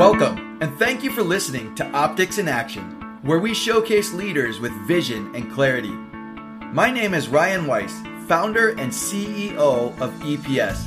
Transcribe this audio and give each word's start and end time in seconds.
Welcome, 0.00 0.56
and 0.62 0.74
thank 0.78 1.02
you 1.02 1.12
for 1.12 1.22
listening 1.22 1.74
to 1.74 1.86
Optics 1.90 2.38
in 2.38 2.48
Action, 2.48 3.18
where 3.20 3.38
we 3.38 3.52
showcase 3.52 4.14
leaders 4.14 4.58
with 4.58 4.72
vision 4.88 5.30
and 5.34 5.52
clarity. 5.52 5.90
My 5.90 6.90
name 6.90 7.12
is 7.12 7.28
Ryan 7.28 7.66
Weiss, 7.66 7.92
founder 8.26 8.70
and 8.70 8.90
CEO 8.90 9.60
of 10.00 10.10
EPS. 10.22 10.86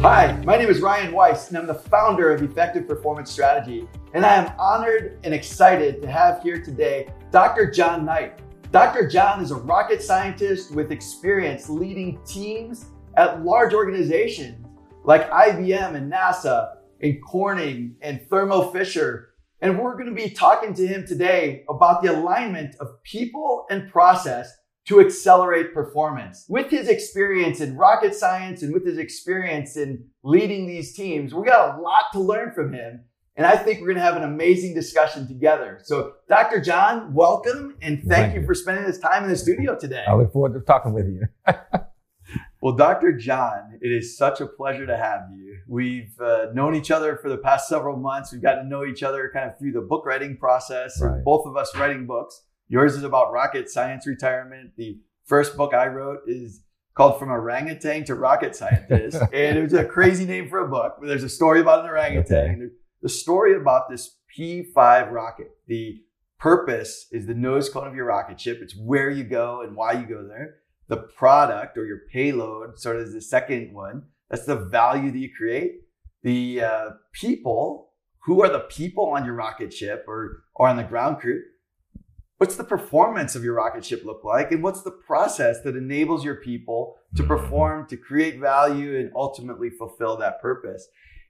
Hi, 0.00 0.40
my 0.44 0.56
name 0.56 0.70
is 0.70 0.80
Ryan 0.80 1.12
Weiss, 1.12 1.48
and 1.48 1.58
I'm 1.58 1.66
the 1.66 1.74
founder 1.74 2.32
of 2.32 2.40
Effective 2.42 2.88
Performance 2.88 3.30
Strategy. 3.30 3.86
And 4.14 4.24
I 4.24 4.36
am 4.36 4.50
honored 4.58 5.18
and 5.22 5.34
excited 5.34 6.00
to 6.02 6.08
have 6.08 6.42
here 6.42 6.62
today 6.62 7.12
Dr. 7.30 7.70
John 7.70 8.06
Knight. 8.06 8.40
Dr. 8.70 9.08
John 9.08 9.42
is 9.42 9.50
a 9.50 9.54
rocket 9.56 10.02
scientist 10.02 10.74
with 10.74 10.92
experience 10.92 11.70
leading 11.70 12.22
teams 12.26 12.84
at 13.16 13.42
large 13.42 13.72
organizations 13.72 14.66
like 15.04 15.30
IBM 15.30 15.94
and 15.94 16.12
NASA 16.12 16.74
and 17.00 17.16
Corning 17.24 17.96
and 18.02 18.20
Thermo 18.28 18.70
Fisher. 18.70 19.30
And 19.62 19.78
we're 19.78 19.94
going 19.94 20.14
to 20.14 20.14
be 20.14 20.28
talking 20.28 20.74
to 20.74 20.86
him 20.86 21.06
today 21.06 21.64
about 21.70 22.02
the 22.02 22.12
alignment 22.12 22.76
of 22.78 23.02
people 23.04 23.64
and 23.70 23.90
process 23.90 24.54
to 24.88 25.00
accelerate 25.00 25.72
performance. 25.72 26.44
With 26.46 26.70
his 26.70 26.88
experience 26.88 27.60
in 27.60 27.74
rocket 27.74 28.14
science 28.14 28.62
and 28.62 28.74
with 28.74 28.84
his 28.84 28.98
experience 28.98 29.78
in 29.78 30.04
leading 30.22 30.66
these 30.66 30.94
teams, 30.94 31.32
we 31.32 31.46
got 31.46 31.78
a 31.78 31.80
lot 31.80 32.04
to 32.12 32.20
learn 32.20 32.52
from 32.52 32.74
him. 32.74 33.04
And 33.38 33.46
I 33.46 33.56
think 33.56 33.78
we're 33.80 33.86
going 33.86 33.98
to 33.98 34.02
have 34.02 34.16
an 34.16 34.24
amazing 34.24 34.74
discussion 34.74 35.28
together. 35.28 35.78
So, 35.84 36.14
Dr. 36.28 36.60
John, 36.60 37.14
welcome 37.14 37.76
and 37.80 37.98
thank, 38.00 38.08
Thank 38.10 38.34
you 38.34 38.40
you. 38.40 38.46
for 38.46 38.52
spending 38.52 38.84
this 38.84 38.98
time 38.98 39.22
in 39.22 39.30
the 39.30 39.36
studio 39.36 39.78
today. 39.78 40.04
I 40.08 40.14
look 40.14 40.32
forward 40.32 40.54
to 40.54 40.60
talking 40.60 40.92
with 40.92 41.06
you. 41.06 41.22
Well, 42.60 42.74
Dr. 42.74 43.12
John, 43.12 43.78
it 43.80 43.92
is 43.92 44.18
such 44.18 44.40
a 44.40 44.46
pleasure 44.46 44.84
to 44.84 44.96
have 44.96 45.20
you. 45.32 45.58
We've 45.68 46.12
uh, 46.20 46.46
known 46.52 46.74
each 46.74 46.90
other 46.90 47.16
for 47.16 47.28
the 47.28 47.36
past 47.38 47.68
several 47.68 47.96
months. 47.96 48.32
We've 48.32 48.42
gotten 48.42 48.64
to 48.64 48.68
know 48.68 48.84
each 48.84 49.04
other 49.04 49.30
kind 49.32 49.48
of 49.48 49.56
through 49.58 49.72
the 49.72 49.80
book 49.80 50.04
writing 50.04 50.36
process, 50.36 51.00
Right. 51.00 51.22
both 51.22 51.46
of 51.46 51.56
us 51.56 51.70
writing 51.76 52.04
books. 52.06 52.42
Yours 52.66 52.96
is 52.96 53.04
about 53.04 53.30
rocket 53.32 53.70
science 53.70 54.08
retirement. 54.08 54.72
The 54.76 54.98
first 55.24 55.56
book 55.56 55.72
I 55.72 55.86
wrote 55.86 56.22
is 56.26 56.64
called 56.94 57.20
From 57.20 57.30
Orangutan 57.30 58.02
to 58.06 58.16
Rocket 58.16 58.56
Scientist. 58.56 59.22
and 59.32 59.56
it 59.56 59.62
was 59.62 59.72
a 59.74 59.84
crazy 59.84 60.24
name 60.26 60.48
for 60.48 60.58
a 60.58 60.68
book. 60.68 60.96
But 60.98 61.06
there's 61.06 61.22
a 61.22 61.28
story 61.28 61.60
about 61.60 61.84
an 61.84 61.90
orangutan. 61.90 62.50
Okay. 62.60 62.74
The 63.02 63.08
story 63.08 63.54
about 63.54 63.88
this 63.88 64.18
P5 64.36 65.12
rocket. 65.12 65.50
The 65.66 66.02
purpose 66.38 67.06
is 67.12 67.26
the 67.26 67.34
nose 67.34 67.68
cone 67.68 67.86
of 67.86 67.94
your 67.94 68.06
rocket 68.06 68.40
ship. 68.40 68.58
It's 68.60 68.76
where 68.76 69.10
you 69.10 69.24
go 69.24 69.62
and 69.62 69.76
why 69.76 69.92
you 69.92 70.06
go 70.06 70.26
there. 70.26 70.56
The 70.88 70.96
product 70.96 71.76
or 71.78 71.84
your 71.84 72.00
payload 72.12 72.78
sort 72.78 72.96
of 72.96 73.02
is 73.02 73.14
the 73.14 73.20
second 73.20 73.72
one. 73.72 74.04
That's 74.30 74.46
the 74.46 74.56
value 74.56 75.10
that 75.10 75.18
you 75.18 75.30
create. 75.34 75.82
The 76.22 76.62
uh, 76.62 76.90
people, 77.12 77.92
who 78.20 78.42
are 78.42 78.48
the 78.48 78.60
people 78.60 79.10
on 79.10 79.24
your 79.24 79.34
rocket 79.34 79.72
ship 79.72 80.04
or, 80.08 80.42
or 80.54 80.68
on 80.68 80.76
the 80.76 80.82
ground 80.82 81.18
crew? 81.18 81.42
What's 82.38 82.56
the 82.56 82.64
performance 82.64 83.34
of 83.34 83.44
your 83.44 83.54
rocket 83.54 83.84
ship 83.84 84.04
look 84.04 84.22
like? 84.24 84.52
And 84.52 84.62
what's 84.62 84.82
the 84.82 84.92
process 84.92 85.60
that 85.62 85.76
enables 85.76 86.24
your 86.24 86.36
people 86.36 86.96
to 87.16 87.24
perform, 87.24 87.86
to 87.88 87.96
create 87.96 88.38
value, 88.38 88.98
and 88.98 89.10
ultimately 89.14 89.70
fulfill 89.70 90.16
that 90.18 90.40
purpose? 90.40 90.88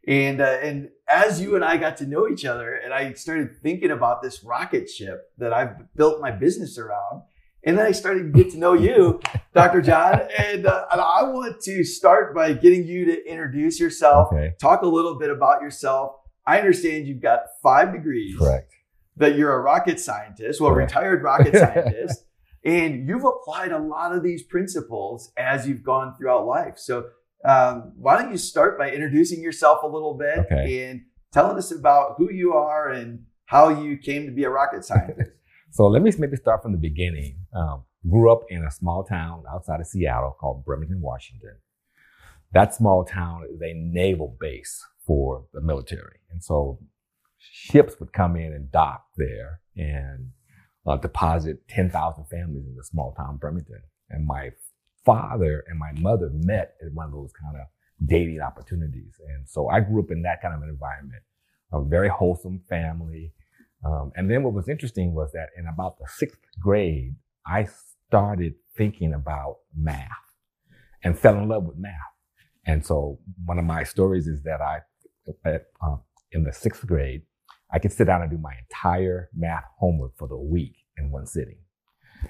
And 0.08 0.41
uh, 0.41 0.44
and 0.62 0.88
as 1.06 1.38
you 1.38 1.54
and 1.54 1.62
I 1.64 1.76
got 1.76 1.98
to 1.98 2.06
know 2.06 2.28
each 2.28 2.46
other, 2.46 2.72
and 2.74 2.94
I 2.94 3.12
started 3.12 3.50
thinking 3.62 3.91
about 3.91 4.22
this 4.22 4.42
rocket 4.42 4.88
ship 4.88 5.30
that 5.36 5.52
I've 5.52 5.94
built 5.94 6.20
my 6.22 6.30
business 6.30 6.78
around, 6.78 7.22
and 7.62 7.76
then 7.76 7.84
I 7.86 7.92
started 7.92 8.32
to 8.32 8.42
get 8.42 8.50
to 8.52 8.58
know 8.58 8.72
you, 8.72 9.20
Dr. 9.52 9.82
John. 9.82 10.22
And, 10.38 10.64
uh, 10.66 10.86
and 10.91 11.00
I 11.00 11.24
want 11.24 11.60
to 11.60 11.84
start 11.84 12.34
by 12.34 12.54
getting 12.54 12.86
you 12.86 13.04
to 13.04 13.30
introduce 13.30 13.78
yourself, 13.78 14.28
Okay. 14.32 14.54
talk 14.58 14.80
a 14.80 14.86
little 14.86 15.19
bit 15.19 15.28
about 15.28 15.60
yourself. 15.60 16.12
I 16.46 16.58
understand 16.58 17.06
you've 17.06 17.20
got 17.20 17.40
five 17.62 17.92
degrees, 17.92 18.34
Correct. 18.38 18.72
that 19.19 19.36
you're 19.36 19.52
a 19.52 19.60
rocket 19.60 20.00
scientist, 20.00 20.58
well, 20.58 20.72
Correct. 20.72 20.92
retired 20.92 21.22
rocket 21.22 21.54
scientist, 21.58 22.25
and 22.64 23.06
you've 23.06 23.25
applied 23.26 23.72
a 23.72 23.78
lot 23.78 24.14
of 24.14 24.22
these 24.22 24.42
principles 24.42 25.32
as 25.36 25.69
you've 25.69 25.82
gone 25.82 26.14
throughout 26.16 26.46
life. 26.46 26.78
So, 26.78 27.08
um, 27.44 27.93
why 27.97 28.21
don't 28.21 28.31
you 28.32 28.38
start 28.38 28.78
by 28.78 28.91
introducing 28.91 29.41
yourself 29.43 29.82
a 29.82 29.87
little 29.87 30.15
bit 30.15 30.38
Okay. 30.41 30.88
and 30.88 31.03
telling 31.32 31.56
us 31.56 31.71
about 31.72 32.15
who 32.19 32.31
you 32.32 32.54
are 32.54 32.88
and 32.91 33.25
how 33.47 33.69
you 33.69 33.97
came 33.97 34.26
to 34.26 34.32
be 34.32 34.44
a 34.44 34.50
rocket 34.50 34.84
scientist? 34.84 35.31
So 35.71 35.87
let 35.87 36.00
me 36.00 36.10
maybe 36.19 36.37
start 36.38 36.62
from 36.62 36.72
the 36.72 36.78
beginning. 36.78 37.41
Um, 37.54 37.84
grew 38.09 38.32
up 38.32 38.41
in 38.49 38.65
a 38.65 38.71
small 38.71 39.04
town 39.04 39.44
outside 39.53 39.81
of 39.81 39.87
Seattle 39.87 40.34
called 40.41 40.65
Bremerton, 40.65 41.03
Washington. 41.03 41.56
That 42.54 42.75
small 42.75 43.04
town 43.04 43.44
is 43.55 43.60
a 43.60 43.75
naval 43.75 44.34
base 44.41 44.82
for 45.06 45.44
the 45.53 45.60
military. 45.60 46.20
And 46.31 46.43
so 46.43 46.78
ships 47.38 48.00
would 48.00 48.15
come 48.15 48.34
in 48.34 48.55
and 48.55 48.72
dock 48.72 49.05
there 49.19 49.60
and 49.76 50.31
uh, 50.87 50.97
deposit 50.97 51.69
10,000 51.69 52.25
families 52.25 52.65
in 52.66 52.75
the 52.75 52.82
small 52.82 53.12
town 53.12 53.37
Bremerton. 53.37 53.82
And 54.09 54.26
my 54.26 54.53
father 55.08 55.64
and 55.69 55.78
my 55.78 55.92
mother 55.92 56.28
met 56.34 56.74
at 56.84 56.92
one 56.92 57.06
of 57.06 57.12
those 57.12 57.32
kind 57.32 57.56
of 57.56 57.66
dating 58.06 58.42
opportunities. 58.42 59.14
And 59.26 59.48
so 59.48 59.69
I 59.69 59.80
grew 59.80 60.02
up 60.02 60.10
in 60.10 60.20
that 60.22 60.42
kind 60.42 60.54
of 60.54 60.60
an 60.60 60.69
environment, 60.69 61.22
a 61.72 61.82
very 61.82 62.10
wholesome 62.10 62.60
family. 62.69 63.32
Um, 63.86 64.12
and 64.16 64.30
then 64.30 64.42
what 64.42 64.52
was 64.52 64.69
interesting 64.69 65.14
was 65.14 65.32
that 65.32 65.48
in 65.56 65.66
about 65.66 65.98
the 65.98 66.04
sixth 66.08 66.38
grade, 66.60 67.14
I 67.46 67.69
started 68.06 68.56
thinking 68.76 69.14
about 69.14 69.60
math 69.74 70.10
and 71.02 71.19
fell 71.19 71.38
in 71.38 71.48
love 71.48 71.64
with 71.64 71.78
math. 71.78 71.94
And 72.66 72.84
so 72.84 73.19
one 73.46 73.58
of 73.58 73.64
my 73.64 73.84
stories 73.84 74.26
is 74.26 74.42
that 74.42 74.60
I, 74.60 74.80
um, 75.80 76.02
in 76.32 76.44
the 76.44 76.52
sixth 76.52 76.86
grade, 76.86 77.22
I 77.72 77.78
could 77.78 77.92
sit 77.92 78.04
down 78.04 78.20
and 78.20 78.30
do 78.30 78.36
my 78.36 78.52
entire 78.58 79.30
math 79.34 79.64
homework 79.78 80.19
for 80.19 80.28
the 80.28 80.36
week 80.36 80.76
in 80.98 81.10
one 81.10 81.26
sitting. 81.26 81.60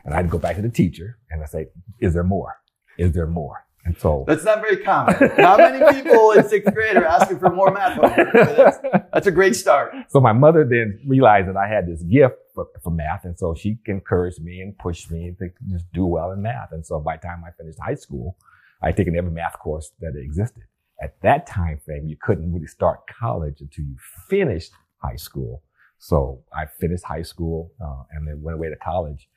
And 0.05 0.15
I'd 0.15 0.31
go 0.31 0.39
back 0.39 0.57
to 0.57 0.63
the 0.63 0.69
teacher 0.69 1.19
and 1.31 1.43
I'd 1.43 1.49
say, 1.49 1.67
is 2.01 2.15
there 2.15 2.23
more? 2.23 2.55
Is 2.99 3.13
there 3.13 3.27
more? 3.27 3.65
And 3.85 3.97
so 3.97 4.25
That's 4.27 4.45
not 4.45 4.61
very 4.61 4.77
common. 4.79 5.17
Not 5.39 5.59
many 5.59 5.79
people 6.03 6.33
in 6.33 6.47
sixth 6.47 6.75
grade 6.75 6.97
are 6.97 7.07
asking 7.07 7.39
for 7.39 7.49
more 7.49 7.71
math 7.71 7.95
homework. 7.95 8.33
That's, 8.35 8.79
that's 9.13 9.27
a 9.27 9.31
great 9.31 9.57
start. 9.57 9.95
so 10.09 10.21
my 10.21 10.35
mother 10.35 10.67
then 10.69 11.01
realized 11.07 11.49
that 11.49 11.57
I 11.57 11.69
had 11.69 11.87
this 11.87 12.03
gift 12.03 12.35
for, 12.55 12.67
for 12.85 12.91
math, 12.91 13.25
and 13.25 13.39
so 13.39 13.55
she 13.55 13.79
encouraged 13.87 14.43
me 14.43 14.61
and 14.61 14.77
pushed 14.77 15.11
me 15.11 15.35
to 15.39 15.49
just 15.71 15.91
do 15.95 16.05
well 16.05 16.33
in 16.33 16.43
math. 16.43 16.73
And 16.73 16.85
so 16.85 17.01
by 17.01 17.17
the 17.17 17.23
time 17.23 17.43
I 17.47 17.51
finished 17.57 17.79
high 17.81 17.95
school, 17.95 18.37
I 18.83 18.89
had 18.89 18.97
taken 18.99 19.17
every 19.17 19.31
math 19.31 19.59
course 19.59 19.91
that 20.01 20.13
existed. 20.17 20.65
At 21.01 21.21
that 21.23 21.47
time 21.47 21.81
frame, 21.85 22.09
you 22.09 22.17
couldn't 22.21 22.53
really 22.53 22.67
start 22.67 23.01
college 23.07 23.61
until 23.61 23.85
you 23.85 23.97
finished 24.29 24.73
high 24.99 25.17
school. 25.17 25.63
So 25.99 26.43
I 26.53 26.67
finished 26.67 27.05
high 27.05 27.23
school 27.23 27.73
uh, 27.81 28.03
and 28.11 28.29
then 28.29 28.43
went 28.43 28.57
away 28.57 28.69
to 28.69 28.77
college. 28.77 29.29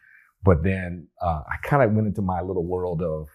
But 0.43 0.63
then 0.63 1.07
uh, 1.21 1.43
I 1.47 1.55
kind 1.63 1.83
of 1.83 1.91
went 1.93 2.07
into 2.07 2.21
my 2.21 2.41
little 2.41 2.65
world 2.65 3.01
of 3.01 3.27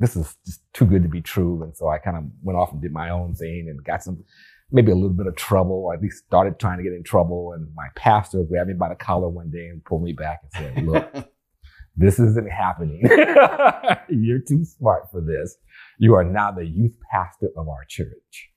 this 0.00 0.16
is 0.16 0.36
just 0.46 0.60
too 0.72 0.86
good 0.86 1.02
to 1.02 1.08
be 1.08 1.20
true. 1.20 1.62
And 1.62 1.76
so 1.76 1.88
I 1.88 1.98
kind 1.98 2.16
of 2.16 2.24
went 2.42 2.58
off 2.58 2.72
and 2.72 2.80
did 2.80 2.92
my 2.92 3.10
own 3.10 3.34
thing 3.34 3.66
and 3.68 3.84
got 3.84 4.02
some, 4.02 4.24
maybe 4.72 4.90
a 4.90 4.94
little 4.94 5.10
bit 5.10 5.26
of 5.26 5.36
trouble, 5.36 5.84
or 5.84 5.94
at 5.94 6.00
least 6.00 6.24
started 6.26 6.58
trying 6.58 6.78
to 6.78 6.82
get 6.82 6.94
in 6.94 7.04
trouble. 7.04 7.52
And 7.52 7.68
my 7.74 7.86
pastor 7.94 8.42
grabbed 8.42 8.68
me 8.68 8.74
by 8.74 8.88
the 8.88 8.94
collar 8.94 9.28
one 9.28 9.50
day 9.50 9.66
and 9.66 9.84
pulled 9.84 10.02
me 10.02 10.14
back 10.14 10.40
and 10.42 10.74
said, 10.74 10.86
look, 10.86 11.30
this 11.96 12.18
isn't 12.18 12.50
happening. 12.50 13.02
You're 14.08 14.40
too 14.40 14.64
smart 14.64 15.10
for 15.12 15.20
this. 15.20 15.56
You 15.98 16.14
are 16.14 16.24
now 16.24 16.50
the 16.50 16.66
youth 16.66 16.96
pastor 17.12 17.48
of 17.54 17.68
our 17.68 17.84
church. 17.86 18.48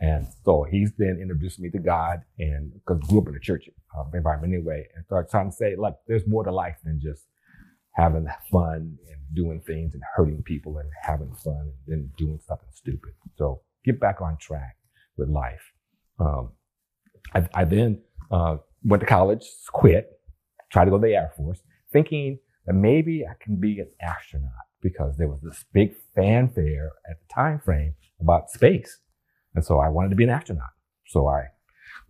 And 0.00 0.26
so 0.44 0.66
he's 0.70 0.92
then 0.98 1.18
introduced 1.22 1.58
me 1.58 1.70
to 1.70 1.78
God 1.78 2.20
and 2.38 2.74
because 2.74 3.00
grew 3.08 3.22
up 3.22 3.28
in 3.28 3.34
a 3.34 3.40
church 3.40 3.70
uh, 3.98 4.04
environment 4.12 4.52
anyway, 4.52 4.86
and 4.94 5.04
started 5.06 5.30
trying 5.30 5.50
to 5.50 5.56
say, 5.56 5.74
look, 5.78 5.96
there's 6.06 6.26
more 6.26 6.44
to 6.44 6.52
life 6.52 6.76
than 6.84 7.00
just 7.00 7.24
having 8.00 8.26
fun 8.50 8.98
and 9.10 9.20
doing 9.34 9.60
things 9.60 9.94
and 9.94 10.02
hurting 10.16 10.42
people 10.42 10.78
and 10.78 10.90
having 11.02 11.32
fun 11.44 11.60
and 11.60 11.72
then 11.86 12.10
doing 12.16 12.40
something 12.48 12.68
stupid. 12.72 13.12
So 13.36 13.62
get 13.84 14.00
back 14.00 14.20
on 14.20 14.36
track 14.38 14.76
with 15.16 15.28
life. 15.28 15.64
Um, 16.18 16.52
I, 17.34 17.48
I 17.54 17.64
then 17.64 18.00
uh, 18.30 18.56
went 18.84 19.00
to 19.00 19.06
college, 19.06 19.44
quit, 19.72 20.10
tried 20.72 20.86
to 20.86 20.90
go 20.90 20.98
to 20.98 21.06
the 21.06 21.14
Air 21.14 21.32
Force, 21.36 21.60
thinking 21.92 22.38
that 22.66 22.74
maybe 22.74 23.24
I 23.26 23.34
can 23.42 23.60
be 23.60 23.78
an 23.80 23.90
astronaut. 24.00 24.66
because 24.82 25.16
there 25.16 25.28
was 25.28 25.40
this 25.42 25.64
big 25.72 25.94
fanfare 26.14 26.92
at 27.08 27.16
the 27.20 27.34
time 27.34 27.58
frame 27.60 27.94
about 28.20 28.50
space. 28.50 28.98
And 29.54 29.64
so 29.64 29.78
I 29.78 29.88
wanted 29.88 30.10
to 30.10 30.16
be 30.16 30.24
an 30.24 30.30
astronaut. 30.30 30.70
So 31.06 31.26
I 31.28 31.48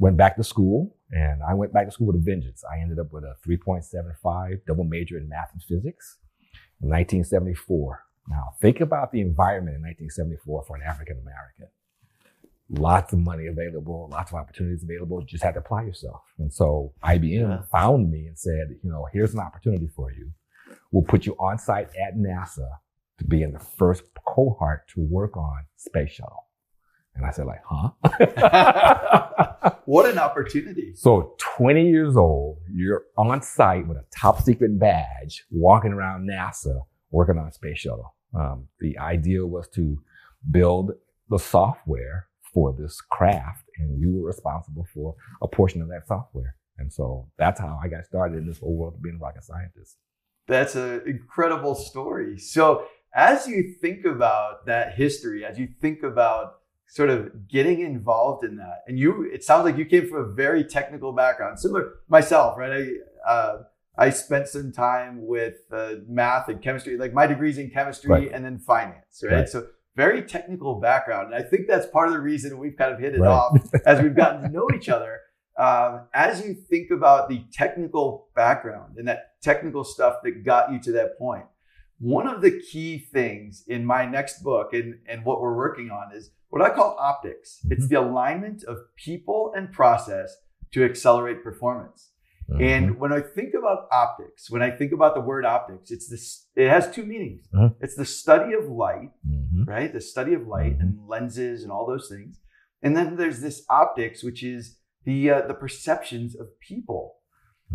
went 0.01 0.17
back 0.17 0.35
to 0.37 0.43
school 0.43 0.97
and 1.13 1.43
I 1.43 1.55
went 1.55 1.73
back 1.73 1.87
to 1.87 1.93
school 1.93 2.09
with 2.09 2.17
a 2.17 2.25
vengeance. 2.25 2.65
I 2.65 2.81
ended 2.81 2.99
up 2.99 3.13
with 3.13 3.23
a 3.23 3.37
3.75 3.47 4.65
double 4.67 4.85
major 4.85 5.19
in 5.19 5.29
math 5.29 5.51
and 5.53 5.63
physics 5.63 6.17
in 6.83 6.89
1974. 6.89 8.03
Now 8.29 8.55
think 8.61 8.81
about 8.81 9.13
the 9.13 9.21
environment 9.21 9.77
in 9.77 9.83
1974 9.83 10.65
for 10.65 10.77
an 10.77 10.83
African 10.83 11.19
American. 11.19 11.69
Lots 12.71 13.13
of 13.13 13.19
money 13.19 13.49
available, 13.49 14.09
lots 14.11 14.31
of 14.31 14.39
opportunities 14.39 14.83
available. 14.83 15.21
You 15.21 15.27
just 15.27 15.45
had 15.45 15.55
to 15.55 15.61
apply 15.61 15.83
yourself. 15.83 16.23
And 16.39 16.53
so 16.53 16.95
IBM 17.05 17.41
yeah. 17.41 17.63
found 17.71 18.11
me 18.11 18.27
and 18.27 18.39
said, 18.39 18.77
you 18.83 18.91
know, 18.91 19.07
here's 19.13 19.35
an 19.35 19.41
opportunity 19.41 19.89
for 19.95 20.13
you. 20.13 20.31
We'll 20.93 21.05
put 21.05 21.27
you 21.27 21.35
on 21.39 21.59
site 21.59 21.89
at 22.01 22.17
NASA 22.17 22.69
to 23.19 23.25
be 23.25 23.43
in 23.43 23.53
the 23.53 23.59
first 23.59 24.05
cohort 24.27 24.89
to 24.95 25.01
work 25.01 25.37
on 25.37 25.67
space 25.77 26.13
shuttle. 26.13 26.47
And 27.21 27.29
I 27.29 27.33
said, 27.33 27.45
like, 27.45 27.61
huh? 27.69 27.91
what 29.85 30.09
an 30.09 30.19
opportunity. 30.19 30.95
So 30.97 31.35
20 31.57 31.87
years 31.89 32.17
old, 32.17 32.59
you're 32.73 33.05
on 33.19 33.43
site 33.43 33.87
with 33.87 33.99
a 33.99 34.05
top 34.19 34.41
secret 34.41 34.79
badge, 34.79 35.45
walking 35.51 35.93
around 35.93 36.27
NASA, 36.27 36.81
working 37.11 37.37
on 37.37 37.47
a 37.47 37.53
space 37.53 37.81
shuttle. 37.81 38.15
Um, 38.35 38.69
the 38.81 38.99
idea 38.99 39.47
was 39.47 39.69
to 39.75 40.01
build 40.51 40.93
the 41.29 41.39
software 41.39 42.29
for 42.55 42.75
this 42.79 43.03
craft, 43.03 43.65
and 43.77 44.01
you 44.01 44.15
were 44.15 44.27
responsible 44.27 44.87
for 44.95 45.15
a 45.43 45.49
portion 45.49 45.83
of 45.83 45.89
that 45.89 46.07
software. 46.09 46.57
And 46.79 46.91
so 46.91 47.29
that's 47.39 47.61
how 47.61 47.79
I 47.83 47.89
got 47.89 48.07
started 48.07 48.39
in 48.39 48.47
this 48.47 48.61
whole 48.61 48.77
world 48.77 48.95
of 48.95 49.03
being 49.03 49.19
a 49.21 49.23
rocket 49.23 49.45
scientist. 49.45 49.99
That's 50.49 50.75
an 50.75 51.03
incredible 51.07 51.75
story. 51.75 52.39
So 52.39 52.87
as 53.15 53.47
you 53.47 53.75
think 53.81 54.07
about 54.07 54.67
that 54.67 54.95
history, 54.95 55.45
as 55.45 55.59
you 55.59 55.69
think 55.81 56.03
about 56.03 56.60
sort 56.91 57.09
of 57.09 57.47
getting 57.47 57.81
involved 57.81 58.45
in 58.45 58.57
that. 58.57 58.83
And 58.89 58.99
you, 58.99 59.23
it 59.23 59.45
sounds 59.45 59.65
like 59.65 59.77
you 59.77 59.85
came 59.85 60.09
from 60.09 60.19
a 60.19 60.33
very 60.33 60.65
technical 60.65 61.13
background, 61.13 61.59
similar 61.59 61.95
myself, 62.09 62.59
right? 62.59 62.99
I, 63.27 63.31
uh, 63.31 63.63
I 63.97 64.11
spent 64.11 64.49
some 64.49 64.73
time 64.73 65.25
with 65.25 65.59
uh, 65.71 65.97
math 66.09 66.49
and 66.49 66.61
chemistry, 66.61 66.97
like 66.97 67.15
my 67.15 67.29
degrees 67.29 67.59
in 67.59 67.71
chemistry 67.71 68.11
right. 68.11 68.33
and 68.33 68.45
then 68.45 68.59
finance, 68.59 69.23
right? 69.23 69.33
right? 69.33 69.49
So 69.49 69.69
very 69.95 70.23
technical 70.23 70.81
background. 70.81 71.33
And 71.33 71.35
I 71.35 71.47
think 71.47 71.69
that's 71.69 71.87
part 71.87 72.09
of 72.09 72.15
the 72.15 72.21
reason 72.21 72.59
we've 72.59 72.77
kind 72.77 72.93
of 72.93 72.99
hit 72.99 73.15
it 73.15 73.21
right. 73.21 73.29
off 73.29 73.57
as 73.87 74.03
we've 74.03 74.17
gotten 74.17 74.43
to 74.43 74.49
know 74.49 74.69
each 74.75 74.89
other. 74.89 75.21
Um, 75.59 76.07
as 76.13 76.45
you 76.45 76.55
think 76.55 76.91
about 76.91 77.29
the 77.29 77.45
technical 77.53 78.29
background 78.35 78.97
and 78.97 79.07
that 79.07 79.41
technical 79.43 79.85
stuff 79.85 80.17
that 80.25 80.45
got 80.45 80.73
you 80.73 80.81
to 80.81 80.93
that 80.93 81.19
point, 81.19 81.45
one 82.01 82.27
of 82.27 82.41
the 82.41 82.61
key 82.73 82.99
things 82.99 83.63
in 83.69 83.85
my 83.85 84.07
next 84.07 84.43
book 84.43 84.73
and, 84.73 84.99
and 85.07 85.25
what 85.25 85.41
we're 85.41 85.55
working 85.55 85.91
on 85.91 86.17
is 86.17 86.31
what 86.51 86.63
I 86.63 86.75
call 86.75 86.97
optics. 86.99 87.59
Mm-hmm. 87.59 87.73
It's 87.73 87.89
the 87.89 87.97
alignment 87.97 88.65
of 88.65 88.79
people 88.97 89.53
and 89.57 89.73
process 89.73 90.37
to 90.73 90.85
accelerate 90.85 91.43
performance. 91.43 92.11
Mm-hmm. 92.51 92.63
And 92.63 92.99
when 92.99 93.13
I 93.13 93.21
think 93.21 93.55
about 93.55 93.87
optics, 93.93 94.51
when 94.51 94.61
I 94.61 94.71
think 94.71 94.93
about 94.93 95.15
the 95.15 95.21
word 95.21 95.45
optics, 95.45 95.91
it's 95.91 96.09
this, 96.09 96.49
it 96.57 96.69
has 96.69 96.91
two 96.91 97.07
meanings. 97.07 97.47
Mm-hmm. 97.55 97.83
It's 97.83 97.95
the 97.95 98.05
study 98.05 98.53
of 98.55 98.69
light, 98.69 99.11
mm-hmm. 99.27 99.65
right? 99.65 99.93
The 99.93 100.01
study 100.01 100.35
of 100.35 100.47
light 100.47 100.77
and 100.81 100.95
mm-hmm. 100.95 101.09
lenses 101.09 101.63
and 101.63 101.71
all 101.71 101.87
those 101.87 102.09
things. 102.09 102.41
And 102.83 102.97
then 102.97 103.17
there's 103.17 103.41
this 103.41 103.65
optics, 103.71 104.25
which 104.25 104.43
is 104.43 104.79
the, 105.05 105.31
uh, 105.31 105.47
the 105.47 105.55
perceptions 105.55 106.35
of 106.35 106.49
people. 106.61 107.17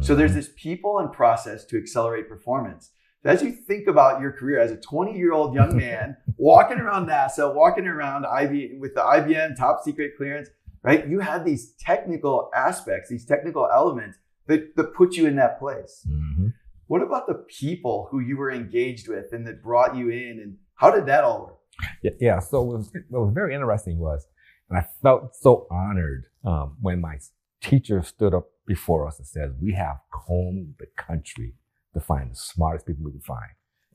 So 0.01 0.13
there's 0.13 0.31
mm-hmm. 0.31 0.39
this 0.41 0.49
people 0.57 0.99
and 0.99 1.09
process 1.09 1.63
to 1.67 1.77
accelerate 1.77 2.27
performance 2.27 2.91
as 3.25 3.41
you 3.41 3.51
think 3.51 3.87
about 3.87 4.21
your 4.21 4.31
career 4.31 4.59
as 4.59 4.71
a 4.71 4.77
20 4.77 5.17
year 5.17 5.33
old 5.33 5.53
young 5.53 5.75
man 5.85 6.15
walking 6.37 6.77
around 6.77 7.07
NASA, 7.07 7.53
walking 7.53 7.87
around 7.87 8.25
IBM 8.25 8.79
with 8.79 8.93
the 8.93 9.01
IBM 9.01 9.57
top 9.57 9.81
secret 9.83 10.13
clearance, 10.17 10.49
right? 10.83 11.07
You 11.07 11.19
had 11.19 11.43
these 11.43 11.73
technical 11.79 12.49
aspects, 12.55 13.09
these 13.09 13.25
technical 13.25 13.67
elements 13.73 14.17
that, 14.47 14.75
that 14.75 14.93
put 14.93 15.15
you 15.15 15.25
in 15.25 15.35
that 15.37 15.59
place. 15.59 16.05
Mm-hmm. 16.07 16.47
What 16.87 17.01
about 17.01 17.25
the 17.27 17.45
people 17.47 18.07
who 18.11 18.19
you 18.19 18.37
were 18.37 18.51
engaged 18.51 19.07
with 19.07 19.25
and 19.31 19.45
that 19.47 19.63
brought 19.63 19.95
you 19.95 20.09
in 20.09 20.39
and 20.41 20.57
how 20.75 20.91
did 20.91 21.07
that 21.07 21.23
all 21.23 21.45
work? 21.45 21.55
Yeah, 22.03 22.11
yeah. 22.19 22.39
so 22.39 22.61
what 22.61 22.77
was, 22.77 22.91
what 23.09 23.25
was 23.25 23.33
very 23.33 23.55
interesting 23.55 23.97
was, 23.97 24.27
and 24.69 24.77
I 24.77 24.85
felt 25.01 25.35
so 25.35 25.67
honored 25.71 26.25
um, 26.43 26.77
when 26.79 27.01
my 27.01 27.17
teacher 27.61 28.03
stood 28.03 28.33
up 28.33 28.49
before 28.67 29.07
us 29.07 29.17
and 29.17 29.27
said, 29.27 29.55
we 29.61 29.73
have 29.73 29.97
combed 30.11 30.75
the 30.79 30.87
country 30.95 31.55
to 31.95 31.99
find 31.99 32.31
the 32.31 32.35
smartest 32.35 32.85
people 32.85 33.05
we 33.05 33.11
could 33.11 33.23
find. 33.23 33.49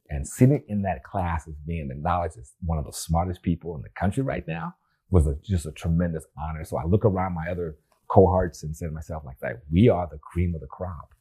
And 0.08 0.26
sitting 0.26 0.64
in 0.66 0.82
that 0.82 1.04
class 1.04 1.46
as 1.46 1.54
being 1.66 1.88
acknowledged 1.90 2.36
as 2.36 2.52
one 2.64 2.78
of 2.78 2.84
the 2.84 2.92
smartest 2.92 3.42
people 3.42 3.76
in 3.76 3.82
the 3.82 3.88
country 3.90 4.24
right 4.24 4.46
now 4.48 4.74
was 5.10 5.26
a, 5.28 5.36
just 5.44 5.66
a 5.66 5.72
tremendous 5.72 6.24
honor. 6.36 6.64
So 6.64 6.78
I 6.78 6.84
look 6.84 7.04
around 7.04 7.34
my 7.34 7.48
other 7.48 7.76
cohorts 8.08 8.64
and 8.64 8.76
say 8.76 8.86
to 8.86 8.92
myself 8.92 9.22
like 9.24 9.38
that, 9.40 9.62
we 9.70 9.88
are 9.88 10.08
the 10.10 10.18
cream 10.18 10.54
of 10.54 10.60
the 10.60 10.66
crop. 10.66 11.14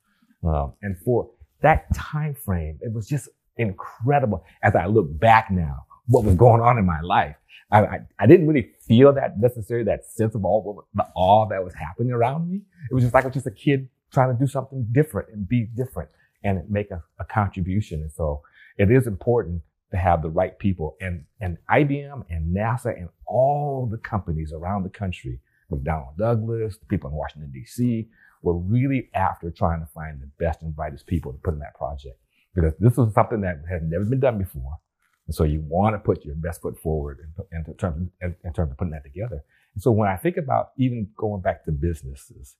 Um, 0.43 0.73
and 0.81 0.97
for 0.97 1.29
that 1.61 1.93
time 1.93 2.33
frame, 2.33 2.79
it 2.81 2.91
was 2.91 3.07
just 3.07 3.29
incredible. 3.57 4.43
As 4.63 4.75
I 4.75 4.87
look 4.87 5.19
back 5.19 5.51
now, 5.51 5.85
what 6.07 6.23
was 6.23 6.33
going 6.35 6.61
on 6.61 6.79
in 6.79 6.85
my 6.85 7.01
life, 7.01 7.35
I, 7.71 7.81
I, 7.81 7.99
I 8.17 8.25
didn't 8.25 8.47
really 8.47 8.71
feel 8.87 9.13
that 9.13 9.39
necessarily 9.39 9.85
that 9.85 10.05
sense 10.05 10.33
of 10.33 10.43
all 10.43 10.87
the 10.95 11.05
awe 11.15 11.47
that 11.49 11.63
was 11.63 11.75
happening 11.75 12.11
around 12.11 12.49
me. 12.49 12.61
It 12.89 12.93
was 12.95 13.03
just 13.03 13.13
like 13.13 13.25
I 13.25 13.27
was 13.27 13.35
just 13.35 13.45
a 13.45 13.51
kid 13.51 13.89
trying 14.11 14.35
to 14.35 14.39
do 14.39 14.47
something 14.47 14.87
different 14.91 15.29
and 15.31 15.47
be 15.47 15.67
different 15.75 16.09
and 16.43 16.69
make 16.69 16.91
a, 16.91 17.03
a 17.19 17.25
contribution. 17.25 18.01
And 18.01 18.11
so 18.11 18.41
it 18.77 18.91
is 18.91 19.07
important 19.07 19.61
to 19.91 19.97
have 19.97 20.21
the 20.21 20.29
right 20.29 20.57
people 20.59 20.95
and, 21.01 21.25
and 21.41 21.57
IBM 21.69 22.23
and 22.29 22.55
NASA 22.55 22.95
and 22.97 23.09
all 23.25 23.87
the 23.89 23.97
companies 23.97 24.53
around 24.53 24.83
the 24.83 24.89
country, 24.89 25.39
McDonnell 25.71 26.17
Douglas, 26.17 26.77
the 26.77 26.85
people 26.85 27.09
in 27.09 27.15
Washington, 27.15 27.51
DC, 27.55 28.07
were 28.41 28.57
really 28.57 29.09
after 29.13 29.51
trying 29.51 29.79
to 29.79 29.87
find 29.87 30.21
the 30.21 30.29
best 30.37 30.61
and 30.61 30.75
brightest 30.75 31.07
people 31.07 31.31
to 31.31 31.39
put 31.39 31.53
in 31.53 31.59
that 31.59 31.75
project. 31.75 32.17
Because 32.53 32.73
this 32.79 32.97
was 32.97 33.13
something 33.13 33.41
that 33.41 33.61
had 33.69 33.83
never 33.83 34.05
been 34.05 34.19
done 34.19 34.37
before. 34.37 34.79
And 35.27 35.35
so 35.35 35.43
you 35.43 35.63
want 35.67 35.93
to 35.93 35.99
put 35.99 36.25
your 36.25 36.35
best 36.35 36.61
foot 36.61 36.79
forward 36.79 37.19
in, 37.51 37.63
in, 37.67 37.73
terms, 37.75 38.09
in, 38.21 38.35
in 38.43 38.53
terms 38.53 38.71
of 38.71 38.77
putting 38.77 38.93
that 38.93 39.03
together. 39.03 39.43
And 39.75 39.83
so 39.83 39.91
when 39.91 40.09
I 40.09 40.17
think 40.17 40.37
about 40.37 40.71
even 40.77 41.09
going 41.15 41.41
back 41.41 41.65
to 41.65 41.71
businesses 41.71 42.55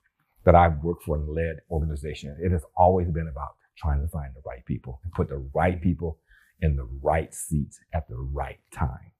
that 0.46 0.56
I've 0.56 0.84
worked 0.84 1.04
for 1.04 1.16
and 1.16 1.28
led 1.30 1.62
organizations, 1.72 2.38
it 2.40 2.52
has 2.52 2.64
always 2.76 3.10
been 3.10 3.28
about 3.28 3.56
trying 3.80 4.02
to 4.02 4.08
find 4.08 4.34
the 4.36 4.42
right 4.46 4.66
people 4.66 5.00
and 5.04 5.12
put 5.14 5.30
the 5.30 5.44
right 5.54 5.82
people 5.82 6.20
in 6.62 6.76
the 6.76 6.88
right 7.02 7.34
seats 7.34 7.80
at 7.94 8.08
the 8.10 8.18
right 8.18 8.60
time. 8.72 9.12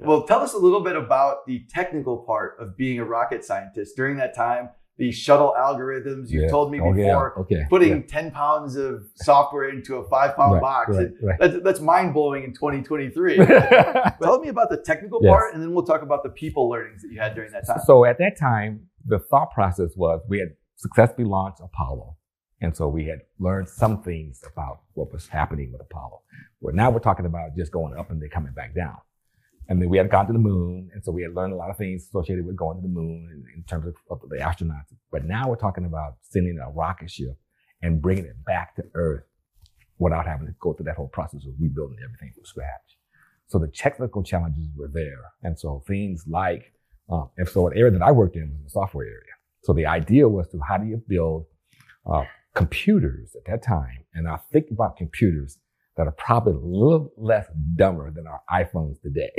Well, 0.00 0.24
tell 0.24 0.40
us 0.40 0.54
a 0.54 0.58
little 0.58 0.82
bit 0.82 0.96
about 0.96 1.46
the 1.46 1.64
technical 1.68 2.18
part 2.18 2.56
of 2.58 2.76
being 2.76 2.98
a 2.98 3.04
rocket 3.04 3.44
scientist 3.44 3.96
during 3.96 4.16
that 4.18 4.34
time. 4.34 4.70
The 4.98 5.12
shuttle 5.12 5.54
algorithms 5.56 6.28
you 6.28 6.42
yeah. 6.42 6.48
told 6.48 6.72
me 6.72 6.78
before, 6.78 7.34
oh, 7.38 7.46
yeah. 7.48 7.58
okay. 7.58 7.66
putting 7.70 7.98
yeah. 7.98 8.06
10 8.08 8.30
pounds 8.32 8.74
of 8.74 9.04
software 9.14 9.68
into 9.68 9.96
a 9.96 10.08
five 10.08 10.34
pound 10.34 10.54
right, 10.54 10.60
box. 10.60 10.96
Right, 10.96 11.08
right. 11.22 11.38
That's, 11.38 11.62
that's 11.62 11.80
mind 11.80 12.14
blowing 12.14 12.42
in 12.42 12.52
2023. 12.52 13.36
tell 14.20 14.40
me 14.40 14.48
about 14.48 14.70
the 14.70 14.82
technical 14.84 15.20
yes. 15.22 15.30
part, 15.30 15.54
and 15.54 15.62
then 15.62 15.72
we'll 15.72 15.86
talk 15.86 16.02
about 16.02 16.24
the 16.24 16.30
people 16.30 16.68
learnings 16.68 17.02
that 17.02 17.12
you 17.12 17.20
had 17.20 17.36
during 17.36 17.52
that 17.52 17.64
time. 17.64 17.78
So, 17.86 18.04
at 18.04 18.18
that 18.18 18.36
time, 18.40 18.88
the 19.06 19.20
thought 19.20 19.52
process 19.52 19.90
was 19.94 20.20
we 20.28 20.40
had 20.40 20.48
successfully 20.74 21.28
launched 21.28 21.60
Apollo. 21.62 22.16
And 22.60 22.76
so 22.76 22.88
we 22.88 23.04
had 23.04 23.20
learned 23.38 23.68
some 23.68 24.02
things 24.02 24.42
about 24.52 24.80
what 24.94 25.12
was 25.12 25.28
happening 25.28 25.70
with 25.72 25.80
Apollo. 25.80 26.22
But 26.60 26.74
now 26.74 26.90
we're 26.90 26.98
talking 26.98 27.26
about 27.26 27.56
just 27.56 27.70
going 27.70 27.96
up 27.96 28.10
and 28.10 28.20
then 28.20 28.30
coming 28.30 28.52
back 28.52 28.74
down. 28.74 28.96
And 29.68 29.80
then 29.80 29.88
we 29.88 29.98
had 29.98 30.10
gone 30.10 30.26
to 30.26 30.32
the 30.32 30.38
moon. 30.38 30.90
And 30.92 31.04
so 31.04 31.12
we 31.12 31.22
had 31.22 31.34
learned 31.34 31.52
a 31.52 31.56
lot 31.56 31.70
of 31.70 31.76
things 31.76 32.06
associated 32.06 32.46
with 32.46 32.56
going 32.56 32.78
to 32.78 32.82
the 32.82 32.88
moon 32.88 33.28
in, 33.30 33.44
in 33.54 33.62
terms 33.64 33.86
of, 33.86 33.94
of, 34.10 34.28
the 34.28 34.36
astronauts. 34.38 34.94
But 35.12 35.24
now 35.24 35.48
we're 35.48 35.56
talking 35.56 35.84
about 35.84 36.14
sending 36.22 36.58
a 36.58 36.70
rocket 36.70 37.10
ship 37.10 37.38
and 37.82 38.02
bringing 38.02 38.24
it 38.24 38.44
back 38.44 38.74
to 38.76 38.84
Earth 38.94 39.24
without 39.98 40.26
having 40.26 40.46
to 40.46 40.54
go 40.60 40.72
through 40.72 40.86
that 40.86 40.96
whole 40.96 41.08
process 41.08 41.44
of 41.46 41.52
rebuilding 41.60 41.98
everything 42.02 42.32
from 42.34 42.44
scratch. 42.44 42.96
So 43.46 43.58
the 43.58 43.68
technical 43.68 44.22
challenges 44.22 44.68
were 44.76 44.90
there. 44.92 45.32
And 45.42 45.58
so 45.58 45.82
things 45.86 46.24
like, 46.26 46.72
um, 47.10 47.30
and 47.36 47.48
so 47.48 47.68
an 47.68 47.76
area 47.76 47.92
that 47.92 48.02
I 48.02 48.10
worked 48.10 48.36
in 48.36 48.50
was 48.50 48.64
the 48.64 48.70
software 48.70 49.06
area. 49.06 49.34
So 49.62 49.72
the 49.72 49.86
idea 49.86 50.28
was 50.28 50.48
to 50.48 50.60
how 50.66 50.78
do 50.78 50.86
you 50.86 51.02
build 51.06 51.46
uh, 52.06 52.24
computers 52.54 53.36
at 53.36 53.44
that 53.46 53.62
time, 53.62 54.04
and 54.14 54.28
I 54.28 54.38
think 54.52 54.66
about 54.70 54.96
computers 54.96 55.58
that 55.96 56.06
are 56.06 56.12
probably 56.12 56.52
a 56.52 56.56
little 56.56 57.12
less 57.16 57.46
dumber 57.74 58.10
than 58.10 58.26
our 58.26 58.40
iPhones 58.50 59.00
today. 59.02 59.30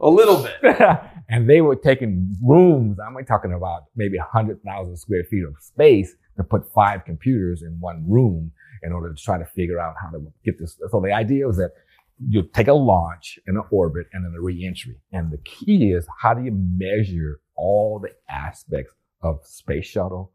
a 0.00 0.08
little 0.08 0.42
bit. 0.42 0.80
and 1.28 1.50
they 1.50 1.60
were 1.60 1.76
taking 1.76 2.34
rooms, 2.42 2.98
I'm 3.04 3.16
talking 3.24 3.52
about 3.52 3.84
maybe 3.96 4.18
100,000 4.18 4.96
square 4.96 5.24
feet 5.24 5.44
of 5.44 5.54
space 5.60 6.14
to 6.36 6.44
put 6.44 6.72
five 6.72 7.04
computers 7.04 7.62
in 7.62 7.78
one 7.80 8.04
room 8.08 8.52
in 8.82 8.92
order 8.92 9.12
to 9.12 9.20
try 9.20 9.36
to 9.36 9.44
figure 9.44 9.80
out 9.80 9.94
how 10.00 10.10
to 10.10 10.24
get 10.44 10.58
this. 10.58 10.78
So 10.90 11.00
the 11.00 11.12
idea 11.12 11.46
was 11.46 11.56
that 11.56 11.72
you 12.18 12.42
take 12.54 12.68
a 12.68 12.72
launch 12.72 13.38
and 13.46 13.56
an 13.56 13.64
orbit 13.70 14.06
and 14.12 14.24
then 14.24 14.32
a 14.36 14.40
reentry. 14.40 14.96
And 15.12 15.30
the 15.30 15.38
key 15.38 15.92
is 15.92 16.06
how 16.20 16.34
do 16.34 16.44
you 16.44 16.52
measure 16.52 17.40
all 17.56 17.98
the 17.98 18.10
aspects 18.32 18.92
of 19.22 19.40
space 19.44 19.86
shuttle 19.86 20.32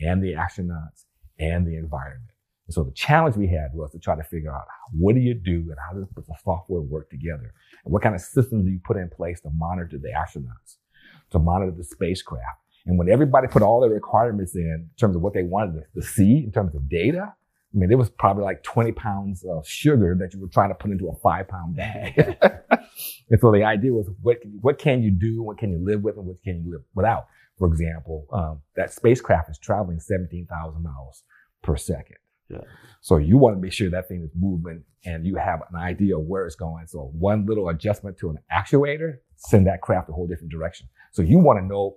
and 0.00 0.22
the 0.22 0.32
astronauts 0.34 1.04
and 1.38 1.66
the 1.66 1.76
environment. 1.76 2.30
And 2.66 2.74
so 2.74 2.82
the 2.82 2.92
challenge 2.92 3.36
we 3.36 3.48
had 3.48 3.74
was 3.74 3.90
to 3.92 3.98
try 3.98 4.16
to 4.16 4.22
figure 4.24 4.54
out 4.54 4.64
what 4.92 5.14
do 5.14 5.20
you 5.20 5.34
do 5.34 5.66
and 5.68 5.76
how 5.86 5.98
does 5.98 6.08
the 6.14 6.22
software 6.42 6.80
work 6.80 7.10
together? 7.10 7.52
And 7.84 7.92
what 7.92 8.02
kind 8.02 8.14
of 8.14 8.20
systems 8.20 8.64
do 8.64 8.70
you 8.70 8.80
put 8.82 8.96
in 8.96 9.10
place 9.10 9.40
to 9.42 9.50
monitor 9.54 9.98
the 9.98 10.08
astronauts, 10.08 10.76
to 11.30 11.38
monitor 11.38 11.72
the 11.72 11.84
spacecraft? 11.84 12.60
And 12.86 12.98
when 12.98 13.08
everybody 13.08 13.48
put 13.48 13.62
all 13.62 13.80
their 13.80 13.90
requirements 13.90 14.54
in, 14.54 14.62
in 14.62 14.90
terms 14.98 15.16
of 15.16 15.22
what 15.22 15.34
they 15.34 15.42
wanted 15.42 15.84
to, 15.94 16.02
see 16.02 16.44
in 16.44 16.52
terms 16.52 16.74
of 16.74 16.88
data, 16.88 17.34
I 17.74 17.78
mean, 17.78 17.90
it 17.90 17.96
was 17.96 18.08
probably 18.08 18.44
like 18.44 18.62
20 18.62 18.92
pounds 18.92 19.44
of 19.44 19.66
sugar 19.66 20.16
that 20.20 20.32
you 20.32 20.40
were 20.40 20.48
trying 20.48 20.68
to 20.68 20.74
put 20.74 20.90
into 20.90 21.08
a 21.08 21.16
five 21.16 21.48
pound 21.48 21.76
bag. 21.76 22.16
and 23.30 23.40
so 23.40 23.50
the 23.50 23.64
idea 23.64 23.92
was 23.92 24.08
what, 24.22 24.38
what 24.60 24.78
can 24.78 25.02
you 25.02 25.10
do? 25.10 25.42
What 25.42 25.58
can 25.58 25.70
you 25.70 25.84
live 25.84 26.02
with 26.02 26.16
and 26.16 26.26
what 26.26 26.42
can 26.42 26.64
you 26.64 26.70
live 26.70 26.82
without? 26.94 27.26
For 27.58 27.68
example, 27.68 28.26
um, 28.32 28.60
that 28.76 28.92
spacecraft 28.92 29.50
is 29.50 29.58
traveling 29.58 30.00
17,000 30.00 30.82
miles 30.82 31.22
per 31.62 31.76
second. 31.76 32.16
Yeah. 32.48 32.58
So 33.00 33.16
you 33.16 33.38
want 33.38 33.56
to 33.56 33.60
make 33.60 33.72
sure 33.72 33.90
that 33.90 34.08
thing 34.08 34.22
is 34.22 34.30
moving 34.34 34.84
and 35.04 35.26
you 35.26 35.36
have 35.36 35.60
an 35.70 35.76
idea 35.76 36.16
of 36.16 36.24
where 36.24 36.46
it's 36.46 36.56
going. 36.56 36.86
So 36.86 37.10
one 37.18 37.46
little 37.46 37.68
adjustment 37.68 38.18
to 38.18 38.30
an 38.30 38.38
actuator, 38.52 39.18
send 39.36 39.66
that 39.66 39.80
craft 39.80 40.08
a 40.08 40.12
whole 40.12 40.26
different 40.26 40.50
direction. 40.50 40.88
So 41.12 41.22
you 41.22 41.38
want 41.38 41.58
to 41.60 41.64
know 41.64 41.96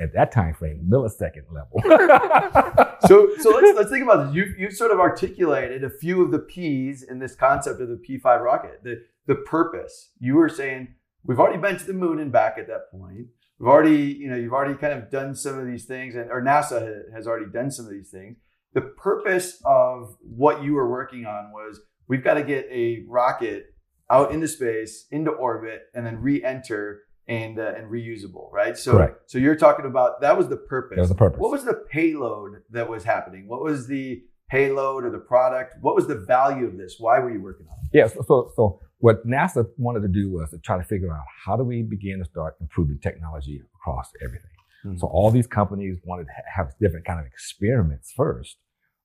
at 0.00 0.12
that 0.14 0.32
time 0.32 0.54
frame, 0.54 0.88
millisecond 0.88 1.44
level. 1.52 1.80
so 3.06 3.30
so 3.38 3.50
let's 3.50 3.76
let's 3.76 3.90
think 3.90 4.02
about 4.02 4.26
this. 4.26 4.34
You 4.34 4.54
you 4.58 4.70
sort 4.70 4.90
of 4.90 4.98
articulated 4.98 5.84
a 5.84 5.90
few 5.90 6.22
of 6.22 6.30
the 6.30 6.40
P's 6.40 7.02
in 7.02 7.18
this 7.18 7.34
concept 7.34 7.80
of 7.80 7.88
the 7.88 7.96
P5 7.96 8.42
rocket. 8.42 8.80
The 8.82 9.04
the 9.26 9.36
purpose. 9.36 10.10
You 10.18 10.36
were 10.36 10.48
saying 10.48 10.94
we've 11.24 11.38
already 11.38 11.58
been 11.58 11.78
to 11.78 11.84
the 11.84 11.92
moon 11.92 12.18
and 12.18 12.32
back 12.32 12.58
at 12.58 12.66
that 12.66 12.90
point. 12.90 13.28
We've 13.58 13.68
already, 13.68 13.96
you 13.96 14.30
know, 14.30 14.36
you've 14.36 14.52
already 14.52 14.74
kind 14.74 14.92
of 14.92 15.10
done 15.10 15.34
some 15.34 15.58
of 15.58 15.66
these 15.66 15.84
things, 15.84 16.14
and 16.14 16.30
or 16.30 16.42
NASA 16.42 17.02
has 17.14 17.26
already 17.26 17.50
done 17.52 17.70
some 17.70 17.86
of 17.86 17.92
these 17.92 18.10
things. 18.10 18.36
The 18.74 18.82
purpose 18.82 19.60
of 19.64 20.16
what 20.20 20.62
you 20.62 20.74
were 20.74 20.88
working 20.88 21.26
on 21.26 21.50
was 21.52 21.80
we've 22.06 22.22
got 22.22 22.34
to 22.34 22.44
get 22.44 22.66
a 22.70 23.04
rocket 23.08 23.66
out 24.10 24.32
into 24.32 24.46
space, 24.46 25.06
into 25.10 25.30
orbit, 25.30 25.82
and 25.94 26.06
then 26.06 26.20
re-enter 26.20 27.00
and 27.26 27.58
uh, 27.58 27.74
and 27.76 27.90
reusable, 27.90 28.50
right? 28.52 28.76
So 28.76 28.92
Correct. 28.92 29.30
so 29.30 29.38
you're 29.38 29.56
talking 29.56 29.86
about 29.86 30.20
that 30.22 30.36
was 30.36 30.48
the 30.48 30.56
purpose. 30.56 30.96
That 30.96 31.02
was 31.02 31.10
the 31.10 31.14
purpose. 31.16 31.40
What 31.40 31.50
was 31.50 31.64
the 31.64 31.84
payload 31.90 32.62
that 32.70 32.88
was 32.88 33.04
happening? 33.04 33.48
What 33.48 33.62
was 33.62 33.86
the 33.86 34.22
payload 34.48 35.04
or 35.04 35.10
the 35.10 35.18
product? 35.18 35.74
What 35.80 35.94
was 35.94 36.06
the 36.06 36.14
value 36.14 36.66
of 36.66 36.78
this? 36.78 36.96
Why 36.98 37.18
were 37.18 37.30
you 37.30 37.42
working 37.42 37.66
on 37.70 37.76
it? 37.84 37.98
Yeah, 37.98 38.06
so, 38.06 38.24
so, 38.26 38.52
so 38.56 38.80
what 38.98 39.26
NASA 39.26 39.66
wanted 39.76 40.00
to 40.00 40.08
do 40.08 40.30
was 40.30 40.50
to 40.50 40.58
try 40.58 40.76
to 40.76 40.84
figure 40.84 41.12
out 41.12 41.24
how 41.44 41.56
do 41.56 41.62
we 41.62 41.82
begin 41.82 42.18
to 42.18 42.24
start 42.24 42.56
improving 42.60 42.98
technology 42.98 43.62
across 43.76 44.10
everything. 44.22 44.50
Mm-hmm. 44.84 44.98
So 44.98 45.06
all 45.06 45.30
these 45.30 45.46
companies 45.46 45.98
wanted 46.04 46.24
to 46.24 46.32
have 46.54 46.72
different 46.80 47.06
kind 47.06 47.20
of 47.20 47.26
experiments 47.26 48.12
first 48.16 48.56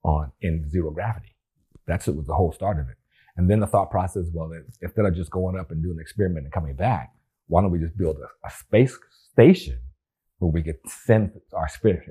on 0.04 0.32
in 0.42 0.70
zero 0.70 0.92
gravity. 0.92 1.36
That's 1.86 2.08
it 2.08 2.16
was 2.16 2.26
the 2.26 2.34
whole 2.34 2.52
start 2.52 2.80
of 2.80 2.90
it. 2.90 2.96
And 3.36 3.50
then 3.50 3.60
the 3.60 3.68
thought 3.68 3.90
process, 3.90 4.26
well, 4.34 4.52
instead 4.82 5.06
of 5.06 5.16
just 5.16 5.32
going 5.32 5.58
up 5.58 5.72
and 5.72 5.82
doing 5.82 5.98
an 5.98 6.02
experiment 6.02 6.46
and 6.46 6.54
coming 6.54 6.76
back, 6.76 7.12
why 7.48 7.62
don't 7.62 7.72
we 7.72 7.80
just 7.80 7.98
build 7.98 8.18
a, 8.18 8.48
a 8.48 8.52
space 8.52 8.98
station 9.32 9.80
where 10.44 10.52
we 10.52 10.62
could 10.62 10.78
send 10.86 11.32
our 11.54 11.68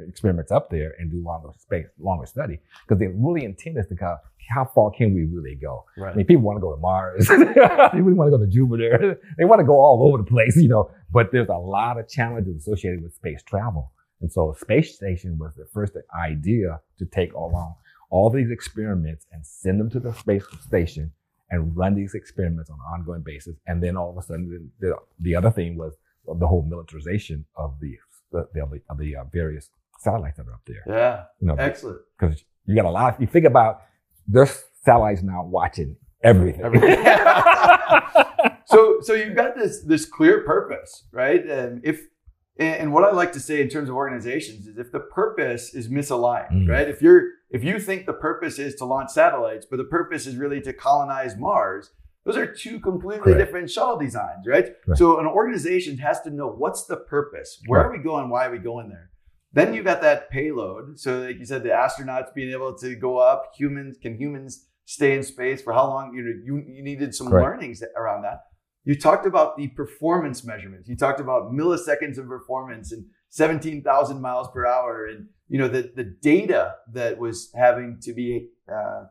experiments 0.09 0.51
up 0.51 0.71
there 0.71 0.95
and 0.99 1.11
do 1.11 1.23
longer 1.23 1.51
space, 1.59 1.87
longer 2.01 2.27
study? 2.27 2.59
Because 2.87 2.99
the 2.99 3.09
really 3.09 3.45
intent 3.45 3.77
is 3.77 3.87
to 3.89 3.95
go, 3.95 4.17
how 4.49 4.65
far 4.65 4.91
can 4.91 5.15
we 5.15 5.25
really 5.25 5.55
go? 5.55 5.85
Right. 5.97 6.13
I 6.13 6.17
mean, 6.17 6.27
people 6.27 6.43
want 6.43 6.57
to 6.57 6.61
go 6.61 6.75
to 6.75 6.81
Mars. 6.81 7.29
they 7.29 8.01
really 8.01 8.15
want 8.15 8.33
to 8.33 8.37
go 8.37 8.45
to 8.45 8.51
Jupiter. 8.51 9.21
They 9.39 9.45
want 9.45 9.61
to 9.61 9.65
go 9.65 9.75
all 9.75 10.09
over 10.09 10.19
the 10.19 10.29
place, 10.29 10.57
you 10.57 10.69
know, 10.69 10.91
but 11.13 11.31
there's 11.31 11.49
a 11.49 11.57
lot 11.57 11.99
of 11.99 12.09
challenges 12.09 12.57
associated 12.57 13.03
with 13.03 13.15
space 13.15 13.43
travel. 13.43 13.93
And 14.21 14.33
so 14.33 14.53
a 14.53 14.57
space 14.57 14.95
station 14.95 15.37
was 15.39 15.53
the 15.57 15.67
first 15.73 15.95
idea 16.17 16.81
to 16.99 17.05
take 17.07 17.35
along 17.35 17.75
all 18.11 18.31
these 18.31 18.51
experiments 18.51 19.27
and 19.33 19.45
send 19.45 19.81
them 19.81 19.91
to 19.91 20.01
the 20.01 20.13
space 20.15 20.45
station 20.61 21.13
and 21.51 21.77
run 21.77 21.95
these 21.95 22.15
experiments 22.15 22.71
on 22.71 22.77
an 22.77 23.01
ongoing 23.01 23.23
basis. 23.23 23.57
And 23.67 23.83
then 23.83 23.97
all 23.97 24.11
of 24.11 24.17
a 24.17 24.23
sudden, 24.23 24.71
the, 24.81 24.97
the 25.21 25.35
other 25.35 25.51
thing 25.51 25.77
was 25.77 25.95
the 26.27 26.47
whole 26.47 26.65
militarization 26.69 27.45
of 27.57 27.79
the 27.81 27.97
the, 28.33 28.49
the, 28.55 28.81
the 28.99 29.17
uh, 29.17 29.25
various 29.33 29.71
satellites 29.99 30.37
that 30.37 30.47
are 30.49 30.55
up 30.55 30.63
there. 30.67 30.83
Yeah, 30.87 31.25
you 31.41 31.49
know, 31.49 31.55
excellent. 31.55 32.01
Because 32.19 32.45
you 32.67 32.75
got 32.75 32.85
a 32.85 32.91
lot. 32.91 33.15
Of, 33.15 33.21
you 33.21 33.27
think 33.27 33.47
about 33.47 33.83
there's 34.27 34.63
satellites 34.85 35.23
now 35.23 35.45
watching 35.45 35.97
everything. 36.23 36.63
everything. 36.63 37.05
so 38.67 38.99
so 39.01 39.15
you've 39.15 39.37
got 39.37 39.57
this 39.57 39.83
this 39.83 40.05
clear 40.05 40.45
purpose, 40.45 41.05
right? 41.13 41.45
And 41.47 41.81
if 41.85 42.07
and 42.59 42.93
what 42.93 43.05
I 43.05 43.13
like 43.13 43.33
to 43.33 43.41
say 43.41 43.63
in 43.63 43.69
terms 43.69 43.89
of 43.89 43.95
organizations 43.95 44.67
is 44.67 44.77
if 44.77 44.93
the 44.93 45.01
purpose 45.01 45.75
is 45.75 45.89
misaligned, 45.89 46.53
mm. 46.53 46.69
right? 46.69 46.89
If 46.89 47.01
you're 47.01 47.29
if 47.51 47.65
you 47.65 47.79
think 47.79 48.07
the 48.07 48.13
purpose 48.13 48.59
is 48.59 48.75
to 48.77 48.85
launch 48.85 49.11
satellites, 49.11 49.67
but 49.69 49.77
the 49.77 49.85
purpose 49.85 50.27
is 50.27 50.37
really 50.37 50.61
to 50.63 50.73
colonize 50.73 51.37
Mars, 51.37 51.91
those 52.25 52.37
are 52.37 52.47
two 52.47 52.79
completely 52.81 53.33
Correct. 53.33 53.39
different 53.39 53.71
shuttle 53.71 53.99
designs, 53.99 54.47
right? 54.47 54.73
So 54.95 55.19
an 55.19 55.27
organization 55.27 55.99
has 55.99 56.21
to 56.23 56.31
know 56.31 56.49
what's 56.49 56.87
the 56.87 56.97
purpose, 56.97 57.61
where 57.67 57.85
are 57.85 57.93
we 57.93 57.99
going, 57.99 58.31
why 58.31 58.47
are 58.47 58.53
we 58.53 58.59
going 58.59 58.89
there? 58.89 59.11
Then 59.53 59.75
you 59.75 59.83
got 59.83 60.01
that 60.03 60.31
payload. 60.31 60.99
So 60.99 61.21
like 61.21 61.39
you 61.39 61.45
said, 61.45 61.63
the 61.63 61.71
astronauts 61.71 62.33
being 62.35 62.53
able 62.53 62.75
to 62.79 62.95
go 62.95 63.19
up, 63.19 63.53
humans 63.57 63.97
can 64.01 64.17
humans 64.17 64.67
stay 64.85 65.15
in 65.15 65.23
space 65.23 65.61
for 65.61 65.73
how 65.73 65.89
long? 65.89 66.15
You 66.15 66.23
know, 66.23 66.33
you, 66.45 66.65
you 66.67 66.83
needed 66.83 67.15
some 67.15 67.29
learnings 67.29 67.83
around 67.97 68.23
that. 68.23 68.45
You 68.85 68.99
talked 68.99 69.27
about 69.27 69.57
the 69.57 69.69
performance 69.69 70.43
measurements. 70.43 70.89
You 70.89 70.97
talked 70.97 71.21
about 71.21 71.53
milliseconds 71.53 72.19
of 72.19 72.27
performance 72.27 72.93
and 72.93 73.05
17,000 73.33 74.21
miles 74.21 74.49
per 74.53 74.67
hour 74.67 75.07
and 75.07 75.27
you 75.49 75.59
know 75.59 75.69
the 75.69 75.91
the 75.95 76.05
data 76.05 76.75
that 76.93 77.19
was 77.19 77.51
having 77.55 77.99
to 78.03 78.13
be 78.13 78.49
uh, 78.73 79.05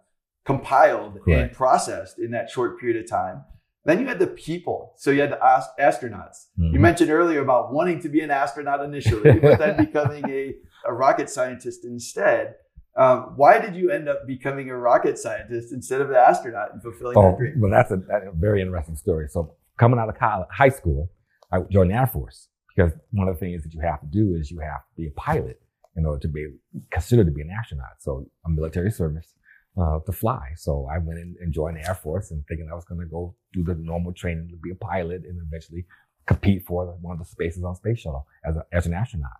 compiled 0.45 1.19
and 1.27 1.51
processed 1.51 2.19
in 2.19 2.31
that 2.31 2.49
short 2.49 2.79
period 2.79 3.03
of 3.03 3.09
time. 3.09 3.43
Then 3.83 3.99
you 3.99 4.07
had 4.07 4.19
the 4.19 4.27
people. 4.27 4.93
So 4.97 5.09
you 5.11 5.21
had 5.21 5.31
the 5.31 5.43
ast- 5.43 5.77
astronauts. 5.79 6.47
Mm-hmm. 6.59 6.73
You 6.75 6.79
mentioned 6.79 7.09
earlier 7.09 7.41
about 7.41 7.73
wanting 7.73 7.99
to 8.01 8.09
be 8.09 8.21
an 8.21 8.29
astronaut 8.29 8.83
initially, 8.83 9.39
but 9.39 9.57
then 9.57 9.77
becoming 9.85 10.29
a, 10.29 10.55
a 10.85 10.93
rocket 10.93 11.29
scientist 11.29 11.83
instead. 11.83 12.55
Um, 12.95 13.33
why 13.37 13.59
did 13.59 13.75
you 13.75 13.89
end 13.89 14.09
up 14.09 14.27
becoming 14.27 14.69
a 14.69 14.77
rocket 14.77 15.17
scientist 15.17 15.71
instead 15.71 16.01
of 16.01 16.09
an 16.09 16.17
astronaut 16.17 16.73
and 16.73 16.81
fulfilling 16.81 17.17
oh, 17.17 17.31
that 17.31 17.37
dream? 17.37 17.59
Well, 17.59 17.71
that's 17.71 17.91
a, 17.91 17.97
that's 18.07 18.25
a 18.27 18.31
very 18.33 18.61
interesting 18.61 18.97
story. 18.97 19.27
So 19.29 19.55
coming 19.79 19.99
out 19.99 20.09
of 20.09 20.17
college, 20.17 20.47
high 20.51 20.69
school, 20.69 21.09
I 21.51 21.61
joined 21.71 21.91
the 21.91 21.95
Air 21.95 22.07
Force 22.07 22.49
because 22.75 22.91
one 23.11 23.27
of 23.27 23.35
the 23.35 23.39
things 23.39 23.63
that 23.63 23.73
you 23.73 23.81
have 23.81 24.01
to 24.01 24.07
do 24.07 24.35
is 24.35 24.51
you 24.51 24.59
have 24.59 24.81
to 24.81 24.95
be 24.95 25.07
a 25.07 25.11
pilot 25.11 25.61
in 25.95 26.05
order 26.05 26.19
to 26.19 26.27
be 26.27 26.47
considered 26.91 27.25
to 27.25 27.31
be 27.31 27.41
an 27.41 27.49
astronaut. 27.57 27.95
So 27.99 28.25
a 28.45 28.49
military 28.49 28.91
service 28.91 29.33
uh, 29.79 29.99
to 30.05 30.11
fly. 30.11 30.49
So 30.55 30.87
I 30.91 30.97
went 30.97 31.19
in 31.19 31.35
and 31.39 31.53
joined 31.53 31.77
the 31.77 31.87
Air 31.87 31.95
Force 31.95 32.31
and 32.31 32.43
thinking 32.47 32.67
I 32.71 32.75
was 32.75 32.85
going 32.85 33.01
to 33.01 33.07
go 33.07 33.35
do 33.53 33.63
the 33.63 33.75
normal 33.75 34.13
training 34.13 34.49
to 34.49 34.57
be 34.57 34.71
a 34.71 34.75
pilot 34.75 35.23
and 35.25 35.39
eventually 35.45 35.85
compete 36.27 36.65
for 36.65 36.85
one 37.01 37.13
of 37.13 37.19
the 37.19 37.25
spaces 37.25 37.63
on 37.63 37.75
space 37.75 37.99
shuttle 37.99 38.27
as, 38.45 38.55
a, 38.55 38.65
as 38.71 38.85
an 38.85 38.93
astronaut. 38.93 39.31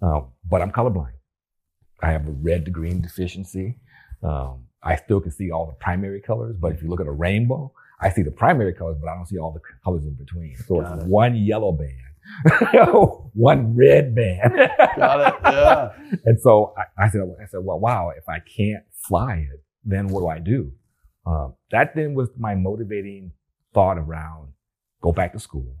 Um, 0.00 0.28
but 0.48 0.62
I'm 0.62 0.72
colorblind. 0.72 1.12
I 2.02 2.10
have 2.10 2.26
a 2.26 2.32
red 2.32 2.64
to 2.64 2.70
green 2.70 3.00
deficiency. 3.00 3.78
Um, 4.22 4.64
I 4.82 4.96
still 4.96 5.20
can 5.20 5.30
see 5.30 5.50
all 5.50 5.66
the 5.66 5.72
primary 5.74 6.20
colors, 6.20 6.56
but 6.58 6.72
if 6.72 6.82
you 6.82 6.88
look 6.88 7.00
at 7.00 7.06
a 7.06 7.12
rainbow, 7.12 7.72
I 8.00 8.10
see 8.10 8.22
the 8.22 8.32
primary 8.32 8.74
colors, 8.74 8.96
but 9.00 9.08
I 9.08 9.14
don't 9.14 9.26
see 9.26 9.38
all 9.38 9.52
the 9.52 9.60
colors 9.84 10.02
in 10.02 10.14
between. 10.14 10.56
So 10.56 10.80
Got 10.80 10.94
it's 10.94 11.04
it. 11.04 11.08
one 11.08 11.36
yellow 11.36 11.70
band, 11.70 13.30
one 13.34 13.76
red 13.76 14.14
band. 14.14 14.52
Got 14.96 15.34
it. 15.34 15.40
Yeah. 15.44 15.92
and 16.24 16.40
so 16.40 16.74
I, 16.76 17.04
I, 17.04 17.08
said, 17.10 17.20
I 17.40 17.46
said, 17.46 17.60
well, 17.62 17.78
wow, 17.78 18.10
if 18.16 18.28
I 18.28 18.40
can't 18.40 18.82
fly 19.06 19.46
it, 19.52 19.62
then 19.84 20.08
what 20.08 20.20
do 20.20 20.28
I 20.28 20.38
do? 20.38 20.72
Um, 21.26 21.54
that 21.70 21.94
then 21.94 22.14
was 22.14 22.30
my 22.36 22.54
motivating 22.54 23.32
thought 23.72 23.98
around 23.98 24.52
go 25.00 25.12
back 25.12 25.32
to 25.32 25.38
school 25.38 25.76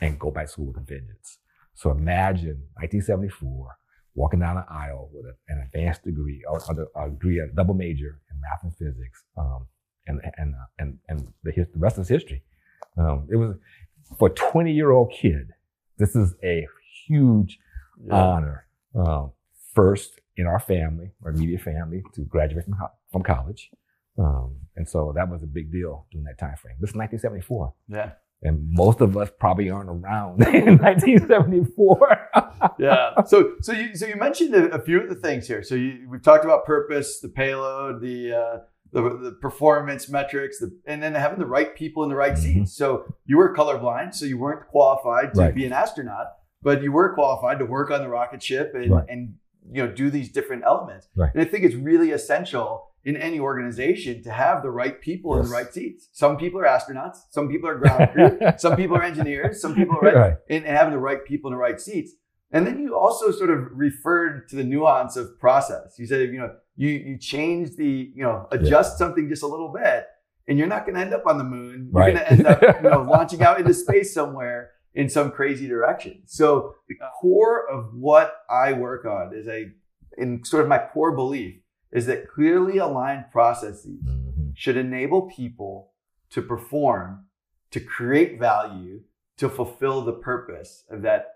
and 0.00 0.18
go 0.18 0.30
back 0.30 0.46
to 0.46 0.52
school 0.52 0.66
with 0.66 0.76
a 0.76 0.80
vengeance. 0.80 1.38
So 1.74 1.90
imagine 1.90 2.68
1974, 2.74 3.76
walking 4.14 4.40
down 4.40 4.56
an 4.56 4.64
aisle 4.68 5.10
with 5.12 5.26
a, 5.26 5.34
an 5.48 5.62
advanced 5.66 6.04
degree 6.04 6.42
or, 6.48 6.60
or 6.94 7.06
a 7.06 7.10
degree, 7.10 7.38
a 7.38 7.46
double 7.54 7.74
major 7.74 8.20
in 8.30 8.40
math 8.40 8.62
and 8.62 8.76
physics. 8.76 9.24
Um, 9.36 9.66
and 10.06 10.20
and 10.36 10.54
uh, 10.54 10.66
and 10.78 10.98
and 11.08 11.32
the, 11.42 11.52
the 11.52 11.68
rest 11.78 11.98
is 11.98 12.08
history. 12.08 12.42
Um, 12.96 13.28
it 13.30 13.36
was 13.36 13.56
for 14.18 14.28
a 14.28 14.32
20 14.32 14.72
year 14.72 14.90
old 14.90 15.12
kid. 15.12 15.50
This 15.98 16.16
is 16.16 16.34
a 16.42 16.66
huge 17.06 17.58
yeah. 18.04 18.14
honor. 18.14 18.66
Um, 18.94 19.32
first 19.74 20.20
in 20.40 20.46
our 20.46 20.58
family, 20.58 21.10
our 21.22 21.30
immediate 21.30 21.60
family, 21.60 22.02
to 22.14 22.22
graduate 22.22 22.64
from, 22.64 22.74
from 23.12 23.22
college. 23.22 23.70
Um, 24.18 24.56
and 24.76 24.88
so 24.88 25.12
that 25.14 25.28
was 25.28 25.42
a 25.42 25.46
big 25.46 25.70
deal 25.70 26.06
during 26.10 26.24
that 26.24 26.38
time 26.38 26.56
frame. 26.56 26.76
This 26.80 26.90
is 26.90 26.96
1974. 26.96 27.74
Yeah. 27.88 28.12
And 28.42 28.66
most 28.70 29.02
of 29.02 29.16
us 29.18 29.30
probably 29.38 29.68
aren't 29.68 29.90
around 29.90 30.42
in 30.54 30.78
1974. 30.78 32.30
yeah. 32.78 33.22
So, 33.24 33.56
so 33.60 33.72
you, 33.72 33.94
so 33.94 34.06
you 34.06 34.16
mentioned 34.16 34.54
a, 34.54 34.74
a, 34.74 34.80
few 34.80 35.00
of 35.00 35.10
the 35.10 35.14
things 35.14 35.46
here. 35.46 35.62
So 35.62 35.74
you, 35.74 36.06
we've 36.08 36.22
talked 36.22 36.44
about 36.44 36.64
purpose, 36.64 37.20
the 37.20 37.28
payload, 37.28 38.00
the, 38.00 38.32
uh, 38.32 38.58
the, 38.92 39.02
the 39.02 39.32
performance 39.42 40.08
metrics, 40.08 40.58
the, 40.58 40.74
and 40.86 41.02
then 41.02 41.14
having 41.14 41.38
the 41.38 41.46
right 41.46 41.76
people 41.76 42.02
in 42.02 42.08
the 42.08 42.16
right 42.16 42.32
mm-hmm. 42.32 42.60
seats. 42.60 42.72
So 42.72 43.04
you 43.26 43.36
were 43.36 43.54
colorblind, 43.54 44.14
so 44.14 44.24
you 44.24 44.38
weren't 44.38 44.66
qualified 44.68 45.34
to 45.34 45.40
right. 45.40 45.54
be 45.54 45.66
an 45.66 45.74
astronaut, 45.74 46.28
but 46.62 46.82
you 46.82 46.92
were 46.92 47.14
qualified 47.14 47.58
to 47.58 47.66
work 47.66 47.90
on 47.90 48.00
the 48.00 48.08
rocket 48.08 48.42
ship 48.42 48.72
and, 48.74 48.90
right. 48.90 49.04
and 49.08 49.34
you 49.72 49.84
know 49.84 49.92
do 49.92 50.10
these 50.10 50.30
different 50.30 50.62
elements. 50.64 51.08
Right. 51.16 51.30
And 51.34 51.42
I 51.42 51.44
think 51.44 51.64
it's 51.64 51.74
really 51.74 52.10
essential 52.12 52.86
in 53.04 53.16
any 53.16 53.40
organization 53.40 54.22
to 54.22 54.30
have 54.30 54.62
the 54.62 54.70
right 54.70 55.00
people 55.00 55.36
in 55.38 55.44
the 55.46 55.50
right 55.50 55.72
seats. 55.72 56.08
Some 56.12 56.36
people 56.36 56.60
are 56.60 56.64
astronauts, 56.66 57.16
some 57.30 57.48
people 57.48 57.68
are 57.68 57.76
ground 57.78 58.10
crew, 58.12 58.38
some 58.58 58.76
people 58.76 58.96
are 58.96 59.02
engineers, 59.02 59.60
some 59.62 59.74
people 59.74 59.96
are 59.96 60.00
right, 60.00 60.14
Right. 60.16 60.34
and 60.50 60.64
having 60.66 60.92
the 60.92 60.98
right 60.98 61.24
people 61.24 61.50
in 61.50 61.54
the 61.56 61.60
right 61.60 61.80
seats. 61.80 62.12
And 62.52 62.66
then 62.66 62.78
you 62.80 62.96
also 62.96 63.30
sort 63.30 63.48
of 63.50 63.68
referred 63.72 64.48
to 64.50 64.56
the 64.56 64.64
nuance 64.64 65.16
of 65.16 65.38
process. 65.38 65.94
You 65.98 66.06
said, 66.06 66.20
you 66.32 66.38
know, 66.40 66.52
you 66.76 66.88
you 66.90 67.16
change 67.18 67.76
the, 67.76 68.10
you 68.14 68.22
know, 68.22 68.46
adjust 68.50 68.98
something 68.98 69.28
just 69.28 69.42
a 69.44 69.46
little 69.46 69.72
bit, 69.72 70.04
and 70.48 70.58
you're 70.58 70.66
not 70.66 70.84
going 70.84 70.96
to 70.96 71.00
end 71.00 71.14
up 71.14 71.26
on 71.26 71.38
the 71.38 71.44
moon. 71.44 71.90
You're 71.92 72.02
Right. 72.02 72.14
going 72.14 72.24
to 72.26 72.32
end 72.32 72.46
up, 72.46 72.60
you 72.82 72.90
know, 72.90 73.02
launching 73.14 73.40
out 73.42 73.60
into 73.60 73.72
space 73.72 74.12
somewhere 74.12 74.70
in 74.94 75.08
some 75.08 75.30
crazy 75.30 75.66
direction. 75.68 76.22
So 76.26 76.74
the 76.88 76.96
core 77.20 77.68
of 77.68 77.94
what 77.94 78.34
I 78.50 78.72
work 78.72 79.04
on 79.04 79.32
is 79.34 79.46
a, 79.46 79.70
in 80.18 80.44
sort 80.44 80.62
of 80.62 80.68
my 80.68 80.78
core 80.78 81.12
belief 81.14 81.60
is 81.92 82.06
that 82.06 82.28
clearly 82.28 82.78
aligned 82.78 83.26
processes 83.32 84.02
Mhm. 84.04 84.52
should 84.54 84.76
enable 84.76 85.22
people 85.30 85.92
to 86.30 86.42
perform, 86.42 87.26
to 87.70 87.80
create 87.80 88.38
value, 88.38 89.02
to 89.36 89.48
fulfill 89.48 90.02
the 90.02 90.12
purpose 90.12 90.84
of 90.90 91.02
that 91.02 91.26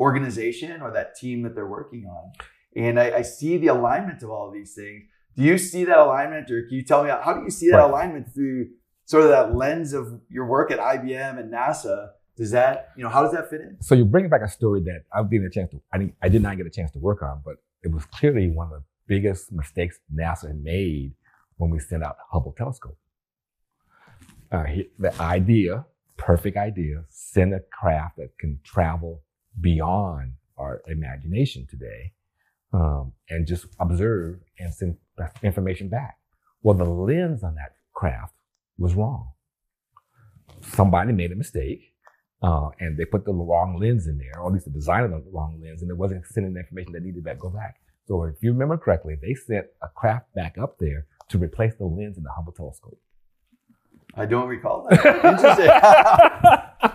organization 0.00 0.82
or 0.82 0.90
that 0.90 1.14
team 1.16 1.42
that 1.42 1.54
they're 1.54 1.66
working 1.66 2.06
on. 2.06 2.32
And 2.74 2.98
I, 3.00 3.18
I 3.18 3.22
see 3.22 3.56
the 3.56 3.68
alignment 3.68 4.22
of 4.22 4.30
all 4.30 4.48
of 4.48 4.52
these 4.54 4.74
things. 4.74 5.04
Do 5.36 5.42
you 5.42 5.56
see 5.58 5.84
that 5.84 5.98
alignment, 5.98 6.50
or 6.50 6.62
can 6.62 6.72
you 6.74 6.82
tell 6.82 7.02
me 7.04 7.10
how 7.10 7.34
do 7.34 7.42
you 7.42 7.50
see 7.50 7.70
that 7.70 7.76
Right. 7.78 7.84
alignment 7.90 8.28
through 8.34 8.70
sort 9.04 9.24
of 9.24 9.30
that 9.30 9.54
lens 9.54 9.92
of 9.92 10.20
your 10.28 10.46
work 10.46 10.70
at 10.70 10.78
IBM 10.78 11.38
and 11.38 11.52
NASA? 11.52 12.10
Does 12.36 12.50
that, 12.50 12.90
you 12.96 13.02
know, 13.02 13.08
how 13.08 13.22
does 13.22 13.32
that 13.32 13.48
fit 13.48 13.62
in? 13.62 13.76
So 13.80 13.94
you 13.94 14.04
bring 14.04 14.28
back 14.28 14.42
a 14.42 14.48
story 14.48 14.80
that 14.82 15.04
I 15.12 15.22
didn't 15.22 15.42
get 15.42 15.46
a 15.46 15.50
chance 15.50 15.70
to, 15.70 15.80
I, 15.92 16.12
I 16.22 16.28
did 16.28 16.42
not 16.42 16.56
get 16.56 16.66
a 16.66 16.70
chance 16.70 16.90
to 16.92 16.98
work 16.98 17.22
on, 17.22 17.40
but 17.44 17.56
it 17.82 17.90
was 17.90 18.04
clearly 18.06 18.50
one 18.50 18.66
of 18.66 18.72
the 18.72 18.82
biggest 19.06 19.52
mistakes 19.52 19.98
NASA 20.14 20.48
had 20.48 20.62
made 20.62 21.14
when 21.56 21.70
we 21.70 21.78
sent 21.78 22.02
out 22.04 22.16
the 22.18 22.24
Hubble 22.30 22.54
telescope. 22.56 22.98
Uh, 24.52 24.64
he- 24.64 24.90
the 24.98 25.18
idea, 25.20 25.86
perfect 26.18 26.56
idea, 26.56 27.04
send 27.08 27.54
a 27.54 27.60
craft 27.72 28.16
that 28.18 28.36
can 28.38 28.60
travel 28.64 29.22
beyond 29.60 30.32
our 30.58 30.82
imagination 30.88 31.66
today 31.70 32.12
um, 32.72 33.12
and 33.30 33.46
just 33.46 33.66
observe 33.80 34.40
and 34.58 34.74
send 34.74 34.96
information 35.42 35.88
back. 35.88 36.18
Well, 36.62 36.76
the 36.76 36.84
lens 36.84 37.42
on 37.42 37.54
that 37.54 37.76
craft 37.94 38.34
was 38.76 38.94
wrong. 38.94 39.32
Somebody 40.60 41.12
made 41.12 41.32
a 41.32 41.36
mistake 41.36 41.94
uh, 42.42 42.68
and 42.80 42.96
they 42.96 43.04
put 43.04 43.24
the 43.24 43.32
wrong 43.32 43.78
lens 43.80 44.06
in 44.06 44.18
there, 44.18 44.40
or 44.40 44.48
at 44.48 44.52
least 44.52 44.66
the 44.66 44.70
design 44.70 45.04
of 45.04 45.10
the 45.10 45.30
wrong 45.32 45.58
lens, 45.62 45.82
and 45.82 45.90
it 45.90 45.96
wasn't 45.96 46.24
sending 46.26 46.54
the 46.54 46.60
information 46.60 46.92
that 46.92 47.02
needed 47.02 47.24
to 47.24 47.34
go 47.34 47.50
back. 47.50 47.80
So 48.06 48.24
if 48.24 48.36
you 48.42 48.52
remember 48.52 48.76
correctly, 48.76 49.16
they 49.20 49.34
sent 49.34 49.66
a 49.82 49.88
craft 49.88 50.32
back 50.34 50.56
up 50.58 50.78
there 50.78 51.06
to 51.30 51.38
replace 51.38 51.74
the 51.74 51.86
lens 51.86 52.16
in 52.16 52.22
the 52.22 52.30
Hubble 52.30 52.52
telescope. 52.52 52.98
I 54.14 54.24
don't 54.24 54.48
recall 54.48 54.86
that. 54.88 55.04
Interesting. 55.04 55.66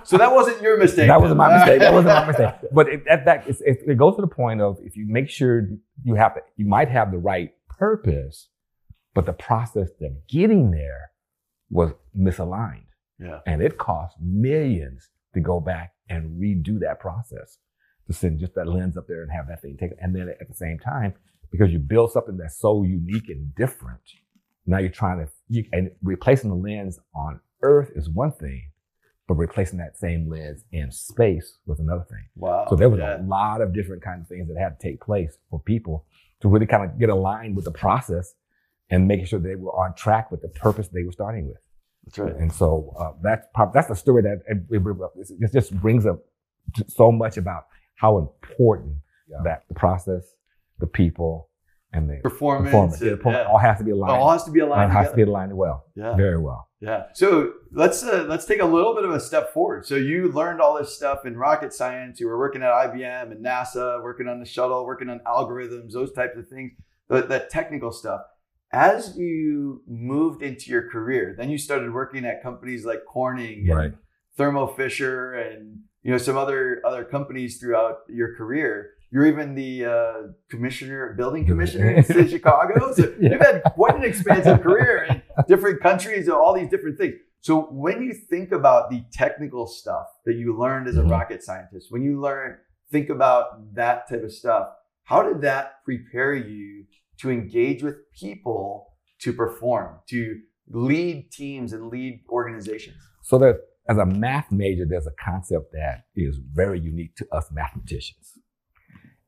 so 0.06 0.18
that 0.18 0.34
wasn't 0.34 0.62
your 0.62 0.78
mistake. 0.78 1.08
that 1.08 1.22
wasn't 1.22 1.38
my 1.38 1.56
mistake. 1.56 1.80
That 1.80 1.94
wasn't 1.94 2.16
my 2.16 2.28
mistake. 2.28 2.72
But 2.72 2.90
it, 2.90 3.04
at 3.08 3.26
that, 3.26 3.48
it's, 3.48 3.62
it, 3.62 3.80
it 3.86 3.98
goes 3.98 4.16
to 4.16 4.22
the 4.22 4.28
point 4.28 4.62
of 4.62 4.78
if 4.82 4.96
you 4.96 5.06
make 5.08 5.30
sure 5.30 5.68
you 6.04 6.16
have 6.16 6.36
to, 6.36 6.42
you 6.56 6.66
might 6.66 6.90
have 6.90 7.12
the 7.12 7.20
right 7.20 7.54
purpose, 7.70 8.48
but 9.14 9.26
the 9.26 9.34
process 9.34 9.90
of 10.02 10.28
getting 10.28 10.72
there 10.72 11.12
was 11.70 11.92
misaligned. 12.18 12.86
Yeah. 13.20 13.40
And 13.46 13.62
it 13.62 13.78
cost 13.78 14.16
millions 14.20 15.10
to 15.34 15.40
go 15.40 15.60
back 15.60 15.94
and 16.10 16.40
redo 16.42 16.80
that 16.80 17.00
process 17.00 17.58
to 18.08 18.14
send 18.14 18.40
just 18.40 18.56
that 18.56 18.68
lens 18.68 18.98
up 18.98 19.08
there 19.08 19.22
and 19.24 19.32
have 19.32 19.48
that 19.48 19.62
thing 19.62 19.78
taken. 19.78 19.98
And 20.02 20.16
then 20.16 20.30
at 20.42 20.48
the 20.48 20.54
same 20.56 20.80
time, 20.80 21.14
because 21.52 21.72
you 21.72 21.80
build 21.80 22.12
something 22.12 22.38
that's 22.38 22.58
so 22.60 22.84
unique 22.84 23.30
and 23.30 23.54
different, 23.56 24.02
now 24.66 24.78
you're 24.80 24.90
trying 24.90 25.20
to, 25.26 25.32
you, 25.50 25.66
and 25.72 25.92
replacing 26.04 26.50
the 26.50 26.56
lens 26.56 27.00
on 27.16 27.40
Earth 27.62 27.92
is 27.96 28.10
one 28.10 28.32
thing, 28.32 28.72
but 29.28 29.36
replacing 29.36 29.78
that 29.80 29.98
same 29.98 30.30
lens 30.30 30.64
in 30.72 30.92
space 30.92 31.58
was 31.66 31.80
another 31.80 32.06
thing. 32.10 32.26
Wow. 32.36 32.66
So 32.70 32.76
there 32.76 32.90
was 32.90 33.00
Yeah. 33.00 33.22
a 33.22 33.24
lot 33.24 33.62
of 33.62 33.74
different 33.74 34.02
kinds 34.02 34.22
of 34.24 34.28
things 34.28 34.48
that 34.48 34.58
had 34.58 34.80
to 34.80 34.88
take 34.88 35.00
place 35.02 35.38
for 35.50 35.60
people 35.60 36.06
to 36.42 36.50
really 36.50 36.66
kind 36.66 36.84
of 36.90 36.98
get 37.00 37.10
aligned 37.10 37.56
with 37.56 37.66
the 37.66 37.72
process 37.72 38.34
and 38.90 39.08
making 39.08 39.26
sure 39.26 39.40
they 39.40 39.56
were 39.56 39.72
on 39.72 39.94
track 39.96 40.32
with 40.32 40.42
the 40.42 40.50
purpose 40.50 40.88
they 40.90 41.04
were 41.04 41.12
starting 41.12 41.48
with. 41.48 41.58
That's 42.06 42.18
right. 42.20 42.36
And 42.36 42.52
so 42.52 42.94
uh, 43.00 43.12
that's 43.22 43.48
that's 43.74 43.88
the 43.88 43.96
story 43.96 44.24
that 44.24 44.42
it, 44.48 44.58
it, 44.70 45.28
it 45.40 45.54
just 45.54 45.74
brings 45.80 46.06
up 46.06 46.20
so 46.88 47.12
much 47.12 47.38
about 47.38 47.66
how 47.96 48.18
important 48.18 48.96
Yeah. 49.30 49.38
that 49.44 49.64
the 49.68 49.76
process, 49.76 50.24
the 50.80 50.88
people, 50.88 51.50
and 51.94 52.10
the 52.10 52.18
Performance. 52.24 52.66
performance, 52.72 53.02
and- 53.02 53.22
yeah. 53.26 53.44
all 53.44 53.58
has 53.58 53.78
to 53.78 53.84
be 53.84 53.92
aligned. 53.92 54.14
all 54.22 54.32
has 54.32 54.44
to 54.46 54.52
be 54.52 54.60
aligned. 54.62 54.92
has 54.92 55.10
to 55.10 55.16
be 55.16 55.24
aligned 55.24 55.56
well, 55.56 55.86
Yeah. 55.96 56.16
very 56.16 56.38
well. 56.40 56.70
Yeah. 56.80 57.04
So 57.14 57.54
let's 57.72 58.04
uh, 58.04 58.26
let's 58.28 58.46
take 58.46 58.62
a 58.62 58.66
little 58.66 58.96
bit 58.96 59.04
of 59.06 59.12
a 59.12 59.20
step 59.20 59.54
forward. 59.54 59.86
So 59.86 59.96
you 59.96 60.30
learned 60.32 60.62
all 60.62 60.78
this 60.80 60.96
stuff 60.96 61.26
in 61.28 61.38
rocket 61.38 61.74
science. 61.74 62.20
You 62.20 62.28
were 62.28 62.40
working 62.40 62.64
at 62.64 62.72
IBM 62.72 63.32
and 63.32 63.46
NASA, 63.46 64.02
working 64.02 64.28
on 64.28 64.40
the 64.40 64.46
shuttle, 64.46 64.86
working 64.86 65.08
on 65.10 65.20
algorithms, 65.28 65.92
those 65.92 66.12
types 66.14 66.36
of 66.38 66.48
things, 66.48 66.72
that 67.10 67.52
technical 67.52 67.92
stuff. 67.92 68.22
As 68.74 69.18
you 69.18 69.82
moved 69.88 70.42
into 70.44 70.72
your 70.72 70.90
career, 70.90 71.36
then 71.38 71.50
you 71.50 71.58
started 71.58 71.94
working 71.94 72.26
at 72.26 72.42
companies 72.42 72.86
like 72.86 73.04
Corning 73.06 73.68
and 73.70 73.78
Right. 73.78 73.94
Thermo 74.38 74.68
Fisher 74.68 75.34
and 75.34 75.80
you 76.04 76.12
know 76.12 76.18
some 76.18 76.38
other 76.38 76.82
other 76.86 77.04
companies 77.04 77.60
throughout 77.60 77.98
your 78.08 78.36
career. 78.36 78.92
You're 79.12 79.26
even 79.28 79.56
the 79.56 79.86
uh, 79.86 80.14
commissioner, 80.50 81.14
building 81.18 81.46
commissioner 81.46 81.90
in 81.92 81.96
the 81.98 82.04
city 82.04 82.22
of 82.22 82.30
Chicago. 82.38 82.94
So 82.94 83.14
Yeah. 83.20 83.32
you've 83.34 83.42
had 83.42 83.62
quite 83.76 83.96
an 83.98 84.06
expansive 84.06 84.62
career 84.62 85.04
in 85.10 85.22
different 85.50 85.82
countries 85.82 86.28
and 86.28 86.36
all 86.36 86.54
these 86.54 86.70
different 86.70 86.98
things. 86.98 87.16
So 87.42 87.64
when 87.72 88.02
you 88.04 88.14
think 88.14 88.54
about 88.54 88.90
the 88.90 89.04
technical 89.12 89.68
stuff 89.68 90.06
that 90.26 90.36
you 90.36 90.58
learned 90.58 90.88
as 90.88 90.96
a 90.96 91.02
Mhm. 91.02 91.12
rocket 91.12 91.44
scientist, 91.44 91.88
when 91.92 92.04
you 92.04 92.22
learn, 92.22 92.58
think 92.90 93.10
about 93.10 93.74
that 93.76 94.08
type 94.08 94.24
of 94.24 94.32
stuff, 94.32 94.70
how 95.04 95.24
did 95.24 95.42
that 95.42 95.84
prepare 95.84 96.34
you 96.34 96.86
to 97.22 97.30
engage 97.30 97.84
with 97.84 97.96
people 98.14 98.94
to 99.20 99.34
perform, 99.34 100.00
to 100.10 100.40
lead 100.70 101.32
teams 101.32 101.74
and 101.74 101.90
lead 101.90 102.22
organizations? 102.30 102.98
So 103.24 103.38
that 103.40 103.58
as 103.88 103.98
a 103.98 104.06
math 104.06 104.52
major, 104.52 104.86
there's 104.86 105.08
a 105.08 105.24
concept 105.24 105.72
that 105.74 106.06
is 106.16 106.38
very 106.54 106.80
unique 106.80 107.16
to 107.18 107.28
us 107.32 107.48
mathematicians. 107.52 108.38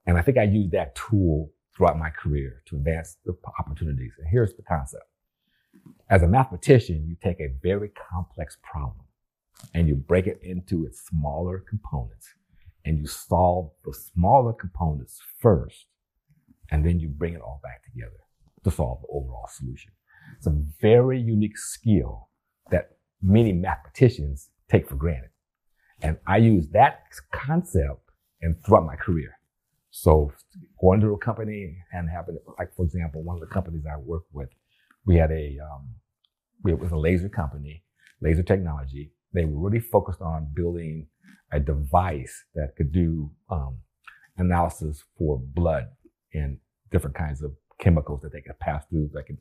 And 0.06 0.18
I 0.18 0.22
think 0.22 0.38
I 0.38 0.44
used 0.44 0.72
that 0.72 0.96
tool 0.96 1.52
throughout 1.76 1.98
my 1.98 2.10
career 2.10 2.62
to 2.68 2.76
advance 2.76 3.18
the 3.26 3.36
opportunities. 3.60 4.14
And 4.18 4.28
here's 4.30 4.54
the 4.54 4.64
concept. 4.64 5.06
As 6.10 6.22
a 6.22 6.28
mathematician, 6.28 7.06
you 7.08 7.16
take 7.22 7.40
a 7.40 7.54
very 7.62 7.90
complex 7.90 8.58
problem 8.62 9.06
and 9.74 9.88
you 9.88 9.96
break 9.96 10.28
it 10.28 10.40
into 10.44 10.86
its 10.86 11.02
smaller 11.06 11.64
components 11.68 12.28
and 12.86 13.00
you 13.00 13.08
solve 13.08 13.72
the 13.86 13.94
smaller 13.94 14.54
components 14.54 15.20
first, 15.40 15.86
and 16.72 16.86
then 16.86 17.00
you 17.00 17.10
bring 17.10 17.34
it 17.34 17.42
all 17.42 17.60
back 17.64 17.84
together 17.84 18.20
to 18.64 18.72
solve 18.72 19.02
the 19.02 19.08
overall 19.12 19.48
solution. 19.52 19.92
It's 20.38 20.48
a 20.48 20.56
very 20.82 21.20
unique 21.20 21.58
skill 21.58 22.30
that 22.72 22.92
many 23.22 23.52
mathematicians 23.52 24.50
take 24.70 24.88
for 24.88 24.96
granted. 24.96 25.30
And 26.02 26.18
I 26.28 26.38
use 26.38 26.68
that 26.70 27.04
concept 27.32 28.02
and 28.42 28.56
throughout 28.66 28.86
my 28.86 28.96
career. 28.96 29.38
So 29.92 30.32
going 30.82 31.02
to 31.02 31.14
a 31.14 31.18
company 31.18 31.78
and 31.92 32.10
having, 32.10 32.38
like, 32.58 32.74
for 32.76 32.84
example, 32.84 33.24
one 33.24 33.36
of 33.36 33.42
the 33.42 33.54
companies 33.54 33.84
I 33.86 33.98
worked 33.98 34.34
with, 34.34 34.50
we 35.06 35.18
had 35.18 35.32
a, 35.32 35.58
um, 35.64 35.90
it 36.66 36.80
was 36.80 36.92
a 36.92 36.98
laser 36.98 37.30
company, 37.30 37.84
laser 38.22 38.44
technology. 38.44 39.12
They 39.34 39.46
were 39.46 39.60
really 39.60 39.80
focused 39.80 40.22
on 40.22 40.52
building 40.54 41.08
a 41.52 41.60
device 41.60 42.46
that 42.56 42.76
could 42.76 42.92
do 42.92 43.32
um, 43.50 43.78
analysis 44.38 45.04
for 45.18 45.40
blood 45.40 45.88
and 46.34 46.58
different 46.92 47.16
kinds 47.16 47.42
of 47.42 47.52
chemicals 47.80 48.22
that 48.22 48.32
they 48.32 48.42
could 48.42 48.60
pass 48.60 48.86
through 48.90 49.10
that 49.14 49.26
could 49.26 49.38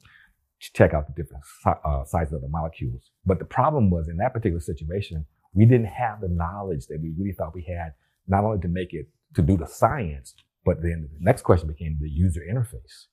check 0.58 0.94
out 0.94 1.06
the 1.06 1.22
different 1.22 1.42
uh, 1.66 2.04
sizes 2.04 2.34
of 2.34 2.40
the 2.40 2.48
molecules. 2.48 3.10
But 3.26 3.38
the 3.38 3.44
problem 3.44 3.90
was 3.90 4.08
in 4.08 4.16
that 4.18 4.32
particular 4.32 4.60
situation, 4.60 5.26
we 5.54 5.64
didn't 5.64 5.86
have 5.86 6.20
the 6.20 6.28
knowledge 6.28 6.86
that 6.86 7.00
we 7.02 7.12
really 7.18 7.32
thought 7.32 7.54
we 7.54 7.62
had, 7.68 7.94
not 8.26 8.44
only 8.44 8.60
to 8.60 8.68
make 8.68 8.92
it 8.92 9.08
to 9.34 9.42
do 9.42 9.56
the 9.56 9.66
science, 9.66 10.34
but 10.64 10.82
then 10.82 11.08
the 11.12 11.18
next 11.20 11.42
question 11.42 11.68
became 11.68 11.98
the 12.00 12.08
user 12.08 12.40
interface. 12.40 13.06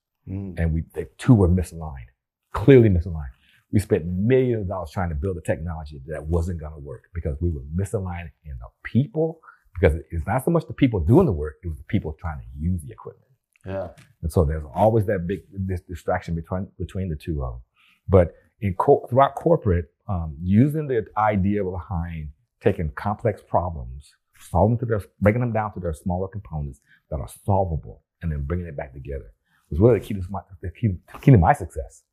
And 0.59 0.73
we 0.73 0.83
the 0.93 1.09
two 1.17 1.33
were 1.33 1.49
misaligned, 1.49 2.11
clearly 2.53 2.89
misaligned. 2.89 3.33
We 3.71 3.79
spent 3.79 4.05
millions 4.05 4.63
of 4.63 4.67
dollars 4.67 4.91
trying 4.91 5.09
to 5.09 5.15
build 5.15 5.37
a 5.37 5.41
technology 5.41 6.01
that 6.07 6.25
wasn't 6.25 6.59
going 6.59 6.73
to 6.73 6.79
work 6.79 7.03
because 7.13 7.35
we 7.41 7.49
were 7.49 7.63
misaligned 7.75 8.29
in 8.45 8.53
the 8.59 8.69
people. 8.83 9.39
Because 9.79 9.97
it's 10.11 10.25
not 10.27 10.43
so 10.43 10.51
much 10.51 10.65
the 10.67 10.73
people 10.73 10.99
doing 10.99 11.25
the 11.25 11.31
work; 11.31 11.55
it 11.63 11.67
was 11.67 11.77
the 11.77 11.83
people 11.83 12.15
trying 12.19 12.39
to 12.39 12.45
use 12.59 12.81
the 12.83 12.91
equipment. 12.91 13.28
Yeah. 13.65 13.89
And 14.22 14.32
so 14.32 14.45
there's 14.45 14.63
always 14.74 15.06
that 15.08 15.28
big 15.28 15.41
this 15.52 15.82
distraction 15.82 16.36
between 16.36 16.67
between 16.78 17.10
the 17.10 17.15
two 17.15 17.43
of 17.43 17.54
them. 17.54 17.62
But 18.08 18.34
in 18.62 18.74
co- 18.76 19.06
throughout 19.10 19.36
corporate, 19.36 19.86
um, 20.08 20.36
using 20.41 20.88
the 20.88 21.06
idea 21.17 21.63
behind 21.63 22.30
taking 22.62 22.89
complex 22.91 23.41
problems, 23.41 24.12
solving 24.39 24.78
to 24.80 24.86
their, 24.86 25.02
breaking 25.22 25.41
them 25.41 25.54
down 25.54 25.74
to 25.74 25.80
their 25.80 25.93
smaller 25.93 26.28
components 26.28 26.82
that 27.10 27.17
are 27.19 27.30
solvable, 27.45 28.02
and 28.22 28.32
then 28.32 28.43
bringing 28.43 28.65
it 28.67 28.76
back 28.76 28.93
together 28.93 29.32
was 29.69 29.80
really 29.80 30.00
the 30.00 30.06
key 30.06 30.13
to 30.15 30.22
my, 30.30 30.39
the 30.62 30.72
key, 30.72 30.95
key 31.22 31.32
to 31.32 31.38
my 31.38 31.54
success. 31.54 32.04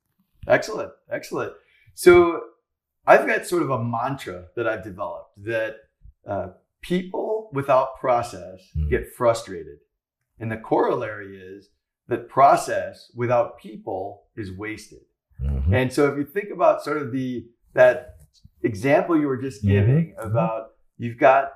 Excellent. 0.46 0.92
Excellent. 1.10 1.52
So 1.94 2.42
I've 3.06 3.26
got 3.26 3.46
sort 3.46 3.62
of 3.62 3.70
a 3.70 3.82
mantra 3.82 4.46
that 4.56 4.68
I've 4.68 4.84
developed 4.84 5.42
that 5.44 5.76
uh, 6.26 6.48
people 6.82 7.48
without 7.52 7.98
process 7.98 8.60
Mhm. 8.76 8.90
get 8.90 9.12
frustrated. 9.14 9.78
And 10.38 10.50
the 10.50 10.56
corollary 10.56 11.36
is 11.40 11.70
that 12.08 12.28
process 12.28 13.10
without 13.14 13.58
people 13.58 14.24
is 14.36 14.52
wasted. 14.52 15.00
Mhm. 15.42 15.72
And 15.72 15.92
so 15.92 16.10
if 16.10 16.18
you 16.18 16.24
think 16.24 16.50
about 16.50 16.82
sort 16.82 16.98
of 16.98 17.12
the 17.12 17.46
that 17.74 18.16
example 18.62 19.18
you 19.18 19.26
were 19.26 19.36
just 19.36 19.64
Mhm. 19.64 19.68
giving 19.68 20.14
Mhm. 20.14 20.26
about 20.26 20.72
you've 20.96 21.18
got 21.18 21.52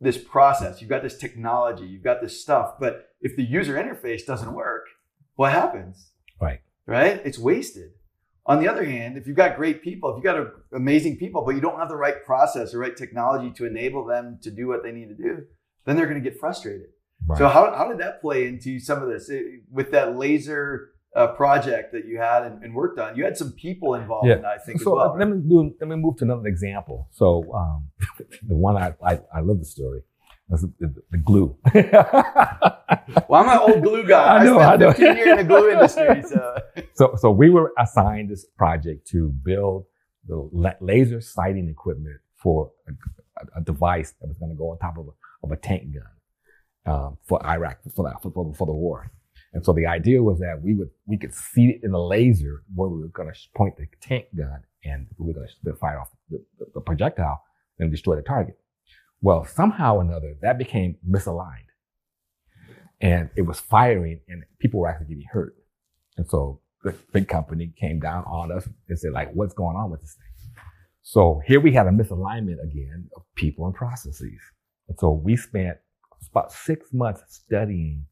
this 0.00 0.18
process, 0.18 0.80
you've 0.80 0.90
got 0.90 1.02
this 1.02 1.18
technology, 1.18 1.84
you've 1.84 2.02
got 2.04 2.20
this 2.20 2.40
stuff, 2.40 2.78
but 2.78 3.08
if 3.20 3.36
the 3.36 3.42
user 3.42 3.74
interface 3.74 4.24
doesn't 4.24 4.54
work, 4.54 4.86
what 5.36 5.52
happens? 5.52 6.12
Right. 6.40 6.60
Right? 6.86 7.20
It's 7.24 7.38
wasted. 7.38 7.92
On 8.44 8.60
the 8.60 8.68
other 8.68 8.84
hand, 8.84 9.16
if 9.16 9.26
you've 9.28 9.36
got 9.36 9.56
great 9.56 9.82
people, 9.82 10.10
if 10.10 10.16
you've 10.16 10.24
got 10.24 10.38
a, 10.38 10.52
amazing 10.72 11.16
people, 11.16 11.44
but 11.44 11.54
you 11.54 11.60
don't 11.60 11.78
have 11.78 11.88
the 11.88 11.96
right 11.96 12.24
process 12.24 12.74
or 12.74 12.80
right 12.80 12.96
technology 12.96 13.52
to 13.52 13.64
enable 13.64 14.04
them 14.04 14.38
to 14.42 14.50
do 14.50 14.66
what 14.66 14.82
they 14.82 14.90
need 14.90 15.08
to 15.08 15.14
do, 15.14 15.46
then 15.84 15.96
they're 15.96 16.08
going 16.08 16.22
to 16.22 16.28
get 16.30 16.38
frustrated. 16.38 16.88
Right. 17.26 17.38
So 17.38 17.48
how, 17.48 17.72
how 17.76 17.88
did 17.88 17.98
that 17.98 18.20
play 18.20 18.46
into 18.48 18.78
some 18.80 19.02
of 19.02 19.08
this 19.08 19.30
Eh, 19.30 19.40
with 19.70 19.90
that 19.92 20.16
laser 20.16 20.90
uh, 21.14 21.28
project 21.28 21.92
that 21.92 22.04
you 22.06 22.18
had 22.18 22.42
and, 22.44 22.62
and 22.64 22.74
worked 22.74 22.98
on? 22.98 23.16
You 23.16 23.24
had 23.24 23.36
some 23.36 23.52
people 23.52 23.94
involved 23.94 24.26
Yeah. 24.28 24.36
in 24.36 24.42
that, 24.42 24.52
I 24.52 24.58
think, 24.58 24.80
so 24.80 24.96
well. 24.96 25.12
uh, 25.12 25.16
let 25.18 25.28
me 25.28 25.38
do. 25.46 25.72
Let 25.80 25.88
me 25.88 25.96
move 25.96 26.16
to 26.18 26.24
another 26.24 26.46
example. 26.46 27.08
So 27.12 27.52
um, 27.54 27.88
the 28.48 28.56
one 28.56 28.76
I, 28.76 28.94
I 29.04 29.20
I 29.34 29.40
love 29.40 29.58
the 29.58 29.64
story. 29.64 30.00
That's 30.48 30.62
the, 30.62 30.72
the, 30.80 31.02
the 31.12 31.18
glue. 31.18 31.56
well, 33.28 33.42
I'm 33.42 33.48
an 33.48 33.58
old 33.74 33.82
glue 33.82 34.06
guy. 34.06 34.38
I 34.38 34.44
know, 34.48 34.58
I 34.58 34.72
I 34.72 34.76
know. 34.76 34.92
spent 34.92 35.16
15 35.16 35.16
years 35.16 35.28
in 35.28 35.36
the 35.36 35.44
glue 35.44 35.70
industry. 35.70 36.22
So 36.22 36.56
so 36.94 37.14
so 37.16 37.30
we 37.30 37.50
were 37.50 37.72
assigned 37.78 38.30
this 38.30 38.44
project 38.56 39.06
to 39.08 39.28
build 39.28 39.84
the 40.26 40.36
la- 40.52 40.74
laser 40.80 41.20
sighting 41.20 41.68
equipment 41.68 42.16
for 42.36 42.70
a, 42.88 42.92
a, 43.40 43.60
a 43.60 43.64
device 43.64 44.12
that 44.20 44.26
was 44.28 44.38
going 44.38 44.50
to 44.50 44.56
go 44.56 44.70
on 44.70 44.78
top 44.78 44.98
of 44.98 45.06
a, 45.06 45.10
of 45.44 45.52
a 45.52 45.56
tank 45.56 45.94
gun 45.94 46.02
um, 46.86 47.18
for 47.24 47.44
Iraq 47.46 47.78
for 47.94 48.04
that 48.04 48.22
for, 48.22 48.30
for, 48.56 48.66
the 48.66 48.72
war. 48.72 49.10
And 49.52 49.64
so 49.64 49.72
the 49.72 49.86
idea 49.86 50.22
was 50.22 50.38
that 50.40 50.60
we 50.62 50.74
would 50.74 50.90
we 51.06 51.16
could 51.16 51.34
see 51.34 51.70
it 51.70 51.80
in 51.82 51.92
a 51.92 52.02
laser 52.02 52.62
where 52.74 52.88
we 52.88 53.00
were 53.00 53.08
going 53.08 53.32
to 53.32 53.38
point 53.54 53.76
the 53.76 53.86
tank 54.00 54.26
gun 54.36 54.62
and 54.84 55.06
we 55.18 55.28
were 55.28 55.34
going 55.34 55.48
to 55.64 55.74
fire 55.74 56.00
off 56.00 56.10
the, 56.30 56.42
the, 56.58 56.66
the 56.74 56.80
projectile 56.80 57.42
and 57.78 57.90
destroy 57.90 58.16
the 58.16 58.22
target. 58.22 58.58
Well, 59.20 59.44
somehow 59.44 59.96
or 59.96 60.02
another 60.02 60.34
that 60.42 60.58
became 60.58 60.96
misaligned, 61.08 61.70
and 63.00 63.30
it 63.36 63.42
was 63.42 63.60
firing, 63.60 64.20
and 64.28 64.42
people 64.58 64.80
were 64.80 64.88
actually 64.88 65.08
getting 65.08 65.28
hurt. 65.30 65.54
And 66.16 66.28
so 66.28 66.60
the 66.82 66.94
big 67.12 67.28
company 67.28 67.72
came 67.78 68.00
down 68.00 68.24
on 68.24 68.50
us 68.50 68.68
and 68.88 68.98
said, 68.98 69.12
like, 69.12 69.32
what's 69.32 69.54
going 69.54 69.76
on 69.76 69.90
with 69.90 70.00
this 70.00 70.14
thing? 70.14 70.32
So 71.02 71.40
here 71.46 71.60
we 71.60 71.72
had 71.72 71.86
a 71.86 71.90
misalignment 71.90 72.62
again 72.62 73.08
of 73.16 73.22
people 73.34 73.66
and 73.66 73.74
processes. 73.74 74.40
And 74.88 74.98
so 74.98 75.12
we 75.12 75.36
spent 75.36 75.78
about 76.28 76.52
six 76.52 76.92
months 76.92 77.22
studying 77.28 78.06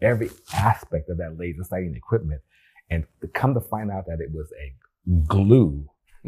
every 0.00 0.30
aspect 0.54 1.08
of 1.08 1.18
that 1.18 1.38
laser 1.38 1.64
sighting 1.64 1.94
equipment 1.94 2.40
and 2.90 3.04
to 3.20 3.28
come 3.28 3.54
to 3.54 3.60
find 3.60 3.90
out 3.90 4.06
that 4.06 4.20
it 4.20 4.30
was 4.32 4.50
a 4.60 4.72
glue 5.26 5.84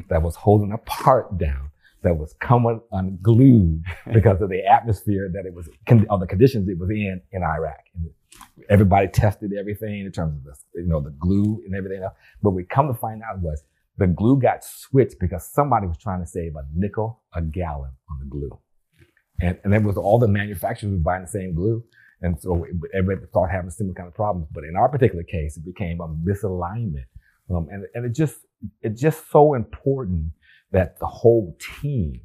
that 0.09 0.23
was 0.23 0.37
holding 0.37 0.73
a 0.73 0.79
part 0.79 1.39
down 1.39 1.71
that 2.03 2.17
was 2.17 2.35
coming 2.35 2.81
unglued 2.93 3.83
because 4.13 4.41
of 4.41 4.49
the 4.49 4.65
atmosphere 4.65 5.31
that 5.33 5.47
it 5.47 5.55
was, 5.55 5.69
of 6.11 6.21
the 6.21 6.27
conditions 6.27 6.69
it 6.69 6.79
was 6.79 6.91
in 6.91 7.21
in 7.33 7.43
Iraq. 7.43 7.81
And 7.95 8.11
everybody 8.69 9.09
tested 9.09 9.53
everything 9.53 10.01
in 10.01 10.13
terms 10.13 10.37
of 10.37 10.45
the, 10.45 10.83
you 10.83 10.89
know, 10.89 11.01
the 11.01 11.11
glue 11.11 11.63
and 11.67 11.75
everything 11.75 12.03
else. 12.03 12.15
But 12.43 12.51
we 12.51 12.65
come 12.65 12.89
to 12.89 12.95
find 12.95 13.23
out 13.23 13.41
was 13.41 13.65
the 13.97 14.07
glue 14.07 14.39
got 14.39 14.65
switched 14.65 15.19
because 15.19 15.45
somebody 15.45 15.87
was 15.87 15.99
trying 15.99 16.21
to 16.21 16.27
save 16.27 16.55
a 16.55 16.65
nickel 16.73 17.21
a 17.35 17.43
gallon 17.43 17.91
on 18.11 18.19
the 18.21 18.27
glue. 18.27 18.57
And, 19.41 19.59
and 19.65 19.75
it 19.75 19.83
was 19.83 19.97
all 19.97 20.19
the 20.19 20.29
manufacturers 20.29 20.93
were 20.93 20.99
buying 20.99 21.23
the 21.23 21.29
same 21.29 21.55
glue. 21.55 21.85
And 22.21 22.41
so 22.41 22.67
everybody 22.95 23.27
started 23.29 23.53
having 23.53 23.71
similar 23.71 23.95
kind 23.95 24.09
of 24.09 24.15
problems. 24.15 24.49
But 24.51 24.65
in 24.65 24.75
our 24.77 24.89
particular 24.89 25.23
case, 25.23 25.57
it 25.57 25.65
became 25.65 26.01
a 26.01 26.09
misalignment. 26.09 27.07
Um, 27.51 27.69
and, 27.71 27.87
and 27.95 28.05
it 28.05 28.13
just, 28.13 28.39
it's 28.83 29.01
just 29.01 29.31
so 29.31 29.55
important 29.55 30.33
that 30.73 30.99
the 30.99 31.07
whole 31.07 31.57
team 31.81 32.21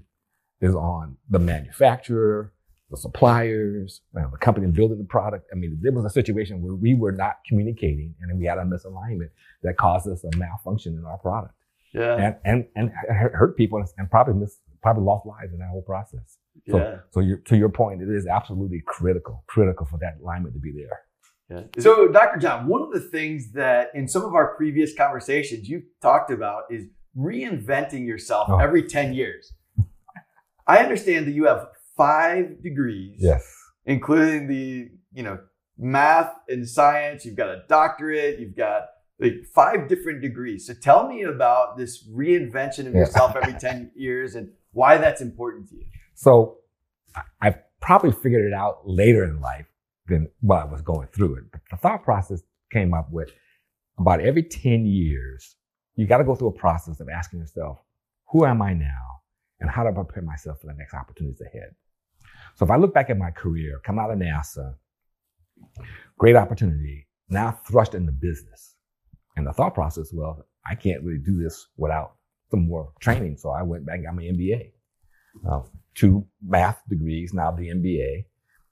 is 0.62 0.74
on 0.74 1.18
the 1.30 1.40
manufacturer, 1.40 2.54
the 2.90 2.98
suppliers, 2.98 4.02
well, 4.14 4.30
the 4.32 4.38
company 4.38 4.68
building 4.68 4.98
the 4.98 5.04
product. 5.04 5.48
I 5.52 5.56
mean, 5.56 5.78
there 5.82 5.92
was 5.92 6.06
a 6.06 6.10
situation 6.10 6.62
where 6.62 6.74
we 6.74 6.96
were 6.96 7.12
not 7.12 7.38
communicating 7.48 8.16
and 8.22 8.38
we 8.38 8.46
had 8.46 8.58
a 8.58 8.64
misalignment 8.64 9.30
that 9.62 9.78
caused 9.78 10.08
us 10.08 10.24
a 10.24 10.36
malfunction 10.38 10.98
in 10.98 11.06
our 11.06 11.18
product 11.18 11.54
yeah, 11.94 12.36
and, 12.44 12.66
and, 12.76 12.92
and 12.92 12.92
hurt 13.34 13.56
people 13.56 13.84
and 13.98 14.10
probably 14.10 14.34
miss, 14.34 14.58
probably 14.82 15.04
lost 15.04 15.26
lives 15.26 15.54
in 15.54 15.60
that 15.60 15.70
whole 15.70 15.84
process. 15.84 16.38
So, 16.70 16.78
yeah. 16.78 16.96
so 17.12 17.20
you 17.20 17.38
to 17.46 17.58
your 17.58 17.70
point, 17.70 18.02
it 18.02 18.10
is 18.10 18.26
absolutely 18.28 18.82
critical, 18.86 19.44
critical 19.48 19.86
for 19.86 19.98
that 20.00 20.18
alignment 20.22 20.54
to 20.54 20.60
be 20.60 20.72
there. 20.72 21.02
Yeah. 21.50 21.82
So, 21.82 22.08
Dr. 22.08 22.40
John, 22.40 22.68
one 22.68 22.82
of 22.82 22.92
the 22.92 23.00
things 23.02 23.52
that 23.54 23.90
in 23.94 24.08
some 24.08 24.24
of 24.24 24.34
our 24.34 24.56
previous 24.56 24.96
conversations 24.96 25.68
you've 25.68 25.84
talked 26.02 26.32
about 26.32 26.64
is 26.70 26.86
reinventing 27.18 28.06
yourself 28.08 28.48
Oh. 28.50 28.58
every 28.60 28.84
10 28.84 29.14
years. 29.14 29.54
I 30.66 30.78
understand 30.78 31.28
that 31.28 31.32
you 31.32 31.46
have 31.46 31.68
five 31.98 32.62
degrees, 32.64 33.18
Yes. 33.20 33.46
including 33.86 34.48
the, 34.48 34.90
you 35.12 35.24
know, 35.24 35.40
math 35.78 36.34
and 36.48 36.68
science. 36.68 37.26
You've 37.26 37.36
got 37.36 37.50
a 37.50 37.64
doctorate, 37.68 38.40
you've 38.40 38.56
got 38.56 38.84
like 39.20 39.34
five 39.54 39.88
different 39.90 40.22
degrees. 40.22 40.66
So 40.66 40.74
tell 40.74 41.08
me 41.08 41.24
about 41.24 41.78
this 41.78 42.08
reinvention 42.10 42.88
of 42.88 42.94
Yeah. 42.94 43.02
yourself 43.02 43.36
every 43.36 43.54
10 43.54 43.92
years 43.96 44.36
and 44.36 44.50
why 44.72 44.98
that's 44.98 45.22
important 45.22 45.70
to 45.70 45.76
you. 45.76 45.86
So 46.14 46.60
I- 47.42 47.56
probably 47.84 48.14
figured 48.14 48.46
it 48.46 48.54
out 48.54 48.88
later 48.88 49.26
in 49.26 49.42
life 49.42 49.68
than 50.08 50.30
while 50.40 50.62
I 50.62 50.72
was 50.72 50.82
going 50.82 51.08
through 51.10 51.36
it. 51.36 51.52
But 51.52 51.62
the 51.70 51.76
thought 51.76 52.04
process 52.04 52.42
came 52.72 52.94
up 52.94 53.12
with 53.12 53.30
about 53.98 54.22
every 54.22 54.44
10 54.44 54.86
years, 54.86 55.58
you 55.96 56.08
got 56.08 56.20
to 56.20 56.24
go 56.24 56.34
through 56.34 56.48
a 56.48 56.54
process 56.54 57.02
of 57.02 57.10
asking 57.10 57.40
yourself, 57.40 57.80
who 58.30 58.46
am 58.46 58.62
I 58.62 58.74
now? 58.74 59.22
And 59.60 59.70
how 59.70 59.84
do 59.84 59.90
I 59.90 59.92
prepare 59.92 60.24
myself 60.24 60.62
for 60.62 60.68
the 60.68 60.74
next 60.74 60.94
opportunities 60.94 61.42
ahead? 61.42 61.76
So 62.56 62.66
if 62.66 62.72
I 62.72 62.78
look 62.78 62.94
back 62.94 63.10
at 63.10 63.18
my 63.18 63.32
career, 63.32 63.80
come 63.84 64.00
out 64.00 64.12
of 64.12 64.18
NASA, 64.18 64.76
great 66.18 66.36
opportunity, 66.36 67.08
now 67.30 67.60
thrust 67.68 67.96
into 67.96 68.12
business. 68.12 68.76
And 69.36 69.46
the 69.46 69.54
thought 69.54 69.74
process, 69.74 70.14
well, 70.14 70.46
I 70.66 70.76
can't 70.76 71.04
really 71.04 71.20
do 71.20 71.42
this 71.42 71.68
without 71.78 72.16
some 72.50 72.68
more 72.68 72.94
training. 73.00 73.38
So 73.38 73.50
I 73.50 73.64
went 73.64 73.86
back 73.86 73.96
and 73.96 74.06
got 74.06 74.16
my 74.16 74.24
MBA. 74.24 74.73
Uh, 75.50 75.62
two 75.96 76.26
math 76.46 76.82
degrees, 76.90 77.34
now 77.34 77.52
the 77.52 77.70
MBA. 77.70 78.26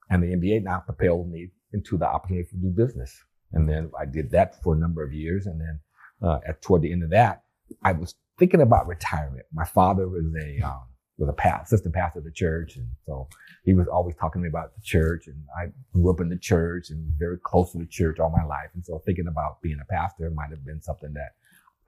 And 0.09 0.23
the 0.23 0.27
MBA 0.27 0.63
now 0.63 0.79
propelled 0.79 1.29
me 1.31 1.51
into 1.73 1.97
the 1.97 2.05
opportunity 2.07 2.49
to 2.49 2.55
do 2.57 2.69
business. 2.69 3.17
And 3.53 3.67
then 3.67 3.91
I 3.99 4.05
did 4.05 4.31
that 4.31 4.61
for 4.61 4.75
a 4.75 4.77
number 4.77 5.03
of 5.03 5.13
years. 5.13 5.45
And 5.45 5.59
then 5.59 5.79
uh, 6.21 6.39
at 6.47 6.61
toward 6.61 6.81
the 6.81 6.91
end 6.91 7.03
of 7.03 7.09
that, 7.11 7.43
I 7.83 7.93
was 7.93 8.15
thinking 8.37 8.61
about 8.61 8.87
retirement. 8.87 9.45
My 9.53 9.65
father 9.65 10.07
was 10.07 10.25
a 10.43 10.65
um, 10.65 10.81
was 11.17 11.29
a 11.29 11.33
pa- 11.33 11.61
assistant 11.63 11.93
pastor 11.93 12.19
of 12.19 12.25
the 12.25 12.31
church, 12.31 12.75
and 12.77 12.87
so 13.05 13.27
he 13.63 13.73
was 13.73 13.87
always 13.87 14.15
talking 14.15 14.41
to 14.41 14.43
me 14.43 14.49
about 14.49 14.73
the 14.75 14.81
church. 14.81 15.27
And 15.27 15.37
I 15.55 15.71
grew 15.93 16.11
up 16.11 16.19
in 16.19 16.29
the 16.29 16.37
church 16.37 16.89
and 16.89 17.13
very 17.17 17.37
close 17.43 17.71
to 17.73 17.77
the 17.77 17.85
church 17.85 18.19
all 18.19 18.29
my 18.35 18.43
life. 18.43 18.69
And 18.73 18.83
so 18.83 19.01
thinking 19.05 19.27
about 19.27 19.61
being 19.61 19.79
a 19.81 19.93
pastor 19.93 20.31
might 20.31 20.49
have 20.49 20.65
been 20.65 20.81
something 20.81 21.13
that 21.13 21.33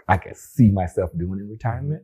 I 0.08 0.18
could 0.18 0.38
see 0.38 0.70
myself 0.70 1.10
doing 1.18 1.40
in 1.40 1.50
retirement. 1.50 2.04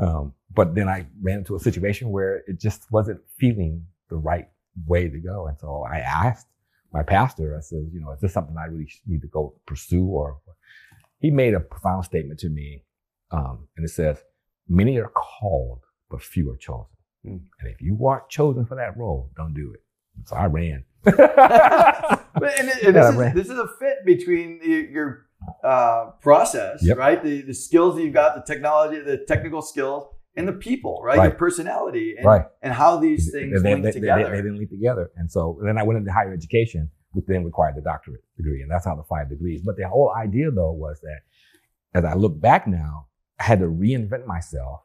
Um, 0.00 0.34
but 0.54 0.74
then 0.74 0.88
I 0.88 1.06
ran 1.22 1.38
into 1.38 1.54
a 1.54 1.60
situation 1.60 2.10
where 2.10 2.42
it 2.46 2.58
just 2.58 2.90
wasn't 2.90 3.20
feeling 3.38 3.86
the 4.08 4.16
right 4.16 4.48
way 4.86 5.08
to 5.08 5.18
go. 5.18 5.46
And 5.46 5.58
so 5.58 5.84
I 5.88 5.98
asked 5.98 6.46
my 6.92 7.02
pastor, 7.02 7.56
I 7.56 7.60
said, 7.60 7.90
you 7.92 8.00
know, 8.00 8.12
is 8.12 8.20
this 8.20 8.32
something 8.32 8.56
I 8.56 8.64
really 8.64 8.90
need 9.06 9.20
to 9.22 9.28
go 9.28 9.54
pursue? 9.66 10.04
Or 10.06 10.38
he 11.20 11.30
made 11.30 11.54
a 11.54 11.60
profound 11.60 12.04
statement 12.04 12.40
to 12.40 12.48
me. 12.48 12.84
Um, 13.30 13.68
and 13.76 13.84
it 13.84 13.90
says, 13.90 14.18
many 14.68 14.98
are 14.98 15.12
called, 15.14 15.84
but 16.10 16.22
few 16.22 16.50
are 16.50 16.56
chosen. 16.56 16.86
Hmm. 17.22 17.36
And 17.60 17.70
if 17.72 17.80
you 17.80 17.94
weren't 17.94 18.28
chosen 18.28 18.64
for 18.64 18.74
that 18.76 18.96
role, 18.96 19.30
don't 19.36 19.54
do 19.54 19.72
it. 19.72 19.82
And 20.16 20.26
so 20.26 20.36
I 20.36 20.46
ran. 20.46 20.84
And, 22.42 22.70
and 22.70 22.96
this, 22.96 23.14
is, 23.14 23.34
this 23.34 23.46
is 23.50 23.58
a 23.58 23.68
fit 23.78 24.04
between 24.06 24.60
your 24.62 25.26
uh, 25.64 26.10
process, 26.20 26.80
Yep. 26.82 26.96
right? 26.96 27.22
The, 27.22 27.42
the 27.42 27.54
skills 27.54 27.96
that 27.96 28.02
you've 28.02 28.14
got, 28.14 28.34
the 28.34 28.52
technology, 28.52 29.00
the 29.00 29.18
technical 29.26 29.62
skills, 29.62 30.04
and 30.36 30.46
the 30.46 30.52
people, 30.52 31.00
right? 31.02 31.22
Your 31.22 31.32
personality 31.32 32.14
and, 32.16 32.24
right. 32.26 32.44
and 32.62 32.72
how 32.72 32.96
these 32.98 33.30
things 33.32 33.62
they, 33.62 33.72
link 33.74 33.84
they, 33.84 33.90
they- 33.90 34.00
together. 34.00 34.30
They, 34.30 34.36
didn't 34.36 34.58
link 34.58 34.70
together. 34.70 35.10
And 35.16 35.30
so 35.30 35.58
then 35.64 35.76
I 35.78 35.82
went 35.82 35.98
into 35.98 36.12
higher 36.12 36.32
education, 36.32 36.90
which 37.12 37.24
then 37.26 37.44
required 37.44 37.74
the 37.76 37.80
doctorate 37.82 38.22
degree. 38.36 38.62
And 38.62 38.70
that's 38.70 38.84
how 38.84 38.94
the 38.94 39.02
five 39.02 39.28
degrees. 39.28 39.62
But 39.64 39.76
the 39.76 39.88
whole 39.88 40.12
idea 40.16 40.50
though 40.50 40.72
was 40.72 41.00
that 41.00 41.20
as 41.94 42.04
I 42.04 42.14
look 42.14 42.40
back 42.40 42.66
now, 42.68 43.06
I 43.40 43.44
had 43.44 43.58
to 43.58 43.66
reinvent 43.66 44.26
myself. 44.26 44.82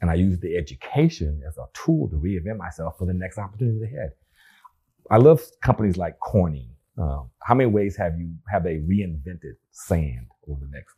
And 0.00 0.10
I 0.10 0.14
used 0.14 0.40
the 0.40 0.56
education 0.56 1.42
as 1.46 1.58
a 1.58 1.66
tool 1.74 2.08
to 2.08 2.16
reinvent 2.16 2.56
myself 2.56 2.96
for 2.98 3.04
the 3.04 3.12
next 3.12 3.36
opportunity 3.36 3.84
ahead. 3.84 4.12
I 5.10 5.16
love 5.16 5.42
companies 5.62 5.96
like 5.96 6.18
Corning, 6.20 6.70
Um, 6.98 7.30
how 7.42 7.54
many 7.54 7.70
ways 7.70 7.96
have 7.96 8.18
you 8.18 8.34
have 8.52 8.64
they 8.64 8.76
reinvented 8.76 9.54
sand 9.70 10.26
over 10.48 10.60
the 10.64 10.70
next 10.72 10.94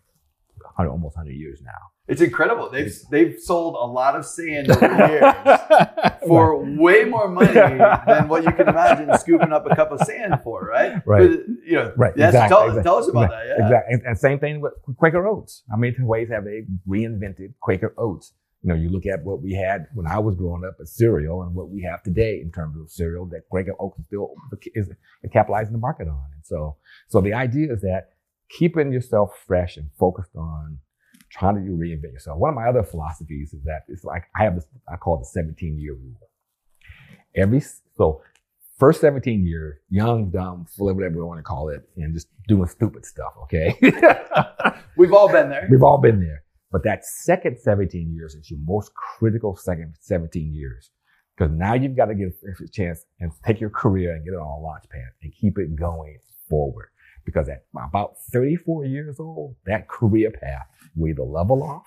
100, 0.63 0.91
almost 0.91 1.17
100 1.17 1.33
years 1.33 1.61
now? 1.63 1.71
It's 2.09 2.21
incredible. 2.23 2.71
They've 2.71 2.93
they've 3.11 3.39
sold 3.39 3.75
a 3.75 3.87
lot 3.87 4.17
of 4.17 4.25
sand 4.27 4.71
over 4.71 4.81
the 4.81 5.09
years 6.11 6.13
for 6.27 6.57
way 6.65 7.05
more 7.05 7.29
money 7.29 7.53
than 8.07 8.29
what 8.29 8.43
you 8.45 8.51
can 8.53 8.69
imagine 8.69 9.17
scooping 9.19 9.53
up 9.53 9.65
a 9.71 9.77
cup 9.77 9.93
of 9.93 10.01
sand 10.01 10.41
for, 10.43 10.65
right? 10.67 11.01
Right. 11.07 11.31
You 11.65 11.73
know, 11.77 11.93
Right, 11.97 12.13
Yes, 12.17 12.31
exactly, 12.31 12.49
tell, 12.49 12.63
exactly. 12.67 12.83
tell 12.83 12.97
us 12.97 13.09
about 13.09 13.21
Right, 13.21 13.31
that. 13.31 13.47
Yeah. 13.47 13.65
Exactly. 13.67 13.95
And, 13.95 14.03
and 14.07 14.19
same 14.19 14.39
thing 14.41 14.61
with 14.61 14.73
Quaker 14.97 15.25
Oats. 15.29 15.63
How 15.71 15.77
many 15.77 15.95
ways 16.01 16.31
have 16.31 16.45
they 16.45 16.63
reinvented 16.89 17.53
Quaker 17.61 17.95
Oats? 17.97 18.33
You 18.63 18.69
know, 18.69 18.75
you 18.75 18.91
look 18.91 19.07
at 19.07 19.25
what 19.25 19.41
we 19.43 19.55
had 19.55 19.87
when 19.95 20.07
I 20.07 20.19
was 20.19 20.37
growing 20.37 20.65
up 20.65 20.77
as 20.83 20.93
cereal 20.93 21.43
and 21.43 21.55
what 21.55 21.71
we 21.71 21.83
have 21.83 22.03
today 22.03 22.41
in 22.43 22.53
terms 22.53 22.77
of 22.79 22.91
cereal 22.91 23.25
that 23.27 23.49
Quaker 23.49 23.73
Oats 23.81 23.99
is 23.99 24.05
still 24.07 24.35
is 24.75 24.91
capitalizing 25.33 25.73
the 25.73 25.79
market 25.79 26.09
on. 26.09 26.25
And 26.35 26.45
so, 26.45 26.77
so 27.09 27.21
the 27.23 27.33
idea 27.33 27.73
is 27.73 27.81
that 27.81 28.11
keeping 28.51 28.93
yourself 28.93 29.43
fresh 29.47 29.77
and 29.79 29.89
focused 29.99 30.37
on 30.37 30.79
trying 31.31 31.55
to 31.55 31.61
reinvent 31.71 32.13
yourself. 32.13 32.39
One 32.39 32.51
of 32.51 32.57
my 32.57 32.69
other 32.69 32.83
philosophies 32.83 33.55
is 33.55 33.63
that 33.65 33.85
it's 33.89 34.05
like 34.05 34.25
I 34.39 34.45
have 34.45 34.57
this 34.57 34.67
I 34.93 34.97
call 34.97 35.17
it 35.17 35.21
the 35.21 35.27
17 35.27 35.79
year 35.79 35.95
rule. 35.95 36.29
Every 37.35 37.63
so 37.97 38.21
first 38.79 39.01
17 39.01 39.47
years, 39.47 39.79
young, 39.89 40.31
dumb, 40.31 40.67
full 40.77 40.89
of 40.89 40.97
whatever 40.97 41.17
you 41.17 41.27
want 41.27 41.39
to 41.39 41.45
call 41.45 41.69
it, 41.69 41.89
and 41.97 42.13
just 42.13 42.29
doing 42.49 42.67
stupid 42.67 43.07
stuff. 43.07 43.33
Okay, 43.45 43.79
We've 44.97 45.13
all 45.13 45.31
been 45.31 45.49
there. 45.49 45.69
we've 45.71 45.83
all 45.83 45.99
been 45.99 46.21
there. 46.21 46.43
But 46.71 46.85
that 46.85 47.05
second 47.05 47.59
17 47.59 48.15
years 48.15 48.35
is 48.35 48.51
your 48.51 48.61
most 48.65 48.93
critical 48.95 49.57
second 49.57 49.95
17 50.01 50.55
years. 50.55 50.91
Because 51.37 51.53
now 51.53 51.75
you've 51.75 51.97
got 51.97 52.07
to 52.07 52.15
get 52.15 52.29
a 52.29 52.69
chance 52.69 53.05
and 53.19 53.33
take 53.45 53.61
your 53.61 53.71
career 53.71 54.15
and 54.15 54.25
get 54.25 54.35
it 54.35 54.37
on 54.37 54.47
a 54.47 54.61
launch 54.61 54.85
pad 54.91 55.09
and 55.23 55.33
keep 55.35 55.59
it 55.59 55.75
going 55.75 56.19
forward. 56.49 56.91
Because 57.25 57.49
at 57.49 57.65
about 57.75 58.17
34 58.33 58.85
years 58.85 59.19
old, 59.19 59.57
that 59.67 59.89
career 59.89 60.31
path 60.31 60.67
will 60.97 61.09
either 61.09 61.23
level 61.23 61.63
off, 61.63 61.87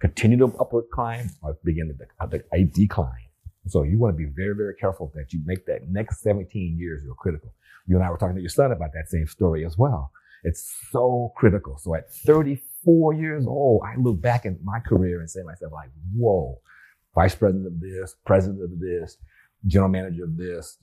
continue 0.00 0.38
to 0.38 0.46
upward 0.58 0.84
climb, 0.92 1.28
or 1.42 1.58
begin 1.64 1.96
to, 2.20 2.44
a 2.52 2.64
decline. 2.64 3.28
So 3.66 3.82
you 3.82 3.98
want 3.98 4.16
to 4.16 4.16
be 4.16 4.30
very, 4.30 4.54
very 4.54 4.74
careful 4.74 5.10
that 5.14 5.32
you 5.32 5.40
make 5.44 5.66
that 5.66 5.88
next 5.88 6.20
17 6.22 6.76
years 6.78 7.02
real 7.04 7.14
critical. 7.14 7.54
You 7.86 7.96
and 7.96 8.04
I 8.04 8.10
were 8.10 8.18
talking 8.18 8.36
to 8.36 8.42
your 8.42 8.50
son 8.50 8.72
about 8.72 8.92
that 8.94 9.08
same 9.08 9.26
story 9.26 9.64
as 9.64 9.76
well. 9.76 10.12
It's 10.44 10.72
so 10.90 11.32
critical. 11.36 11.78
So 11.78 11.94
at 11.94 12.12
34 12.12 12.58
years 12.86 13.44
mm. 13.44 13.48
old, 13.48 13.82
I 13.84 13.96
look 14.00 14.20
back 14.20 14.46
at 14.46 14.62
my 14.62 14.80
career 14.80 15.20
and 15.20 15.30
say 15.30 15.40
to 15.40 15.46
myself, 15.46 15.72
like, 15.72 15.90
whoa, 16.14 16.60
vice 17.14 17.34
president 17.34 17.66
of 17.66 17.80
this, 17.80 18.16
president 18.24 18.62
of 18.62 18.78
this, 18.78 19.16
general 19.66 19.90
manager 19.90 20.24
of 20.24 20.36
this. 20.36 20.78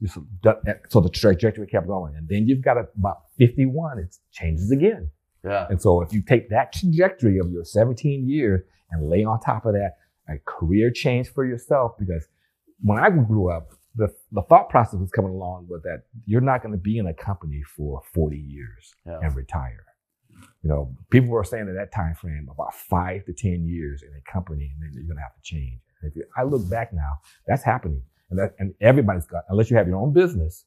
So 0.90 1.02
the 1.02 1.10
trajectory 1.10 1.68
kept 1.68 1.88
going. 1.88 2.16
And 2.16 2.28
then 2.28 2.48
you've 2.48 2.62
got 2.62 2.78
about 2.78 3.24
51, 3.38 4.00
it 4.00 4.16
changes 4.32 4.72
again. 4.72 5.10
Yeah. 5.44 5.68
And 5.70 5.82
so 5.82 6.02
if 6.02 6.14
you 6.14 6.22
take 6.22 6.50
that 6.50 6.74
trajectory 6.74 7.40
of 7.40 7.52
your 7.52 7.64
17 7.64 8.28
years 8.28 8.62
and 8.92 9.10
lay 9.10 9.24
on 9.24 9.40
top 9.40 9.66
of 9.66 9.74
that 9.74 9.98
a 10.30 10.38
career 10.46 10.92
change 10.92 11.32
for 11.32 11.46
yourself, 11.46 11.94
because 11.98 12.28
when 12.82 13.00
I 13.00 13.10
grew 13.10 13.52
up, 13.52 13.70
the, 13.96 14.08
the 14.32 14.42
thought 14.44 14.70
process 14.70 15.00
was 15.00 15.12
coming 15.12 15.32
along 15.32 15.68
with 15.70 15.84
that 15.84 16.04
you're 16.26 16.42
not 16.42 16.64
going 16.64 16.72
to 16.72 16.78
be 16.78 16.98
in 16.98 17.08
a 17.08 17.14
company 17.14 17.62
for 17.76 18.02
40 18.14 18.38
years 18.38 18.94
Yeah. 19.06 19.20
and 19.22 19.36
retire. 19.36 19.84
You 20.63 20.69
know, 20.69 20.95
people 21.10 21.30
were 21.30 21.43
saying 21.43 21.67
in 21.67 21.76
that 21.76 21.91
time 21.91 22.13
frame 22.15 22.47
about 22.52 22.74
five 22.76 23.26
to 23.26 23.34
10 23.34 23.65
years 23.65 24.04
in 24.04 24.10
a 24.15 24.32
company, 24.32 24.71
and 24.74 24.84
then 24.84 24.91
you're 24.93 25.04
going 25.06 25.17
to 25.17 25.24
have 25.24 25.36
to 25.36 25.41
change. 25.41 25.80
And 26.02 26.12
if 26.12 26.15
you, 26.15 26.24
I 26.38 26.43
look 26.43 26.69
back 26.69 26.93
now, 26.93 27.13
that's 27.47 27.63
happening. 27.63 28.04
And, 28.30 28.39
that, 28.39 28.56
and 28.60 28.74
everybody's 28.80 29.26
got, 29.26 29.43
unless 29.50 29.71
you 29.71 29.78
have 29.78 29.88
your 29.88 29.97
own 29.97 30.13
business, 30.13 30.65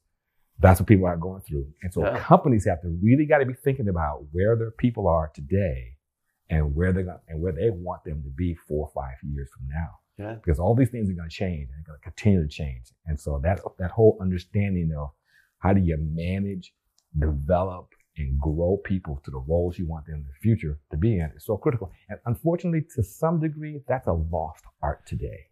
that's 0.59 0.79
what 0.79 0.87
people 0.87 1.05
are 1.05 1.17
going 1.17 1.41
through. 1.41 1.67
And 1.81 1.93
so 1.93 2.03
Yeah. 2.03 2.19
companies 2.19 2.65
have 2.65 2.81
to 2.81 2.89
really 3.01 3.25
got 3.25 3.39
to 3.39 3.45
be 3.45 3.53
thinking 3.53 3.87
about 3.89 4.25
where 4.31 4.55
their 4.55 4.71
people 4.71 5.07
are 5.07 5.29
today 5.33 5.97
and 6.49 6.75
where 6.75 6.93
they're 6.93 7.03
gonna, 7.03 7.21
and 7.27 7.41
where 7.41 7.51
they 7.53 7.69
want 7.69 8.03
them 8.03 8.21
to 8.23 8.29
be 8.29 8.53
four 8.53 8.87
or 8.87 8.91
five 8.93 9.15
years 9.23 9.49
from 9.57 9.67
now. 9.67 9.89
Yeah. 10.17 10.35
Because 10.35 10.59
all 10.59 10.75
these 10.75 10.89
things 10.89 11.09
are 11.09 11.13
going 11.13 11.29
to 11.29 11.35
change 11.35 11.69
and 11.69 11.77
they're 11.85 11.87
going 11.93 11.99
to 11.99 12.03
continue 12.03 12.41
to 12.41 12.47
change. 12.47 12.87
And 13.05 13.19
so 13.19 13.39
that 13.43 13.59
that 13.79 13.91
whole 13.91 14.17
understanding 14.21 14.93
of 14.97 15.09
how 15.59 15.73
do 15.73 15.81
you 15.81 15.97
manage, 15.99 16.73
develop, 17.17 17.89
and 18.17 18.39
grow 18.39 18.77
people 18.83 19.21
to 19.25 19.31
the 19.31 19.39
roles 19.39 19.77
you 19.77 19.87
want 19.87 20.05
them 20.05 20.15
in 20.15 20.25
the 20.25 20.39
future 20.41 20.79
to 20.91 20.97
be 20.97 21.19
in 21.19 21.31
is 21.35 21.45
so 21.45 21.57
critical. 21.57 21.91
And 22.09 22.19
unfortunately, 22.25 22.83
to 22.95 23.03
some 23.03 23.39
degree, 23.39 23.81
that's 23.87 24.07
a 24.07 24.13
lost 24.13 24.63
art 24.81 25.05
today. 25.05 25.47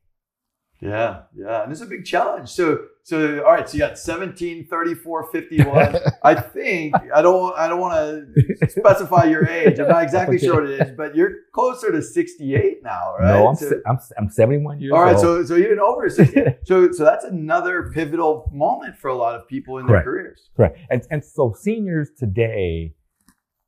Yeah, 0.84 1.22
yeah, 1.34 1.64
and 1.64 1.72
it's 1.72 1.80
a 1.82 1.86
big 1.86 2.04
challenge. 2.04 2.50
So, 2.50 2.80
so 3.04 3.42
all 3.46 3.52
right, 3.54 3.68
so 3.70 3.74
you 3.76 3.80
got 3.80 3.98
17, 3.98 4.68
34, 4.68 5.32
51. 5.32 5.96
I 6.24 6.34
think 6.36 6.94
I 7.16 7.22
don't, 7.22 7.56
I 7.58 7.70
don't 7.70 7.80
want 7.80 7.94
to 8.36 8.70
specify 8.70 9.24
your 9.24 9.48
age. 9.48 9.80
I'm 9.80 9.88
not 9.88 10.04
exactly 10.10 10.36
Okay. 10.36 10.46
sure 10.46 10.62
what 10.62 10.70
it 10.70 10.82
is, 10.82 10.92
but 10.98 11.16
you're 11.16 11.32
closer 11.54 11.90
to 11.92 12.02
68 12.02 12.84
now, 12.84 13.16
right? 13.18 13.28
No, 13.34 13.48
I'm, 13.48 13.56
So- 13.56 13.82
I'm 13.88 13.98
I'm 14.18 14.30
71 14.30 14.82
years 14.82 14.92
old. 14.92 15.00
all 15.00 15.06
right, 15.06 15.16
old. 15.16 15.22
so 15.22 15.46
so 15.46 15.56
even 15.58 15.80
over 15.80 16.10
60. 16.10 16.42
So, 16.66 16.92
so 16.92 17.04
that's 17.06 17.24
another 17.26 17.90
pivotal 17.94 18.50
moment 18.54 18.98
for 18.98 19.08
a 19.10 19.16
lot 19.16 19.36
of 19.36 19.48
people 19.48 19.78
in 19.78 19.88
their 19.88 20.04
careers. 20.04 20.50
Correct. 20.58 20.78
And, 20.90 21.02
and 21.12 21.24
so 21.24 21.54
seniors 21.58 22.10
today, 22.18 22.96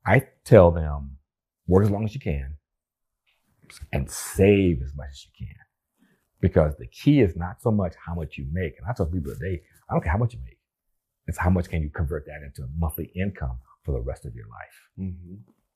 I 0.06 0.22
tell 0.44 0.70
them 0.70 1.16
work 1.66 1.84
as 1.84 1.90
long 1.90 2.04
as 2.04 2.14
you 2.14 2.20
can 2.20 2.56
and 3.92 4.10
save 4.10 4.82
as 4.82 4.94
much 4.94 5.08
as 5.12 5.26
you 5.26 5.46
can. 5.46 5.56
Because 6.46 6.76
the 6.76 6.86
key 6.86 7.20
is 7.20 7.34
not 7.36 7.60
so 7.60 7.70
much 7.72 7.94
how 8.06 8.14
much 8.14 8.38
you 8.38 8.46
make. 8.52 8.74
And 8.78 8.86
I 8.88 8.92
tell 8.92 9.06
people 9.06 9.32
today, 9.34 9.62
I 9.88 9.94
don't 9.94 10.02
care 10.02 10.12
how 10.12 10.18
much 10.18 10.32
you 10.34 10.40
make. 10.44 10.58
It's 11.26 11.38
how 11.38 11.50
much 11.50 11.68
can 11.68 11.82
you 11.82 11.90
convert 11.90 12.24
that 12.26 12.40
into 12.44 12.62
a 12.62 12.68
monthly 12.78 13.10
income 13.16 13.58
for 13.84 13.92
the 13.92 14.00
rest 14.00 14.24
of 14.24 14.34
your 14.36 14.46
life. 14.46 14.76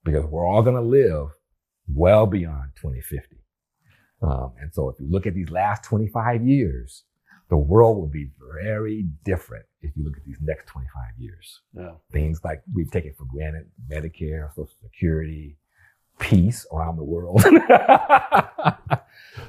Because 0.04 0.24
we're 0.26 0.46
all 0.46 0.62
going 0.62 0.76
to 0.76 0.82
live 0.82 1.28
well 1.92 2.26
beyond 2.26 2.70
2050. 2.80 3.36
Um, 4.22 4.52
and 4.60 4.72
so 4.72 4.88
if 4.90 5.00
you 5.00 5.08
look 5.10 5.26
at 5.26 5.34
these 5.34 5.50
last 5.50 5.82
25 5.84 6.46
years, 6.46 7.02
the 7.48 7.56
world 7.56 7.96
will 7.96 8.06
be 8.06 8.30
very 8.62 9.06
different 9.24 9.64
if 9.82 9.90
you 9.96 10.04
look 10.04 10.16
at 10.16 10.24
these 10.24 10.38
next 10.40 10.66
25 10.66 11.02
years. 11.18 11.60
Yeah, 11.76 11.94
Things 12.12 12.40
like 12.44 12.62
we've 12.72 12.90
taken 12.90 13.12
for 13.18 13.24
granted, 13.24 13.66
Medicare, 13.90 14.50
Social 14.50 14.70
Security, 14.82 15.56
peace 16.20 16.64
around 16.72 16.96
the 16.96 17.04
world. 17.04 17.42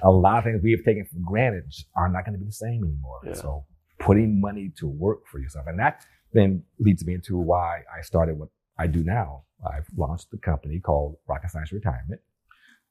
A 0.04 0.12
lot 0.12 0.40
of 0.40 0.44
things 0.44 0.62
we 0.64 0.72
have 0.72 0.84
taken 0.84 1.06
for 1.06 1.20
granted 1.24 1.72
are 1.96 2.10
not 2.10 2.26
going 2.26 2.34
to 2.34 2.40
be 2.40 2.46
the 2.46 2.52
same 2.52 2.84
anymore. 2.84 3.20
Yeah. 3.26 3.34
So 3.34 3.66
putting 4.00 4.42
money 4.42 4.72
to 4.78 4.88
work 4.88 5.28
for 5.28 5.40
yourself. 5.40 5.68
And 5.68 5.80
that 5.80 6.06
then 6.34 6.64
leads 6.80 7.06
me 7.06 7.14
into 7.14 7.38
why 7.38 7.82
I 7.96 8.02
started 8.02 8.38
what 8.38 8.50
I 8.78 8.88
do 8.88 9.04
now. 9.04 9.44
I've 9.66 9.86
launched 9.96 10.28
a 10.34 10.38
company 10.38 10.80
called 10.80 11.18
Rocket 11.28 11.52
Science 11.52 11.72
Retirement. 11.72 12.20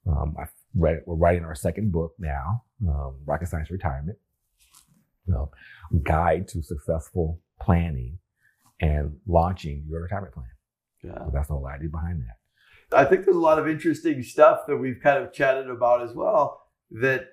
Um, 0.06 0.36
I've 0.40 0.52
read, 0.74 1.02
we're 1.06 1.16
writing 1.16 1.44
our 1.44 1.54
second 1.54 1.92
book 1.92 2.14
now, 2.18 2.62
um, 2.88 3.16
Rocket 3.26 3.48
Science 3.48 3.70
Retirement, 3.70 4.18
you 5.26 5.34
know, 5.34 5.50
guide 6.02 6.48
to 6.48 6.62
successful 6.62 7.40
planning 7.60 8.18
and 8.80 9.16
launching 9.26 9.84
your 9.88 10.02
retirement 10.02 10.32
plan. 10.32 10.46
yeah. 11.02 11.18
So 11.18 11.30
that's 11.34 11.48
the 11.48 11.54
whole 11.54 11.66
idea 11.66 11.88
behind 11.88 12.22
that. 12.22 12.96
I 12.96 13.04
think 13.04 13.24
there's 13.24 13.36
a 13.36 13.40
lot 13.40 13.58
of 13.58 13.68
interesting 13.68 14.22
stuff 14.22 14.60
that 14.66 14.76
we've 14.76 15.00
kind 15.02 15.22
of 15.22 15.32
chatted 15.32 15.68
about 15.68 16.02
as 16.02 16.14
well. 16.14 16.59
That 16.90 17.28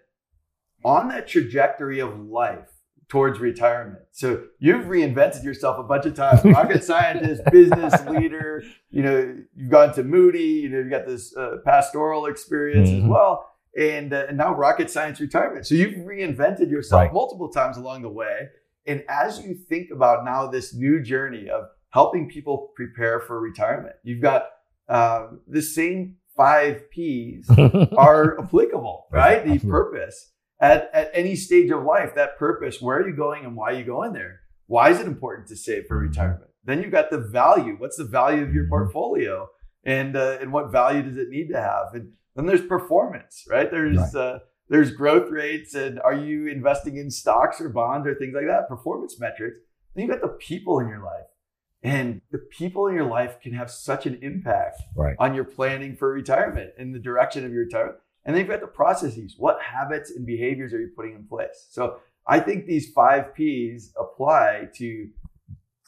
on 0.84 1.10
that 1.10 1.28
trajectory 1.28 2.00
of 2.00 2.20
life 2.20 2.70
towards 3.10 3.40
retirement. 3.40 4.04
So 4.12 4.44
you've 4.60 4.86
reinvented 4.86 5.44
yourself 5.44 5.80
a 5.80 5.84
bunch 5.84 6.06
of 6.06 6.14
times. 6.14 6.44
Rocket 6.44 6.84
scientist, 6.92 7.42
business 7.52 8.06
leader. 8.06 8.64
You 8.92 9.02
know, 9.04 9.36
you've 9.56 9.70
gone 9.72 9.94
to 9.96 10.04
Moody. 10.04 10.40
You 10.44 10.70
know, 10.70 10.80
you've 10.80 10.90
got 10.90 11.08
this 11.08 11.36
uh, 11.38 11.58
pastoral 11.66 12.26
experience 12.26 12.90
as 12.90 12.96
Mhm. 13.04 13.08
well, 13.08 13.50
and, 13.80 14.12
uh, 14.14 14.26
and 14.28 14.38
now 14.38 14.54
rocket 14.54 14.90
science 14.92 15.20
retirement. 15.22 15.66
So 15.66 15.76
you've 15.76 16.06
reinvented 16.06 16.70
yourself 16.70 17.04
Right. 17.04 17.14
multiple 17.14 17.50
times 17.50 17.78
along 17.78 18.02
the 18.02 18.10
way. 18.10 18.50
And 18.86 19.04
as 19.10 19.42
you 19.44 19.54
think 19.56 19.90
about 19.92 20.26
now 20.26 20.48
this 20.48 20.74
new 20.76 21.02
journey 21.02 21.50
of 21.50 21.70
helping 21.92 22.30
people 22.30 22.72
prepare 22.76 23.20
for 23.22 23.40
retirement, 23.40 23.96
you've 24.04 24.22
got 24.22 24.50
um, 24.90 25.42
the 25.48 25.62
same 25.62 26.16
five 26.38 26.90
P's 26.92 27.50
are 27.98 28.40
applicable, 28.40 29.08
right? 29.12 29.44
The 29.44 29.52
Absolutely. 29.54 29.70
purpose 29.70 30.32
at, 30.62 30.90
at 30.94 31.10
any 31.14 31.36
stage 31.36 31.70
of 31.72 31.84
life, 31.84 32.16
that 32.16 32.38
purpose, 32.38 32.82
where 32.82 33.00
are 33.00 33.08
you 33.10 33.16
going 33.16 33.44
and 33.44 33.56
why 33.56 33.72
are 33.72 33.80
you 33.80 33.84
going 33.84 34.14
there? 34.14 34.40
Why 34.68 34.90
is 34.92 35.00
it 35.00 35.08
important 35.08 35.48
to 35.50 35.56
save 35.56 35.86
for 35.88 35.98
Mhm. 35.98 36.10
retirement? 36.10 36.52
Then 36.64 36.82
you've 36.82 36.92
got 36.92 37.10
the 37.10 37.18
value. 37.20 37.76
What's 37.78 37.98
the 37.98 38.04
value 38.06 38.44
of 38.44 38.54
your 38.54 38.66
Mhm. 38.66 38.70
portfolio? 38.70 39.50
And, 39.84 40.16
uh, 40.16 40.38
and 40.42 40.52
what 40.52 40.72
value 40.72 41.02
does 41.02 41.18
it 41.18 41.30
need 41.30 41.48
to 41.50 41.60
have? 41.62 41.94
And 41.94 42.12
then 42.36 42.46
there's 42.46 42.62
performance, 42.66 43.46
right? 43.50 43.70
There's, 43.72 43.98
Right. 43.98 44.16
uh, 44.16 44.40
there's 44.70 44.92
growth 44.92 45.32
rates 45.32 45.74
and 45.76 46.00
are 46.02 46.14
you 46.14 46.48
investing 46.48 46.98
in 46.98 47.10
stocks 47.10 47.62
or 47.62 47.70
bonds 47.70 48.06
or 48.08 48.16
things 48.16 48.34
like 48.36 48.48
that? 48.48 48.68
Performance 48.68 49.18
metrics. 49.20 49.58
Then 49.96 50.06
you've 50.06 50.12
got 50.12 50.22
the 50.22 50.36
people 50.38 50.80
in 50.80 50.90
your 50.90 51.00
life. 51.04 51.26
And 51.84 52.22
the 52.32 52.40
people 52.40 52.88
in 52.88 52.96
your 52.96 53.06
life 53.06 53.40
can 53.40 53.54
have 53.54 53.70
such 53.70 54.06
an 54.06 54.20
impact 54.22 54.82
right. 54.96 55.16
on 55.20 55.36
your 55.36 55.44
planning 55.44 55.96
for 55.96 56.12
retirement 56.12 56.72
and 56.78 56.94
the 56.94 57.00
direction 57.00 57.46
of 57.46 57.52
your 57.52 57.66
retirement. 57.66 57.98
And 58.26 58.36
then 58.36 58.42
you've 58.42 58.50
got 58.50 58.62
the 58.62 58.68
processes. 58.68 59.36
What 59.38 59.62
habits 59.62 60.12
and 60.12 60.26
behaviors 60.26 60.74
are 60.74 60.80
you 60.80 60.90
putting 60.96 61.14
in 61.14 61.28
place? 61.28 61.68
So 61.70 61.98
I 62.28 62.40
think 62.40 62.66
these 62.66 62.92
five 62.92 63.34
P's 63.34 63.94
apply 63.98 64.70
to 64.76 65.08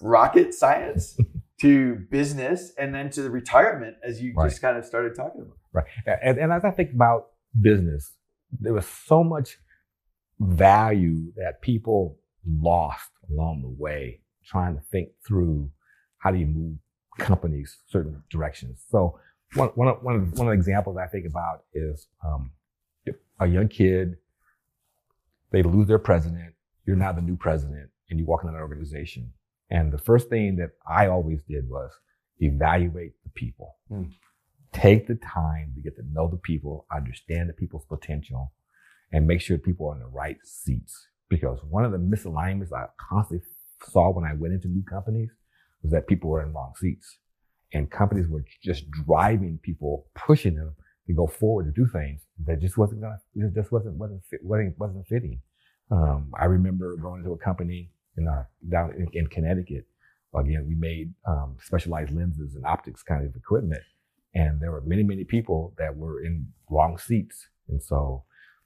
rocket 0.01 0.53
science 0.53 1.17
to 1.61 1.95
business 2.09 2.71
and 2.77 2.93
then 2.95 3.09
to 3.11 3.21
the 3.21 3.29
retirement 3.29 3.97
as 4.03 4.21
you 4.21 4.33
Right. 4.35 4.47
just 4.47 4.61
kind 4.61 4.77
of 4.77 4.85
started 4.85 5.15
talking 5.15 5.41
about. 5.41 5.57
Right. 5.73 5.85
And, 6.05 6.37
and 6.37 6.53
as 6.53 6.63
I 6.63 6.71
think 6.71 6.93
about 6.93 7.27
business, 7.59 8.13
there 8.57 8.73
was 8.73 8.87
so 8.87 9.23
much 9.23 9.57
value 10.39 11.33
that 11.35 11.61
people 11.61 12.17
lost 12.47 13.09
along 13.29 13.61
the 13.61 13.69
way 13.69 14.21
trying 14.45 14.75
to 14.75 14.81
think 14.81 15.09
through 15.27 15.69
how 16.19 16.31
do 16.31 16.37
you 16.37 16.45
move 16.45 16.77
companies 17.17 17.77
certain 17.87 18.23
directions. 18.29 18.81
So 18.89 19.19
one, 19.55 19.69
one, 19.69 19.87
of, 19.87 20.03
one, 20.03 20.15
of, 20.15 20.37
one 20.37 20.47
of 20.47 20.51
the 20.51 20.59
examples 20.59 20.97
I 20.97 21.07
think 21.07 21.25
about 21.25 21.63
is 21.73 22.07
um, 22.25 22.51
a 23.39 23.47
young 23.47 23.67
kid, 23.67 24.17
they 25.51 25.63
lose 25.63 25.87
their 25.87 25.99
president, 25.99 26.53
you're 26.85 26.95
now 26.95 27.11
the 27.11 27.21
new 27.21 27.35
president, 27.35 27.89
and 28.09 28.19
you 28.19 28.25
walk 28.25 28.43
in 28.43 28.49
an 28.49 28.55
organization. 28.55 29.33
And 29.69 29.91
the 29.91 29.97
first 29.97 30.29
thing 30.29 30.55
that 30.57 30.71
I 30.87 31.07
always 31.07 31.41
did 31.47 31.69
was 31.69 31.91
evaluate 32.39 33.13
the 33.23 33.29
people 33.31 33.75
take 34.71 35.07
the 35.07 35.15
time 35.15 35.73
to 35.75 35.81
get 35.81 35.95
to 35.95 36.03
know 36.11 36.27
the 36.27 36.37
people, 36.37 36.85
understand 36.95 37.49
the 37.49 37.53
people's 37.53 37.85
potential, 37.85 38.53
and 39.11 39.25
make 39.25 39.41
sure 39.41 39.57
people 39.57 39.89
are 39.89 39.95
in 39.95 39.99
the 39.99 40.07
right 40.07 40.37
seats. 40.43 41.07
Because 41.29 41.59
one 41.63 41.85
of 41.85 41.91
the 41.91 41.97
misalignments 41.97 42.73
I 42.73 42.85
constantly 42.97 43.45
saw 43.87 44.11
when 44.11 44.25
I 44.25 44.33
went 44.33 44.53
into 44.53 44.67
new 44.67 44.83
companies 44.83 45.29
was 45.81 45.91
that 45.91 46.07
people 46.07 46.29
were 46.29 46.41
in 46.41 46.53
wrong 46.53 46.73
seats. 46.77 47.17
And 47.73 47.89
companies 47.89 48.27
were 48.27 48.43
just 48.63 48.89
driving 48.89 49.59
people, 49.61 50.07
pushing 50.15 50.55
them 50.55 50.75
to 51.07 51.13
go 51.13 51.27
forward 51.27 51.65
to 51.65 51.71
do 51.71 51.87
things 51.87 52.21
that 52.45 52.59
just 52.59 52.77
wasn't 52.77 53.01
gonna, 53.01 53.19
just 53.53 53.71
wasn't, 53.71 53.95
wasn't, 53.95 54.23
fit, 54.25 54.43
wasn't, 54.43 54.77
wasn't 54.79 55.07
fitting. 55.07 55.39
Um, 55.91 56.31
I 56.39 56.45
remember 56.45 56.95
going 56.97 57.19
into 57.19 57.33
a 57.33 57.37
company 57.37 57.91
in, 58.17 58.27
uh, 58.27 58.43
down 58.67 58.93
in, 58.93 59.07
in 59.13 59.27
Connecticut. 59.27 59.85
Again, 60.35 60.65
we 60.67 60.75
made 60.75 61.13
um, 61.25 61.57
specialized 61.61 62.11
lenses 62.11 62.55
and 62.55 62.65
optics 62.65 63.01
kind 63.01 63.25
of 63.25 63.35
equipment 63.35 63.81
and 64.33 64.59
there 64.59 64.71
were 64.71 64.81
many 64.81 65.03
many 65.03 65.23
people 65.23 65.73
that 65.77 65.95
were 65.95 66.23
in 66.23 66.47
wrong 66.69 66.97
seats 66.97 67.47
and 67.67 67.81
so 67.81 68.23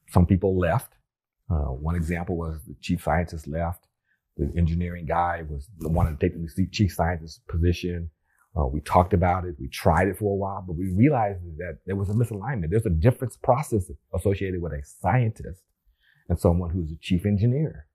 some 0.09 0.25
people 0.25 0.57
left 0.57 0.93
uh, 1.49 1.71
one 1.71 1.95
example 1.95 2.35
was 2.35 2.59
the 2.67 2.75
chief 2.81 3.03
scientist 3.03 3.47
left 3.47 3.87
the 4.37 4.51
engineering 4.57 5.05
guy 5.05 5.43
was 5.47 5.67
the 5.79 5.89
one 5.89 6.05
to 6.05 6.15
take 6.19 6.33
the 6.35 6.67
chief 6.67 6.93
scientist 6.93 7.41
position. 7.47 8.09
Uh, 8.55 8.67
we 8.67 8.81
talked 8.81 9.13
about 9.13 9.45
it. 9.45 9.55
We 9.59 9.67
tried 9.67 10.07
it 10.07 10.17
for 10.17 10.31
a 10.31 10.35
while 10.35 10.63
but 10.65 10.75
we 10.75 10.91
realized 10.93 11.39
that 11.57 11.79
there 11.85 11.95
was 11.95 12.09
a 12.09 12.13
misalignment. 12.13 12.69
There's 12.69 12.85
a 12.85 12.91
difference 12.91 13.37
process 13.37 13.89
associated 14.13 14.61
with 14.61 14.73
a 14.73 14.81
scientist 14.83 15.61
and 16.29 16.39
someone 16.39 16.69
who's 16.69 16.91
a 16.91 16.97
chief 17.01 17.25
engineer. 17.25 17.87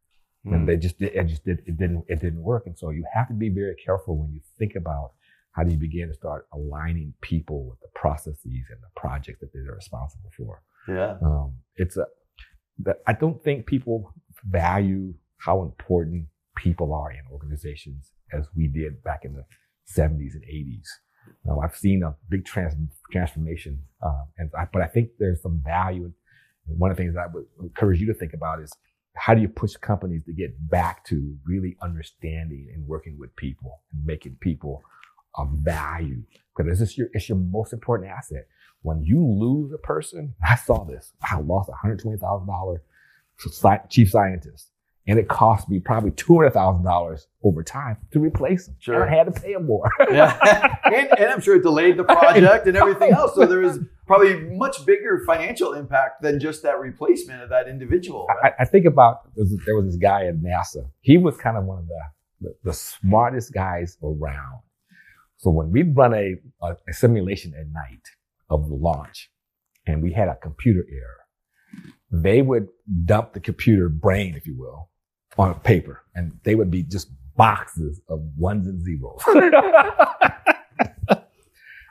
And 0.45 0.67
they 0.67 0.77
just 0.77 0.99
did, 0.99 1.15
it 1.15 1.27
just 1.27 1.45
did 1.45 1.59
it 1.67 1.77
didn't 1.77 2.05
it 2.09 2.21
didn't 2.21 2.43
work. 2.43 2.65
And 2.67 2.79
so 2.79 2.89
you 2.89 3.05
have 3.13 3.29
to 3.29 3.35
be 3.35 3.51
very 3.51 3.75
careful 3.75 4.17
when 4.17 4.33
you 4.33 4.41
think 4.59 4.77
about 4.77 5.13
how 5.53 5.63
do 5.65 5.73
you 5.73 5.77
begin 5.77 6.09
to 6.09 6.15
start 6.15 6.47
aligning 6.55 7.13
people 7.21 7.69
with 7.69 7.81
the 7.81 7.89
processes 7.95 8.45
and 8.45 8.81
the 8.81 8.89
projects 8.97 9.41
that 9.41 9.53
they're 9.53 9.75
responsible 9.75 10.31
for? 10.37 10.63
yeah. 10.89 11.17
Um, 11.23 11.55
it's 11.77 11.97
a, 11.97 12.07
I 13.07 13.13
don't 13.13 13.43
think 13.43 13.67
people 13.67 14.15
value 14.49 15.15
how 15.39 15.63
important 15.63 16.27
people 16.57 16.93
are 16.93 17.11
in 17.13 17.21
organizations 17.33 18.11
as 18.33 18.47
we 18.57 18.67
did 18.67 19.03
back 19.03 19.25
in 19.25 19.35
the 19.35 19.45
70s 19.91 20.35
and 20.35 20.45
80s. 20.45 20.87
Now, 21.45 21.61
I've 21.61 21.77
seen 21.77 22.03
a 22.03 22.15
big 22.29 22.45
trans- 22.45 23.01
transformation, 23.13 23.81
um, 24.03 24.25
and 24.39 24.51
I, 24.59 24.67
but 24.73 24.83
I 24.83 24.87
think 24.87 25.11
there's 25.19 25.43
some 25.43 25.63
value. 25.65 26.11
And 26.67 26.79
one 26.79 26.91
of 26.91 26.97
the 26.97 27.03
things 27.03 27.17
I 27.17 27.27
would 27.33 27.45
encourage 27.61 28.01
you 28.01 28.07
to 28.07 28.15
think 28.15 28.33
about 28.35 28.61
is 28.61 28.73
how 29.17 29.35
do 29.35 29.41
you 29.41 29.49
push 29.49 29.75
companies 29.77 30.25
to 30.27 30.33
get 30.33 30.55
back 30.71 31.05
to 31.07 31.37
really 31.45 31.77
understanding 31.83 32.69
and 32.75 32.87
working 32.87 33.19
with 33.19 33.35
people 33.37 33.81
and 33.93 34.05
making 34.05 34.37
people 34.41 34.83
of 35.35 35.49
value 35.51 36.23
because 36.57 36.81
it's 36.81 36.99
your 36.99 37.09
it's 37.13 37.29
your 37.29 37.39
most 37.39 37.73
important 37.73 38.11
asset. 38.11 38.47
When 38.83 39.03
you 39.03 39.25
lose 39.25 39.73
a 39.73 39.79
person, 39.79 40.35
I 40.47 40.57
saw 40.57 40.85
this. 40.85 41.13
I 41.23 41.39
lost 41.41 41.69
a 41.69 41.75
hundred 41.75 42.01
twenty 42.01 42.19
thousand 42.19 42.47
dollar 42.47 42.83
chief 43.89 44.11
scientist, 44.11 44.71
and 45.09 45.19
it 45.19 45.27
cost 45.27 45.71
me 45.71 45.81
probably 45.81 46.11
two 46.11 46.37
hundred 46.37 46.51
thousand 46.51 46.85
dollars 46.85 47.27
over 47.43 47.63
time 47.63 47.97
to 48.13 48.21
replace 48.21 48.69
him. 48.69 48.77
Sure. 48.79 49.03
And 49.03 49.13
I 49.13 49.17
had 49.17 49.35
to 49.35 49.41
pay 49.41 49.53
him 49.53 49.67
more. 49.67 49.91
yeah. 50.11 50.77
and, 50.85 51.19
and 51.19 51.33
I'm 51.33 51.41
sure 51.41 51.57
it 51.57 51.63
delayed 51.63 51.97
the 51.97 52.05
project 52.05 52.67
and 52.67 52.77
everything 52.77 53.13
else. 53.13 53.35
So 53.35 53.47
there 53.47 53.61
was 53.61 53.79
probably 54.07 54.39
much 54.55 54.85
bigger 54.85 55.23
financial 55.27 55.73
impact 55.73 56.21
than 56.23 56.39
just 56.39 56.63
that 56.63 56.79
replacement 56.79 57.43
of 57.43 57.49
that 57.49 57.69
individual. 57.69 58.27
Right? 58.43 58.53
I, 58.59 58.63
I 58.63 58.65
think 58.67 58.85
about 58.85 59.35
there 59.35 59.75
was, 59.75 59.87
this 59.87 59.97
guy 59.97 60.27
at 60.27 60.37
NASA. 60.37 60.91
He 61.01 61.17
was 61.17 61.39
kind 61.39 61.57
of 61.57 61.65
one 61.65 61.79
of 61.79 61.89
the, 61.89 62.01
the, 62.43 62.55
the 62.65 62.73
smartest 62.75 63.55
guys 63.55 63.97
around. 64.03 64.61
So 65.39 65.51
when 65.51 65.73
we'd 65.73 65.97
run 65.97 66.13
a, 66.13 66.35
a, 66.61 66.77
a 66.87 66.93
simulation 66.93 67.55
at 67.59 67.67
night 67.69 68.03
of 68.51 68.69
the 68.69 68.75
launch 68.75 69.31
and 69.87 70.03
we 70.03 70.13
had 70.13 70.29
a 70.29 70.37
computer 70.37 70.85
error, 70.93 71.85
they 72.11 72.43
would 72.43 72.69
dump 73.05 73.33
the 73.33 73.41
computer 73.41 73.89
brain, 73.89 74.35
if 74.35 74.47
you 74.47 74.57
will, 74.59 74.91
on 75.39 75.59
paper 75.61 76.03
and 76.15 76.33
they 76.45 76.55
would 76.55 76.71
be 76.71 76.83
just 76.83 77.11
boxes 77.37 78.01
of 78.09 78.21
ones 78.37 78.67
and 78.67 78.83
zeros. 78.83 79.23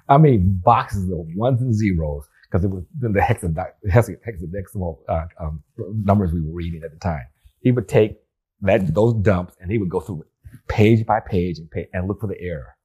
I 0.10 0.18
mean, 0.18 0.62
boxes 0.64 1.10
of 1.12 1.26
ones 1.36 1.62
and 1.62 1.74
zeros 1.74 2.28
because 2.50 2.64
it 2.64 2.70
was 2.70 2.84
the 3.00 3.10
hexad- 3.10 3.56
hexa- 3.90 4.18
hexadecimal 4.26 5.00
uh, 5.10 5.26
um, 5.40 5.64
numbers 5.78 6.32
we 6.34 6.42
were 6.42 6.54
reading 6.54 6.82
at 6.84 6.92
the 6.92 7.00
time. 7.00 7.26
He 7.62 7.72
would 7.72 7.88
take 7.88 8.18
that 8.62 8.94
those 8.94 9.14
dumps 9.16 9.56
and 9.60 9.72
he 9.72 9.78
would 9.78 9.90
go 9.90 10.00
through 10.00 10.22
it 10.22 10.28
page 10.68 11.06
by 11.06 11.20
page 11.20 11.60
and, 11.60 11.70
pay, 11.70 11.88
and 11.94 12.08
look 12.08 12.22
for 12.22 12.28
the 12.28 12.40
error. 12.40 12.76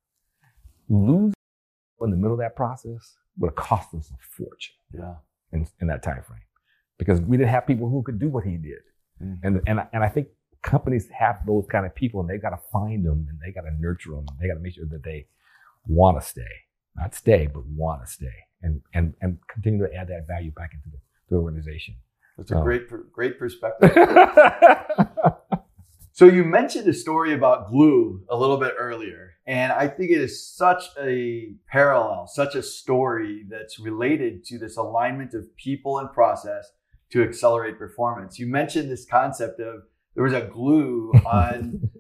Losing 0.89 1.35
in 2.01 2.11
the 2.11 2.17
middle 2.17 2.33
of 2.33 2.41
that 2.41 2.57
process 2.57 3.17
would 3.39 3.49
have 3.49 3.57
cost 3.57 3.95
us 3.95 4.11
a 4.11 4.17
fortune 4.37 4.75
yeah. 4.93 5.15
in, 5.53 5.67
in 5.81 5.87
that 5.87 6.03
time 6.03 6.23
frame 6.23 6.41
because 6.99 7.21
we 7.21 7.37
didn't 7.37 7.51
have 7.51 7.67
people 7.67 7.89
who 7.89 8.03
could 8.03 8.19
do 8.19 8.29
what 8.29 8.45
he 8.45 8.57
did. 8.57 8.81
Mm. 9.23 9.39
And, 9.43 9.61
and, 9.67 9.87
and 9.93 10.05
I 10.05 10.09
think 10.09 10.29
companies 10.63 11.09
have 11.17 11.45
those 11.47 11.67
kind 11.71 11.85
of 11.87 11.95
people 11.95 12.21
and 12.21 12.29
they 12.29 12.39
got 12.39 12.51
to 12.51 12.61
find 12.73 13.05
them 13.05 13.27
and 13.29 13.39
they 13.45 13.53
got 13.53 13.63
to 13.63 13.75
nurture 13.79 14.11
them. 14.11 14.25
And 14.31 14.39
they 14.41 14.49
got 14.49 14.55
to 14.55 14.61
make 14.61 14.75
sure 14.75 14.87
that 14.87 15.03
they 15.03 15.27
want 15.87 16.21
to 16.21 16.27
stay, 16.27 16.43
not 16.97 17.15
stay, 17.15 17.49
but 17.53 17.67
want 17.67 18.05
to 18.07 18.11
stay 18.11 18.35
and, 18.63 18.81
and, 18.95 19.15
and 19.21 19.39
continue 19.49 19.87
to 19.87 19.95
add 19.95 20.09
that 20.09 20.27
value 20.27 20.53
back 20.53 20.71
into 20.75 20.89
the, 20.91 20.99
the 21.31 21.37
organization. 21.37 21.97
That's 22.39 22.51
a 22.53 22.59
Oh. 22.59 22.63
great, 22.63 22.89
great 23.13 23.39
perspective. 23.39 23.91
So 26.15 26.27
you 26.27 26.45
mentioned 26.45 26.87
a 26.89 26.93
story 26.93 27.33
about 27.33 27.71
glue 27.71 28.23
a 28.29 28.37
little 28.37 28.59
bit 28.59 28.75
earlier, 28.79 29.31
and 29.47 29.73
I 29.73 29.89
think 29.89 30.11
it 30.11 30.21
is 30.21 30.47
such 30.47 30.85
a 31.01 31.55
parallel, 31.67 32.27
such 32.27 32.55
a 32.55 32.63
story 32.63 33.47
that's 33.49 33.79
related 33.81 34.45
to 34.45 34.59
this 34.59 34.77
alignment 34.77 35.33
of 35.33 35.57
people 35.57 35.99
and 36.01 36.13
process 36.13 36.71
to 37.13 37.23
accelerate 37.23 37.79
performance. 37.79 38.39
You 38.39 38.47
mentioned 38.47 38.91
this 38.91 39.07
concept 39.07 39.59
of 39.61 39.85
there 40.15 40.25
was 40.25 40.33
a 40.33 40.43
glue 40.43 41.13
on 41.27 41.91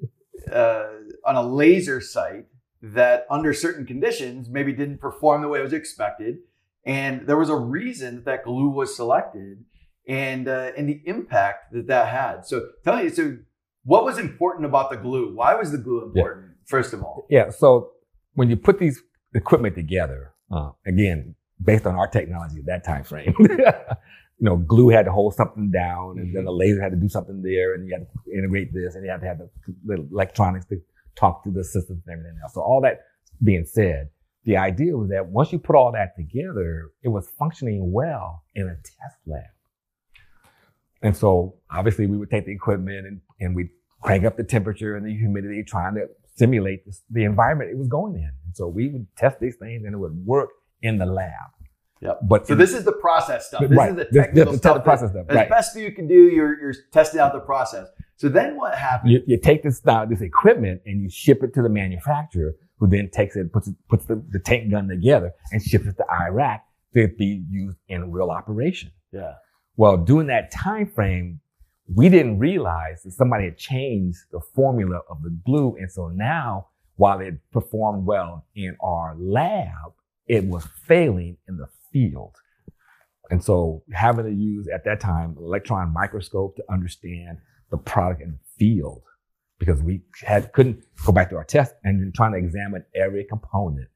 uh, 0.51 0.87
on 1.25 1.37
a 1.37 1.42
laser 1.42 2.01
sight 2.01 2.46
that, 2.83 3.27
under 3.31 3.55
certain 3.55 3.87
conditions, 3.87 4.48
maybe 4.48 4.72
didn't 4.72 4.98
perform 4.98 5.40
the 5.42 5.48
way 5.48 5.61
it 5.61 5.62
was 5.62 5.72
expected, 5.72 6.38
and 6.85 7.27
there 7.27 7.37
was 7.37 7.48
a 7.48 7.57
reason 7.57 8.16
that 8.16 8.25
that 8.25 8.44
glue 8.44 8.68
was 8.68 8.96
selected, 8.96 9.64
and 10.09 10.48
uh, 10.48 10.72
and 10.77 10.88
the 10.88 11.01
impact 11.07 11.72
that 11.72 11.87
that 11.87 12.09
had. 12.09 12.44
So 12.46 12.68
tell 12.85 12.96
me, 12.96 13.09
so 13.09 13.38
what 13.85 14.05
was 14.05 14.18
important 14.18 14.66
about 14.66 14.90
the 14.90 14.96
glue? 14.96 15.35
Why 15.35 15.55
was 15.55 15.70
the 15.72 15.79
glue 15.79 16.05
important? 16.05 16.53
First 16.66 16.92
of 16.92 17.03
all, 17.03 17.27
Yeah. 17.29 17.51
So 17.51 17.90
when 18.35 18.48
you 18.48 18.57
put 18.57 18.79
these 18.79 19.03
equipment 19.35 19.75
together, 19.75 20.33
uh, 20.51 20.70
again, 20.87 21.35
based 21.62 21.87
on 21.87 21.94
our 21.96 22.07
technology 22.07 22.59
at 22.61 22.66
that 22.66 22.85
time 22.85 23.05
frame, 23.05 23.35
you 24.42 24.48
know, 24.48 24.57
glue 24.57 24.88
had 24.88 25.05
to 25.05 25.12
hold 25.12 25.35
something 25.35 25.70
down, 25.70 26.18
and 26.18 26.35
then 26.35 26.42
mm-hmm. 26.42 26.46
the 26.46 26.52
laser 26.52 26.83
had 26.83 26.90
to 26.90 26.96
do 26.96 27.09
something 27.09 27.42
there, 27.42 27.74
and 27.74 27.87
you 27.87 27.94
had 27.94 28.09
to 28.12 28.37
integrate 28.37 28.74
this, 28.74 28.96
and 28.96 29.05
you 29.05 29.11
had 29.12 29.20
to 29.20 29.26
have 29.28 29.38
the, 29.38 29.48
the 29.85 30.04
electronics 30.10 30.66
to 30.66 30.81
talk 31.14 31.44
to 31.44 31.50
the 31.52 31.62
systems 31.62 32.02
and 32.04 32.12
everything 32.12 32.37
else. 32.42 32.54
So 32.54 32.60
all 32.60 32.81
that 32.81 33.02
being 33.44 33.64
said, 33.64 34.08
the 34.42 34.56
idea 34.56 34.96
was 34.96 35.10
that 35.10 35.29
once 35.29 35.52
you 35.52 35.60
put 35.60 35.77
all 35.77 35.92
that 35.92 36.16
together, 36.16 36.90
it 37.04 37.08
was 37.08 37.29
functioning 37.38 37.92
well 37.92 38.42
in 38.56 38.66
a 38.66 38.75
test 38.75 39.16
lab. 39.27 39.44
And 41.02 41.16
so 41.16 41.54
obviously 41.71 42.08
we 42.08 42.16
would 42.16 42.31
take 42.31 42.46
the 42.46 42.52
equipment 42.52 43.06
and, 43.06 43.21
and 43.38 43.54
we'd 43.54 43.71
crank 44.02 44.25
up 44.25 44.37
the 44.37 44.42
temperature 44.42 44.96
and 44.96 45.06
the 45.06 45.16
humidity, 45.16 45.62
trying 45.62 45.94
to 45.94 46.08
simulate 46.35 46.85
this, 46.85 47.02
the 47.10 47.23
environment 47.23 47.71
it 47.71 47.79
was 47.79 47.87
going 47.87 48.16
in. 48.16 48.33
And 48.46 48.56
so 48.56 48.66
we 48.66 48.88
would 48.88 49.06
test 49.16 49.38
these 49.38 49.54
things 49.54 49.85
and 49.85 49.94
it 49.94 49.98
would 49.98 50.27
work 50.27 50.48
in 50.81 50.98
the 50.98 51.06
lab. 51.06 51.31
Yep. 52.03 52.19
But 52.29 52.46
so 52.46 52.53
in- 52.55 52.59
this 52.59 52.75
is 52.75 52.85
the 52.85 52.92
process 52.92 53.46
stuff. 53.48 53.61
This 53.63 53.71
right. 53.79 53.90
is 53.90 53.96
the 53.96 54.05
technical 54.07 54.23
This- 54.23 54.33
this- 54.33 54.33
technical 54.33 54.53
the 54.53 54.59
stuff. 54.59 54.85
process 54.85 55.11
stuff, 55.11 55.27
As 55.29 55.37
right. 55.37 55.48
best 55.48 55.77
you 55.77 55.92
can 55.92 56.07
do, 56.09 56.15
you're 56.29 56.61
you're 56.61 56.75
testing 56.92 57.21
out 57.21 57.33
the 57.33 57.40
process. 57.40 57.87
So 58.17 58.29
then 58.29 58.57
what 58.57 58.75
happens? 58.75 59.13
you, 59.13 59.23
you 59.27 59.38
take 59.38 59.63
this 59.63 59.81
uh, 59.87 60.05
this 60.05 60.21
equipment 60.21 60.83
and 60.87 61.00
you 61.03 61.09
ship 61.11 61.42
it 61.42 61.55
to 61.55 61.63
the 61.63 61.69
manufacturer, 61.69 62.55
who 62.79 62.88
then 62.88 63.09
takes 63.11 63.37
it, 63.37 63.53
puts 63.53 63.69
it, 63.69 63.77
puts 63.88 64.05
the, 64.07 64.23
the 64.31 64.38
tank 64.40 64.71
gun 64.71 64.88
together 64.88 65.33
and 65.53 65.63
ships 65.63 65.87
it 65.87 65.96
to 65.96 66.05
Iraq 66.11 66.61
to 66.94 67.09
be 67.19 67.44
used 67.48 67.79
in 67.88 68.11
real 68.11 68.31
operation. 68.31 68.90
Yeah. 69.13 69.35
Well, 69.77 69.96
during 69.96 70.27
that 70.27 70.50
time 70.50 70.87
frame, 70.88 71.40
we 71.92 72.09
didn't 72.09 72.38
realize 72.38 73.03
that 73.05 73.13
somebody 73.13 73.44
had 73.44 73.57
changed 73.57 74.19
the 74.31 74.40
formula 74.55 75.00
of 75.09 75.23
the 75.23 75.31
glue, 75.46 75.77
and 75.79 75.90
so 75.90 76.09
now 76.09 76.69
while 76.96 77.21
it 77.21 77.35
performed 77.53 78.07
well 78.07 78.44
in 78.55 78.77
our 78.83 79.17
lab, 79.19 79.92
it 80.27 80.44
was 80.44 80.65
failing 80.87 81.37
in 81.48 81.57
the 81.57 81.67
field. 81.92 82.34
And 83.30 83.42
so 83.42 83.82
having 83.92 84.24
to 84.26 84.30
use 84.32 84.68
at 84.68 84.84
that 84.84 85.00
time 85.00 85.36
electron 85.38 85.92
microscope 85.92 86.56
to 86.56 86.64
understand 86.70 87.38
the 87.70 87.78
product 87.78 88.20
in 88.20 88.32
the 88.32 88.38
field 88.58 89.02
because 89.58 89.80
we 89.82 90.02
had 90.22 90.52
couldn't 90.52 90.82
go 91.06 91.12
back 91.12 91.30
to 91.30 91.36
our 91.36 91.44
test 91.44 91.74
and 91.84 92.00
then 92.00 92.12
trying 92.14 92.32
to 92.32 92.38
examine 92.38 92.84
every 92.94 93.24
component 93.24 93.88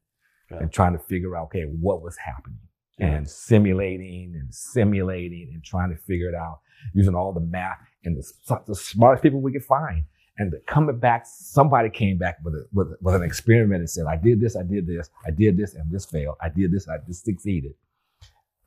Yeah. 0.51 0.59
and 0.61 0.73
trying 0.73 0.93
to 0.93 0.99
figure 1.01 1.37
out 1.37 1.47
okay 1.47 1.65
what 1.65 2.03
was 2.03 2.17
happening? 2.17 2.61
And 2.99 3.29
simulating 3.29 4.35
and 4.41 4.55
simulating 4.55 5.51
and 5.53 5.63
trying 5.63 5.91
to 5.91 5.97
figure 5.97 6.29
it 6.31 6.35
out 6.35 6.61
using 6.95 7.15
all 7.15 7.33
the 7.33 7.41
math 7.41 7.79
and 8.05 8.17
the, 8.17 8.61
the 8.67 8.75
smartest 8.75 9.23
people 9.23 9.41
we 9.43 9.53
could 9.53 9.65
find. 9.65 10.05
And 10.39 10.55
coming 10.67 10.99
back 10.99 11.25
somebody 11.27 11.91
came 11.91 12.17
back 12.17 12.39
with, 12.45 12.55
a, 12.55 12.65
with, 12.73 12.89
with 13.03 13.15
an 13.17 13.23
experiment 13.23 13.81
and 13.81 13.91
said 13.91 14.07
i 14.07 14.17
did 14.17 14.41
this 14.41 14.55
i 14.57 14.63
did 14.63 14.87
this 14.87 15.11
i 15.27 15.31
did 15.31 15.57
this 15.59 15.75
and 15.75 15.91
this 15.93 16.07
failed. 16.07 16.37
I 16.41 16.49
did 16.49 16.71
this 16.73 16.89
i 16.89 16.97
this 17.07 17.21
succeeded 17.23 17.75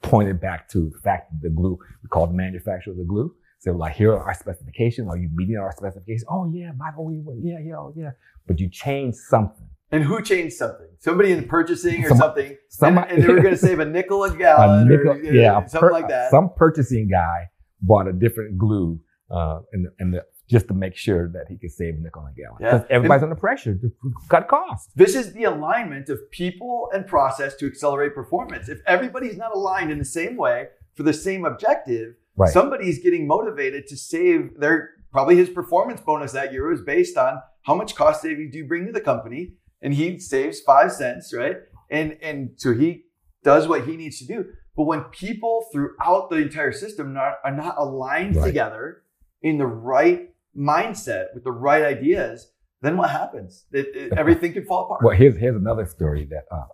pointed 0.01 0.39
back 0.39 0.69
to 0.69 0.89
the 0.93 0.99
fact 0.99 1.31
that 1.31 1.41
the 1.41 1.49
glue 1.53 1.77
we 2.03 2.09
called 2.09 2.29
the 2.29 2.33
manufacturer 2.35 2.91
of 2.91 2.97
the 2.97 3.03
glue 3.03 3.33
said 3.59 3.75
like 3.75 3.93
here 3.95 4.13
are 4.13 4.23
our 4.23 4.33
specifications 4.33 5.07
are 5.09 5.17
you 5.17 5.29
meeting 5.33 5.57
our 5.57 5.71
specifications 5.75 6.23
oh 6.29 6.49
yeah 6.53 6.71
by 6.77 6.89
the 6.95 7.01
way 7.01 7.21
yeah 7.41 7.57
yeah 7.63 7.75
oh, 7.75 7.93
yeah 7.95 8.11
but 8.47 8.59
you 8.59 8.69
changed 8.69 9.17
something 9.17 9.67
And 9.91 10.03
who 10.03 10.21
changed 10.21 10.55
something? 10.55 10.87
Somebody 10.99 11.31
in 11.31 11.47
purchasing 11.47 12.05
or 12.05 12.09
Some- 12.09 12.17
something. 12.17 12.55
Somebody- 12.69 13.13
and 13.15 13.23
they 13.23 13.27
were 13.27 13.41
going 13.41 13.55
to 13.55 13.63
save 13.69 13.79
a 13.79 13.85
nickel 13.85 14.23
a 14.23 14.31
a 14.33 14.37
gallon 14.37 14.87
nickel, 14.87 15.13
or 15.13 15.17
yeah, 15.23 15.57
a 15.57 15.67
something 15.67 15.89
per- 15.89 15.91
like 15.91 16.07
that. 16.09 16.29
Some 16.31 16.51
purchasing 16.55 17.09
guy 17.09 17.49
bought 17.81 18.07
a 18.07 18.13
different 18.13 18.57
glue, 18.57 18.99
uh, 19.31 19.59
and 19.73 19.87
and 19.99 20.13
the, 20.13 20.25
just 20.47 20.67
to 20.67 20.73
make 20.73 20.95
sure 20.95 21.29
that 21.29 21.45
he 21.47 21.57
could 21.57 21.71
save 21.71 21.95
a 21.95 21.99
nickel 21.99 22.25
a 22.25 22.33
gallon. 22.39 22.57
Yeah. 22.61 22.71
'Cause 22.71 22.87
everybody's 22.89 23.23
under 23.23 23.35
pressure 23.35 23.75
to 23.75 23.91
cut 24.29 24.47
costs. 24.47 24.91
This 24.95 25.15
is 25.15 25.33
the 25.33 25.43
alignment 25.43 26.09
of 26.09 26.19
people 26.31 26.89
and 26.93 27.05
process 27.05 27.55
to 27.57 27.67
accelerate 27.67 28.15
performance. 28.15 28.67
If 28.69 28.79
everybody's 28.87 29.37
not 29.37 29.53
aligned 29.55 29.91
in 29.91 29.99
the 29.99 30.05
same 30.05 30.35
way 30.37 30.69
for 30.95 31.03
the 31.03 31.13
same 31.13 31.45
objective, 31.45 32.15
Right. 32.35 32.51
somebody's 32.51 32.99
getting 33.03 33.27
motivated 33.27 33.85
to 33.87 33.97
save 33.97 34.57
their 34.59 34.91
probably 35.11 35.35
his 35.35 35.49
performance 35.49 35.99
bonus 36.01 36.31
that 36.31 36.51
year 36.53 36.67
was 36.69 36.81
based 36.81 37.17
on 37.17 37.41
how 37.63 37.75
much 37.75 37.95
cost 37.95 38.21
savings 38.21 38.51
do 38.51 38.57
you 38.59 38.65
bring 38.67 38.85
to 38.85 38.91
the 38.91 39.01
company, 39.01 39.53
and 39.81 39.93
he 39.93 40.17
saves 40.19 40.59
five 40.61 40.91
cents, 40.91 41.33
right? 41.35 41.57
And 41.91 42.17
and 42.21 42.51
so 42.55 42.73
he 42.73 43.05
does 43.43 43.67
what 43.67 43.85
he 43.85 43.97
needs 43.97 44.17
to 44.19 44.25
do. 44.25 44.45
But 44.75 44.83
when 44.83 45.01
people 45.25 45.65
throughout 45.73 46.29
the 46.29 46.37
entire 46.37 46.71
system 46.71 47.13
not, 47.13 47.35
are 47.43 47.55
not 47.55 47.75
aligned 47.77 48.35
Right. 48.37 48.45
together 48.45 49.03
in 49.41 49.57
the 49.57 49.65
right 49.65 50.29
mindset 50.57 51.25
with 51.33 51.43
the 51.43 51.51
right 51.51 51.83
ideas, 51.83 52.51
then 52.81 52.97
what 52.97 53.09
happens? 53.09 53.65
It, 53.71 53.87
it- 53.95 54.13
everything 54.17 54.53
can 54.53 54.65
fall 54.65 54.85
apart. 54.85 55.03
Well, 55.03 55.15
here's 55.15 55.37
here's 55.37 55.55
another 55.55 55.85
story 55.85 56.25
that 56.25 56.43
uh, 56.51 56.65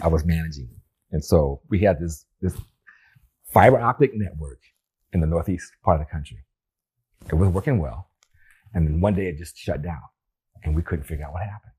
I, 0.00 0.04
I 0.04 0.08
was 0.08 0.24
managing, 0.24 0.68
and 1.10 1.24
so 1.24 1.60
we 1.68 1.80
had 1.80 1.98
this 2.00 2.26
this 2.40 2.56
fiber 3.52 3.78
optic 3.78 4.12
network 4.14 4.60
in 5.12 5.20
the 5.20 5.26
northeast 5.26 5.72
part 5.84 6.00
of 6.00 6.06
the 6.06 6.10
country. 6.10 6.38
It 7.30 7.34
was 7.34 7.48
working 7.50 7.78
well, 7.78 8.08
and 8.74 8.86
then 8.86 9.00
one 9.00 9.14
day 9.14 9.26
it 9.28 9.38
just 9.38 9.56
shut 9.56 9.82
down, 9.82 10.02
and 10.64 10.74
we 10.74 10.82
couldn't 10.82 11.04
figure 11.04 11.24
out 11.24 11.32
what 11.32 11.42
happened. 11.42 11.72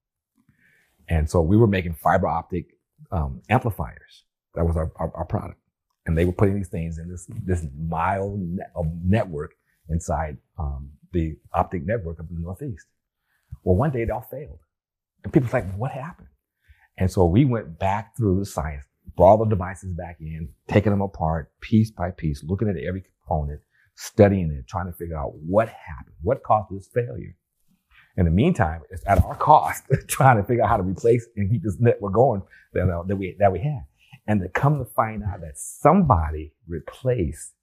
And 1.10 1.30
so 1.30 1.42
we 1.42 1.58
were 1.58 1.68
making 1.68 1.96
fiber 1.96 2.28
optic 2.28 2.66
um, 3.12 3.42
amplifiers. 3.50 4.24
That 4.56 4.66
was 4.66 4.78
our, 4.78 4.92
our, 4.96 5.12
our 5.16 5.26
product, 5.26 5.60
and 6.06 6.18
they 6.18 6.24
were 6.26 6.32
putting 6.32 6.56
these 6.56 6.70
things 6.70 6.98
in 6.98 7.10
this 7.10 7.28
this 7.44 7.66
mile 7.78 8.38
net, 8.40 8.72
network 9.04 9.52
inside 9.90 10.38
um, 10.58 10.92
the 11.12 11.38
optic 11.54 11.86
network 11.86 12.20
of 12.20 12.28
the 12.30 12.36
northeast. 12.40 12.86
Well, 13.64 13.76
one 13.76 13.92
day 13.92 14.02
it 14.02 14.12
all 14.12 14.28
failed. 14.30 14.60
And 15.24 15.32
people's 15.32 15.54
like, 15.54 15.72
what 15.76 15.92
happened? 15.92 16.28
And 16.98 17.10
so 17.10 17.26
we 17.26 17.46
went 17.46 17.80
back 17.80 18.16
through 18.16 18.40
the 18.40 18.46
science, 18.46 18.86
brought 19.16 19.38
the 19.38 19.46
devices 19.46 19.94
back 19.94 20.18
in, 20.20 20.50
taking 20.68 20.92
them 20.92 21.02
apart 21.02 21.52
piece 21.62 21.92
by 21.92 22.12
piece, 22.12 22.44
looking 22.44 22.68
at 22.68 22.78
every 22.78 23.04
component, 23.04 23.62
studying 23.96 24.52
it, 24.52 24.68
trying 24.68 24.88
to 24.88 24.94
figure 24.94 25.18
out 25.18 25.34
what 25.36 25.70
happened, 25.70 26.16
what 26.22 26.44
caused 26.44 26.68
this 26.72 26.88
failure. 26.94 27.36
In 28.16 28.26
the 28.26 28.32
meantime, 28.32 28.82
it's 28.92 29.04
at 29.08 29.24
our 29.24 29.36
cost 29.36 29.84
trying 30.08 30.38
to 30.38 30.44
figure 30.44 30.64
out 30.64 30.70
how 30.70 30.78
to 30.78 30.84
replace 30.84 31.26
and 31.36 31.50
keep 31.50 31.64
this 31.64 31.80
network 31.80 32.14
going 32.14 32.44
that, 32.74 32.88
uh, 32.88 33.04
that 33.04 33.16
we 33.16 33.36
that 33.40 33.52
we 33.52 33.60
had. 33.60 33.86
And 34.28 34.40
to 34.42 34.50
come 34.50 34.78
to 34.78 34.86
find 34.86 35.24
out 35.24 35.42
that 35.42 35.58
somebody 35.58 36.54
replaced 36.68 37.54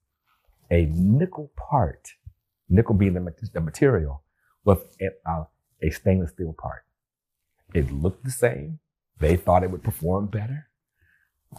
a 0.71 0.85
nickel 0.93 1.51
part, 1.55 2.07
nickel 2.69 2.95
being 2.95 3.13
the, 3.13 3.33
the 3.53 3.61
material, 3.61 4.23
with 4.63 4.95
a, 5.27 5.43
a 5.83 5.89
stainless 5.91 6.31
steel 6.31 6.55
part. 6.57 6.83
It 7.73 7.91
looked 7.91 8.23
the 8.23 8.31
same. 8.31 8.79
They 9.19 9.35
thought 9.35 9.63
it 9.63 9.71
would 9.71 9.83
perform 9.83 10.27
better, 10.27 10.69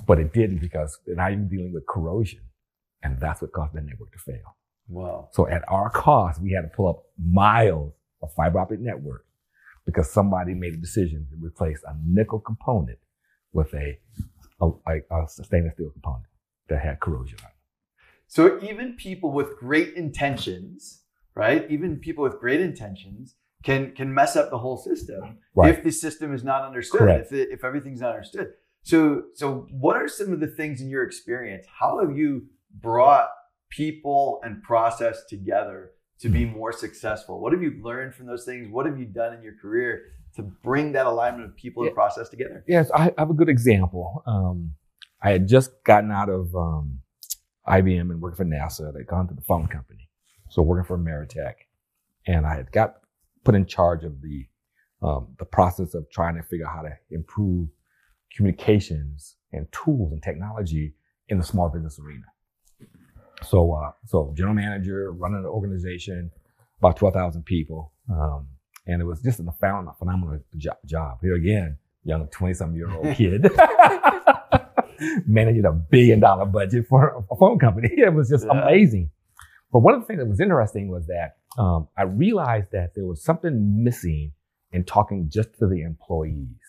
but 0.06 0.18
it 0.18 0.32
didn't 0.32 0.58
because 0.58 0.98
now 1.06 1.28
you're 1.28 1.38
dealing 1.40 1.72
with 1.72 1.86
corrosion. 1.86 2.40
And 3.02 3.20
that's 3.20 3.42
what 3.42 3.52
caused 3.52 3.74
the 3.74 3.80
network 3.80 4.12
to 4.12 4.18
fail. 4.18 4.56
Wow. 4.88 5.28
So 5.32 5.48
at 5.48 5.62
our 5.68 5.90
cost, 5.90 6.40
we 6.40 6.52
had 6.52 6.62
to 6.62 6.68
pull 6.68 6.88
up 6.88 7.02
miles 7.18 7.92
of 8.22 8.32
fiber 8.34 8.60
optic 8.60 8.80
network 8.80 9.24
because 9.84 10.10
somebody 10.10 10.54
made 10.54 10.74
a 10.74 10.76
decision 10.76 11.26
to 11.30 11.36
replace 11.44 11.82
a 11.86 11.94
nickel 12.04 12.40
component 12.40 12.98
with 13.52 13.74
a, 13.74 13.98
a, 14.60 14.70
a, 14.86 15.00
a 15.10 15.28
stainless 15.28 15.74
steel 15.74 15.90
component 15.90 16.26
that 16.68 16.80
had 16.80 17.00
corrosion 17.00 17.38
on 17.42 17.48
it. 17.48 17.61
So 18.32 18.58
even 18.62 18.94
people 18.96 19.30
with 19.30 19.58
great 19.58 19.92
intentions, 19.92 21.02
right? 21.34 21.70
Even 21.70 21.98
people 21.98 22.24
with 22.24 22.40
great 22.40 22.62
intentions 22.62 23.34
can 23.62 23.92
can 23.92 24.14
mess 24.14 24.36
up 24.36 24.48
the 24.48 24.56
whole 24.56 24.78
system 24.78 25.36
Right. 25.54 25.74
if 25.74 25.84
the 25.84 25.90
system 25.92 26.32
is 26.32 26.42
not 26.42 26.64
understood. 26.64 27.00
Correct. 27.00 27.26
If 27.26 27.32
it, 27.34 27.48
if 27.52 27.62
everything's 27.62 28.00
not 28.00 28.14
understood. 28.14 28.54
So 28.84 29.24
so 29.34 29.66
what 29.70 29.96
are 29.96 30.08
some 30.08 30.32
of 30.32 30.40
the 30.40 30.46
things 30.46 30.80
in 30.80 30.88
your 30.88 31.04
experience? 31.04 31.66
How 31.78 32.00
have 32.00 32.16
you 32.16 32.46
brought 32.70 33.28
people 33.68 34.40
and 34.42 34.62
process 34.62 35.24
together 35.28 35.90
to 36.20 36.30
be 36.30 36.46
more 36.46 36.72
successful? 36.72 37.38
What 37.38 37.52
have 37.52 37.62
you 37.62 37.82
learned 37.82 38.14
from 38.14 38.24
those 38.24 38.46
things? 38.46 38.66
What 38.66 38.86
have 38.86 38.98
you 38.98 39.04
done 39.04 39.34
in 39.34 39.42
your 39.42 39.56
career 39.60 40.04
to 40.36 40.42
bring 40.42 40.92
that 40.92 41.04
alignment 41.04 41.50
of 41.50 41.54
people 41.54 41.84
and 41.84 41.94
process 41.94 42.30
together? 42.30 42.64
Yes, 42.66 42.90
I 42.94 43.12
have 43.18 43.28
a 43.28 43.34
good 43.34 43.50
example. 43.50 44.22
Um, 44.26 44.72
I 45.20 45.32
had 45.32 45.46
just 45.46 45.84
gotten 45.84 46.10
out 46.10 46.30
of 46.30 46.56
um, 46.56 47.00
IBM 47.68 48.10
and 48.10 48.20
working 48.20 48.36
for 48.36 48.44
NASA. 48.44 48.92
They'd 48.92 49.06
gone 49.06 49.28
to 49.28 49.34
the 49.34 49.42
phone 49.42 49.68
company, 49.68 50.08
so 50.48 50.62
working 50.62 50.86
for 50.86 50.98
Ameritech, 50.98 51.54
and 52.26 52.46
I 52.46 52.54
had 52.56 52.72
got 52.72 52.96
put 53.44 53.54
in 53.54 53.66
charge 53.66 54.04
of 54.04 54.20
the 54.22 54.46
um, 55.02 55.28
the 55.38 55.44
process 55.44 55.94
of 55.94 56.08
trying 56.10 56.36
to 56.36 56.42
figure 56.42 56.66
out 56.66 56.76
how 56.76 56.82
to 56.82 56.96
improve 57.10 57.68
communications 58.36 59.36
and 59.52 59.66
tools 59.72 60.12
and 60.12 60.22
technology 60.22 60.94
in 61.28 61.38
the 61.38 61.44
small 61.44 61.68
business 61.68 61.98
arena. 61.98 62.24
So, 63.42 63.72
uh, 63.72 63.90
so 64.06 64.32
general 64.36 64.54
manager 64.54 65.10
running 65.12 65.38
an 65.38 65.46
organization, 65.46 66.30
about 66.78 66.96
twelve 66.96 67.14
thousand 67.14 67.44
people, 67.44 67.92
um, 68.10 68.46
and 68.86 69.00
it 69.00 69.04
was 69.04 69.20
just 69.20 69.40
a 69.40 69.52
phenomenal, 69.58 69.94
phenomenal 69.98 70.40
job. 70.86 71.18
Here 71.20 71.34
again, 71.34 71.78
young 72.04 72.26
twenty 72.28 72.54
something 72.54 72.76
year 72.76 72.90
old 72.90 73.16
kid 73.16 73.42
managing 75.26 75.64
a 75.64 75.72
billion 75.72 76.20
dollar 76.20 76.44
budget 76.46 76.86
for 76.88 77.24
a 77.30 77.36
phone 77.36 77.58
company. 77.58 77.88
It 77.96 78.12
was 78.14 78.28
just 78.28 78.44
Yeah. 78.46 78.62
amazing. 78.62 79.10
But 79.72 79.80
one 79.80 79.94
of 79.94 80.00
the 80.00 80.06
things 80.06 80.18
that 80.20 80.26
was 80.28 80.40
interesting 80.40 80.88
was 80.90 81.06
that 81.06 81.36
um, 81.58 81.88
I 81.96 82.02
realized 82.02 82.68
that 82.72 82.94
there 82.94 83.06
was 83.06 83.22
something 83.24 83.82
missing 83.82 84.32
in 84.72 84.84
talking 84.84 85.28
just 85.30 85.50
to 85.58 85.66
the 85.66 85.82
employees. 85.82 86.60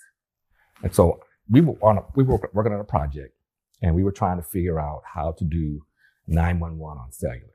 And 0.84 0.94
so 0.94 1.20
we 1.50 1.62
were 1.62 1.74
on 1.82 1.98
a, 1.98 2.02
we 2.16 2.24
were 2.24 2.40
working 2.54 2.74
on 2.74 2.80
a 2.80 2.84
project 2.86 3.34
and 3.82 3.94
we 3.96 4.04
were 4.04 4.12
trying 4.12 4.38
to 4.38 4.44
figure 4.44 4.80
out 4.80 5.02
how 5.06 5.32
to 5.34 5.44
do 5.46 5.82
911 6.28 6.98
on 7.02 7.12
cellular. 7.12 7.48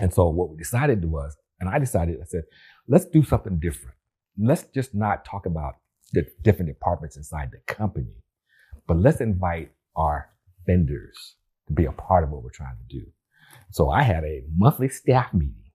And 0.00 0.12
so 0.12 0.28
what 0.28 0.50
we 0.50 0.56
decided 0.56 1.04
was, 1.04 1.36
and 1.60 1.68
I 1.68 1.78
decided, 1.78 2.18
I 2.20 2.24
said, 2.24 2.44
let's 2.88 3.04
do 3.06 3.22
something 3.22 3.58
different. 3.58 3.96
Let's 4.38 4.64
just 4.74 4.94
not 4.94 5.24
talk 5.24 5.46
about 5.46 5.74
the 6.12 6.26
different 6.42 6.68
departments 6.68 7.16
inside 7.16 7.50
the 7.52 7.72
company, 7.72 8.12
but 8.86 8.98
let's 8.98 9.20
invite 9.20 9.72
our 9.96 10.30
vendors 10.66 11.36
to 11.68 11.74
be 11.74 11.84
a 11.84 11.92
part 11.92 12.24
of 12.24 12.30
what 12.30 12.42
we're 12.42 12.50
trying 12.50 12.76
to 12.76 12.98
do. 12.98 13.06
So 13.70 13.90
I 13.90 14.02
had 14.02 14.24
a 14.24 14.44
monthly 14.56 14.88
staff 14.88 15.32
meeting 15.32 15.70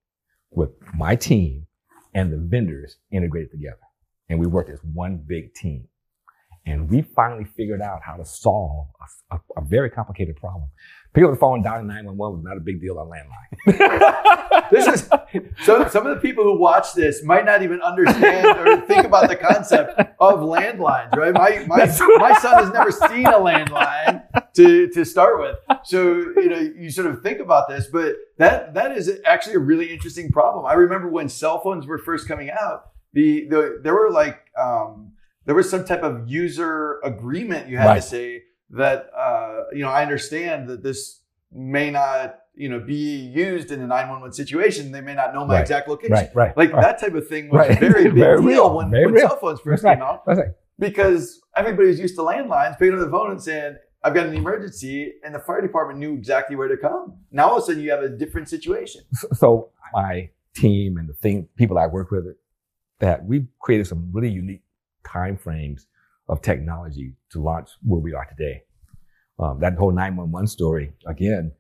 with 0.52 0.70
my 0.94 1.16
team 1.16 1.68
and 2.14 2.32
the 2.32 2.38
vendors 2.38 2.98
integrated 3.12 3.52
together. 3.52 3.78
And 4.30 4.40
we 4.40 4.48
worked 4.48 4.70
as 4.70 4.80
one 4.84 5.24
big 5.26 5.54
team. 5.54 5.88
And 6.68 6.90
we 6.90 7.02
finally 7.02 7.46
figured 7.46 7.82
out 7.82 8.02
how 8.04 8.18
to 8.18 8.26
solve 8.26 8.88
a, 9.32 9.36
a- 9.36 9.62
a 9.62 9.66
very 9.66 9.90
complicated 9.90 10.36
problem. 10.36 10.70
People 11.14 11.32
that 11.32 11.40
phone 11.40 11.62
down 11.64 11.80
in 11.80 11.88
911 11.88 12.38
was 12.38 12.44
not 12.44 12.58
a 12.58 12.60
big 12.60 12.82
deal 12.82 13.00
on 13.00 13.08
landline. 13.10 14.14
This 14.70 14.86
is 14.88 15.10
so 15.64 15.88
some 15.88 16.06
of 16.06 16.14
the 16.16 16.22
people 16.22 16.44
who 16.44 16.60
watch 16.60 16.94
this 16.94 17.24
might 17.24 17.46
not 17.46 17.62
even 17.62 17.80
understand 17.82 18.46
or 18.60 18.82
think 18.82 19.06
about 19.06 19.30
the 19.30 19.36
concept 19.38 19.98
of 20.20 20.40
landlines, 20.40 21.16
right? 21.16 21.34
My 21.34 21.64
my, 21.68 21.86
my 22.18 22.34
son 22.38 22.64
has 22.66 22.74
never 22.74 22.92
seen 22.92 23.26
a 23.28 23.40
landline 23.40 24.24
to 24.56 24.90
to 24.90 25.06
start 25.06 25.40
with. 25.40 25.56
So, 25.86 26.16
you 26.36 26.50
know, 26.50 26.60
you 26.60 26.90
sort 26.92 27.08
of 27.08 27.22
think 27.24 27.40
about 27.40 27.70
this, 27.70 27.88
but 27.88 28.16
that 28.40 28.74
that 28.74 28.92
is 28.98 29.10
actually 29.26 29.56
a 29.56 29.60
really 29.60 29.94
interesting 29.94 30.32
problem. 30.32 30.66
I 30.66 30.74
remember 30.74 31.08
when 31.08 31.30
cell 31.30 31.60
phones 31.62 31.88
were 31.88 31.98
first 32.00 32.28
coming 32.28 32.50
out, 32.50 32.90
the, 33.14 33.48
the 33.48 33.80
there 33.84 33.94
were 33.94 34.12
like 34.12 34.38
um, 34.62 35.14
there 35.48 35.56
was 35.56 35.68
some 35.70 35.84
type 35.86 36.04
of 36.04 36.28
user 36.30 37.00
agreement 37.04 37.68
you 37.70 37.78
had 37.78 37.88
Right. 37.88 37.96
to 37.96 38.08
say 38.16 38.44
that 38.70 39.10
uh, 39.18 39.64
you 39.74 39.82
know 39.82 39.90
I 39.90 40.04
understand 40.04 40.68
that 40.70 40.84
this 40.84 41.22
may 41.52 41.90
not 41.90 42.36
you 42.54 42.70
know 42.70 42.80
be 42.80 43.16
used 43.46 43.72
in 43.72 43.80
a 43.82 43.88
911 43.88 44.34
situation. 44.34 44.92
They 44.92 45.02
may 45.02 45.16
not 45.16 45.34
know 45.34 45.46
my 45.46 45.56
Right. 45.56 45.62
exact 45.62 45.88
location. 45.88 46.14
Right, 46.14 46.30
right. 46.36 46.58
Like 46.58 46.72
right. 46.74 46.82
that 46.82 47.00
type 47.00 47.16
of 47.16 47.28
thing 47.28 47.50
was 47.50 47.66
very 47.80 48.04
big 48.06 48.14
Very 48.16 48.38
deal 48.38 48.46
real. 48.46 48.76
when, 48.78 48.92
Very 48.92 49.06
when 49.06 49.16
real. 49.16 49.28
cell 49.30 49.38
phones 49.40 49.60
first 49.62 49.84
came 49.84 50.02
out 50.02 50.24
because 50.80 51.42
everybody 51.56 51.88
was 51.88 52.00
used 52.00 52.16
to 52.18 52.22
landlines, 52.22 52.78
picking 52.78 52.94
up 52.94 53.00
the 53.06 53.10
phone 53.10 53.32
and 53.32 53.42
saying, 53.42 53.78
I've 54.04 54.14
got 54.14 54.28
an 54.28 54.36
emergency, 54.36 55.14
and 55.24 55.34
the 55.34 55.40
fire 55.40 55.60
department 55.62 55.98
knew 56.00 56.14
exactly 56.14 56.56
where 56.56 56.68
to 56.68 56.78
come. 56.78 57.16
Now 57.32 57.50
all 57.50 57.58
of 57.58 57.64
a 57.64 57.66
sudden 57.66 57.82
you 57.82 57.90
have 57.92 58.04
a 58.04 58.10
different 58.10 58.48
situation. 58.50 59.02
So, 59.14 59.28
so 59.34 59.70
my 59.94 60.30
team 60.56 60.98
and 60.98 61.08
the 61.10 61.14
thing 61.14 61.48
people 61.56 61.78
I 61.80 61.88
work 61.88 62.12
with, 62.12 62.26
that 63.00 63.26
we've 63.26 63.48
created 63.60 63.88
some 63.88 64.10
really 64.14 64.30
unique 64.30 64.62
time 65.08 65.38
frames 65.38 65.88
of 66.30 66.42
technology 66.42 67.14
to 67.32 67.42
launch 67.42 67.70
where 67.84 68.02
we 68.02 68.14
are 68.14 68.26
today. 68.26 68.64
Um, 69.40 69.60
that 69.60 69.76
whole 69.76 69.92
911 69.92 70.48
story, 70.48 70.94
again, 71.06 71.52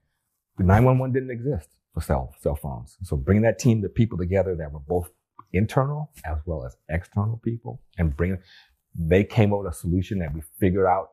the 0.57 0.63
911 0.63 1.13
didn't 1.13 1.31
exist 1.31 1.69
for 1.93 2.01
cell 2.01 2.33
cell 2.41 2.55
phones. 2.55 2.97
So 3.03 3.15
bringing 3.15 3.43
that 3.43 3.59
team 3.59 3.81
the 3.81 3.89
people 3.89 4.17
together 4.17 4.55
that 4.55 4.71
were 4.71 4.79
both 4.79 5.11
internal 5.53 6.11
as 6.25 6.37
well 6.45 6.65
as 6.65 6.75
external 6.89 7.39
people, 7.43 7.81
and 7.97 8.15
bring 8.15 8.37
they 8.95 9.23
came 9.23 9.53
up 9.53 9.59
with 9.59 9.73
a 9.73 9.75
solution 9.75 10.19
that 10.19 10.33
we 10.33 10.41
figured 10.59 10.87
out 10.87 11.11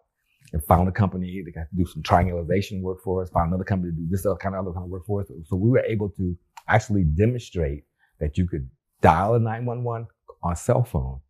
and 0.52 0.64
found 0.64 0.88
a 0.88 0.92
company 0.92 1.42
that 1.44 1.54
got 1.54 1.68
to 1.68 1.76
do 1.76 1.86
some 1.86 2.02
triangulation 2.02 2.82
work 2.82 3.02
for 3.02 3.22
us, 3.22 3.30
found 3.30 3.48
another 3.48 3.64
company 3.64 3.92
to 3.92 3.96
do 3.96 4.06
this 4.10 4.24
other 4.24 4.36
kind 4.36 4.54
of 4.54 4.64
other 4.64 4.72
kind 4.72 4.84
of 4.84 4.90
work 4.90 5.04
for 5.06 5.20
us. 5.20 5.28
So 5.46 5.56
we 5.56 5.70
were 5.70 5.84
able 5.84 6.08
to 6.10 6.36
actually 6.68 7.04
demonstrate 7.04 7.84
that 8.20 8.38
you 8.38 8.46
could 8.46 8.68
dial 9.00 9.34
a 9.34 9.38
911 9.38 10.06
on 10.42 10.52
a 10.52 10.56
cell 10.56 10.84
phone 10.84 11.20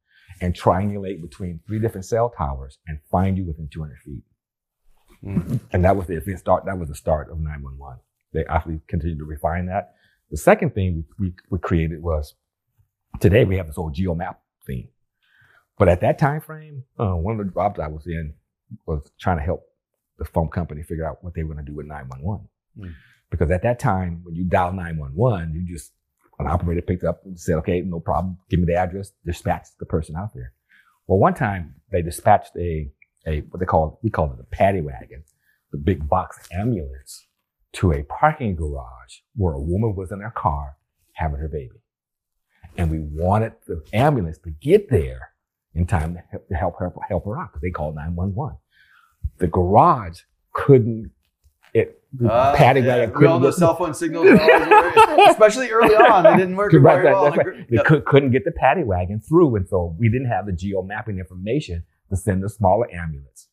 and 0.41 0.55
triangulate 0.55 1.21
between 1.23 1.61
three 1.67 1.79
different 1.79 2.05
cell 2.05 2.31
towers 2.31 2.79
and 2.87 2.99
find 3.11 3.37
you 3.37 3.45
within 3.45 3.69
200 3.73 3.99
feet. 4.05 4.23
And 5.73 5.85
that 5.85 5.97
was 5.97 6.07
the 6.07 6.21
the 6.21 6.37
start. 6.37 6.67
That 6.67 6.79
was 6.79 6.89
the 6.89 6.95
start 6.95 7.31
of 7.31 7.39
911. 7.41 8.01
They 8.33 8.45
actually 8.47 8.81
continued 8.89 9.19
to 9.19 9.25
refine 9.25 9.67
that. 9.67 9.95
The 10.31 10.37
second 10.37 10.75
thing 10.75 11.05
we, 11.19 11.27
we, 11.27 11.35
we 11.51 11.59
created 11.59 12.03
was 12.03 12.35
today 13.21 13.45
we 13.45 13.57
have 13.57 13.67
this 13.67 13.79
old 13.79 13.95
geomap 13.95 14.37
thing. 14.67 14.89
But 15.79 15.89
at 15.89 16.01
that 16.03 16.19
time 16.19 16.41
frame, 16.41 16.85
uh, 16.99 17.15
one 17.15 17.39
of 17.39 17.47
the 17.47 17.53
jobs 17.53 17.81
I 17.81 17.89
was 17.89 18.07
in 18.07 18.35
was 18.87 19.11
trying 19.19 19.39
to 19.39 19.43
help 19.43 19.65
the 20.19 20.25
phone 20.25 20.49
company 20.49 20.83
figure 20.83 21.07
out 21.07 21.23
what 21.23 21.35
they 21.35 21.43
were 21.43 21.55
going 21.55 21.65
to 21.65 21.71
do 21.71 21.77
with 21.77 21.87
911. 21.87 22.49
Hmm. 22.79 22.91
Because 23.31 23.51
at 23.51 23.63
that 23.63 23.79
time, 23.79 24.21
when 24.23 24.35
you 24.35 24.45
dial 24.45 24.73
911, 24.73 25.55
you 25.55 25.75
just, 25.75 25.93
an 26.39 26.47
operator 26.47 26.83
picked 26.83 27.05
up 27.05 27.25
and 27.25 27.39
said, 27.39 27.57
okay, 27.57 27.81
no 27.81 28.01
problem. 28.01 28.39
Give 28.51 28.61
me 28.61 28.67
the 28.67 28.75
address, 28.75 29.13
dispatch 29.25 29.69
the 29.79 29.87
person 29.87 30.17
out 30.17 30.35
there. 30.35 30.53
Well, 31.07 31.19
one 31.19 31.35
time 31.35 31.75
they 31.91 32.03
dispatched 32.03 32.57
a, 32.57 32.91
a 33.27 33.41
what 33.51 33.61
they 33.61 33.67
call, 33.67 34.01
we 34.03 34.11
call 34.11 34.33
it 34.33 34.41
a 34.41 34.57
paddy 34.57 34.81
wagon, 34.81 35.25
the 35.71 35.79
big 35.79 36.09
box 36.09 36.39
ambulance 36.53 37.27
to 37.75 37.93
a 37.93 38.03
parking 38.05 38.55
garage 38.55 39.19
where 39.37 39.55
a 39.55 39.61
woman 39.61 39.95
was 39.95 40.13
in 40.13 40.21
her 40.21 40.33
car 40.35 40.77
having 41.13 41.39
her 41.39 41.49
baby. 41.49 41.81
And 42.77 42.91
we 42.91 42.99
wanted 43.01 43.53
the 43.67 43.83
ambulance 43.93 44.39
to 44.39 44.51
get 44.51 44.89
there 44.91 45.31
in 45.75 45.87
time 45.87 46.15
to 46.15 46.21
help, 46.31 46.49
to 46.49 46.55
help 46.55 46.79
her 46.79 46.93
help 47.09 47.25
her 47.27 47.39
out 47.39 47.53
because 47.53 47.63
they 47.63 47.71
called 47.71 47.97
911. 47.97 48.57
The 49.39 49.47
garage 49.49 50.21
couldn't 50.53 51.11
it 51.75 52.01
Uh, 52.25 52.55
paddy 52.55 52.81
yeah, 52.81 52.99
wagon 52.99 53.21
we 53.21 53.27
all 53.27 53.41
know 53.41 53.51
cell 53.51 53.75
phone 53.75 53.93
signals, 53.93 54.27
are 54.27 54.41
always 54.41 54.69
very- 54.95 55.25
especially 55.31 55.71
early 55.71 55.95
on, 56.13 56.23
they 56.23 56.37
didn't 56.37 56.57
work 56.57 56.73
Right, 56.73 56.83
very 56.83 57.05
that- 57.07 57.13
well. 57.13 57.31
right. 57.33 57.69
They 57.69 57.77
Yep. 57.77 58.05
couldn't 58.07 58.31
get 58.31 58.45
the 58.45 58.53
paddy 58.53 58.85
wagon 58.85 59.21
through, 59.21 59.57
and 59.57 59.69
so 59.69 59.97
we 59.99 60.09
didn't 60.09 60.29
have 60.29 60.47
the 60.47 60.53
geo 60.53 60.83
mapping 60.83 61.19
information 61.19 61.83
to 62.11 62.17
send 62.17 62.43
the 62.45 62.49
smaller 62.49 62.87
ambulance. 62.95 63.49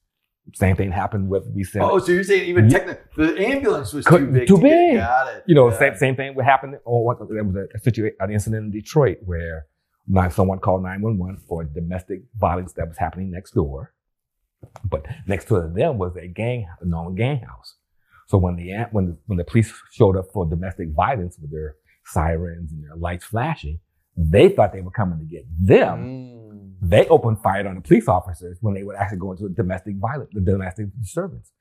Same 0.54 0.76
thing 0.76 0.92
happened 0.92 1.30
with 1.30 1.44
we 1.56 1.64
sent 1.64 1.86
Oh, 1.86 1.98
so 2.00 2.12
you're 2.12 2.24
saying 2.24 2.46
even 2.50 2.70
technically 2.70 3.26
the 3.34 3.40
ambulance 3.48 3.94
was 3.94 4.06
too 4.06 4.28
big? 4.28 4.48
too 4.48 4.58
to 4.58 4.62
get- 4.62 4.70
big. 4.92 4.98
Got 4.98 5.36
it. 5.36 5.44
you 5.48 5.56
know, 5.56 5.70
Yeah. 5.70 5.78
same 5.80 5.96
same 5.96 6.16
thing 6.16 6.36
would 6.36 6.46
happen. 6.46 6.78
Oh, 6.86 7.00
what, 7.02 7.18
there 7.30 7.44
was 7.44 7.56
a, 7.56 7.66
a 7.76 7.80
situation, 7.80 8.16
an 8.20 8.32
incident 8.32 8.66
in 8.66 8.72
Detroit 8.72 9.18
where 9.26 9.66
someone 10.30 10.60
called 10.60 10.84
nine 10.84 11.02
one 11.02 11.18
one 11.18 11.38
for 11.48 11.64
domestic 11.64 12.20
violence 12.38 12.74
that 12.74 12.88
was 12.88 12.98
happening 12.98 13.32
next 13.32 13.52
door, 13.54 13.94
but 14.94 15.06
next 15.28 15.46
to 15.46 15.56
them 15.74 15.98
was 15.98 16.16
a 16.18 16.28
gang, 16.28 16.68
a 16.82 16.86
known 16.86 17.16
gang 17.16 17.40
house. 17.40 17.76
So 18.32 18.38
when 18.38 18.56
the 18.56 18.72
when 18.92 19.08
the, 19.08 19.18
when 19.26 19.38
the 19.38 19.44
police 19.44 19.74
showed 19.92 20.16
up 20.16 20.28
for 20.32 20.46
domestic 20.46 20.88
violence 20.96 21.38
with 21.38 21.52
their 21.52 21.76
sirens 22.06 22.72
and 22.72 22.82
their 22.82 22.96
lights 22.96 23.26
flashing, 23.26 23.80
they 24.16 24.48
thought 24.48 24.72
they 24.72 24.80
were 24.80 24.90
coming 25.02 25.20
to 25.20 25.26
get 25.26 25.44
them. 25.60 25.98
Mm. 26.00 26.76
They 26.82 27.08
opened 27.10 27.42
fire 27.44 27.68
on 27.68 27.76
the 27.76 27.82
police 27.82 28.08
officers 28.08 28.58
when 28.62 28.74
they 28.74 28.84
would 28.84 28.96
actually 28.96 29.18
go 29.18 29.32
into 29.34 29.48
a 29.48 29.50
domestic 29.50 29.98
violence, 29.98 30.30
the 30.32 30.40
domestic 30.40 30.86
disturbance. 30.98 31.52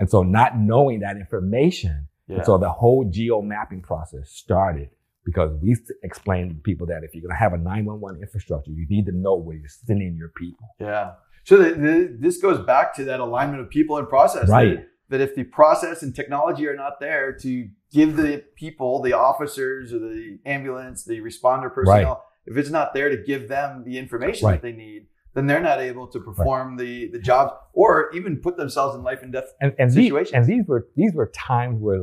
And 0.00 0.10
so 0.10 0.24
not 0.24 0.58
knowing 0.58 0.98
that 1.00 1.16
information, 1.16 2.08
Yeah. 2.26 2.38
and 2.38 2.44
so 2.44 2.58
the 2.58 2.70
whole 2.70 3.04
geo 3.08 3.40
mapping 3.40 3.82
process 3.82 4.28
started 4.30 4.90
because 5.24 5.56
we 5.62 5.76
explained 6.02 6.50
to 6.50 6.56
people 6.56 6.88
that 6.88 7.04
if 7.04 7.14
you're 7.14 7.22
going 7.22 7.36
to 7.36 7.38
have 7.38 7.52
a 7.52 7.58
911 7.58 8.20
infrastructure, 8.20 8.72
you 8.72 8.86
need 8.90 9.06
to 9.06 9.12
know 9.12 9.36
where 9.36 9.56
you're 9.56 9.68
sending 9.68 10.16
your 10.16 10.32
people. 10.36 10.66
Yeah. 10.80 11.12
So 11.44 11.56
the, 11.58 11.70
the, 11.74 12.16
this 12.18 12.38
goes 12.38 12.58
back 12.66 12.96
to 12.96 13.04
that 13.04 13.20
alignment 13.20 13.60
of 13.60 13.70
people 13.70 13.96
and 13.96 14.08
process. 14.08 14.48
Right. 14.48 14.78
That, 14.78 14.88
that 15.08 15.20
if 15.20 15.34
the 15.34 15.44
process 15.44 16.02
and 16.02 16.14
technology 16.14 16.66
are 16.66 16.76
not 16.76 17.00
there 17.00 17.32
to 17.32 17.68
give 17.92 18.16
the 18.16 18.44
people, 18.56 19.00
the 19.02 19.12
officers 19.12 19.92
or 19.92 19.98
the 19.98 20.38
ambulance, 20.44 21.04
the 21.04 21.20
responder 21.20 21.72
personnel, 21.72 22.24
if 22.46 22.56
it's 22.56 22.70
not 22.70 22.94
there 22.94 23.08
to 23.08 23.16
give 23.22 23.48
them 23.48 23.84
the 23.84 23.98
information 23.98 24.46
Right. 24.46 24.60
that 24.60 24.62
they 24.62 24.72
need, 24.72 25.06
then 25.34 25.46
they're 25.46 25.60
not 25.60 25.80
able 25.80 26.06
to 26.08 26.18
perform 26.18 26.76
the, 26.76 27.08
the 27.08 27.18
jobs 27.18 27.52
or 27.72 28.10
even 28.14 28.38
put 28.38 28.56
themselves 28.56 28.96
in 28.96 29.02
life 29.02 29.22
and 29.22 29.32
death. 29.32 29.44
And, 29.60 29.74
and, 29.78 29.90
these, 29.90 30.06
Situations. 30.06 30.32
and 30.34 30.46
these 30.46 30.66
were 30.66 30.88
these 30.96 31.12
were 31.14 31.30
times 31.34 31.80
where 31.80 32.02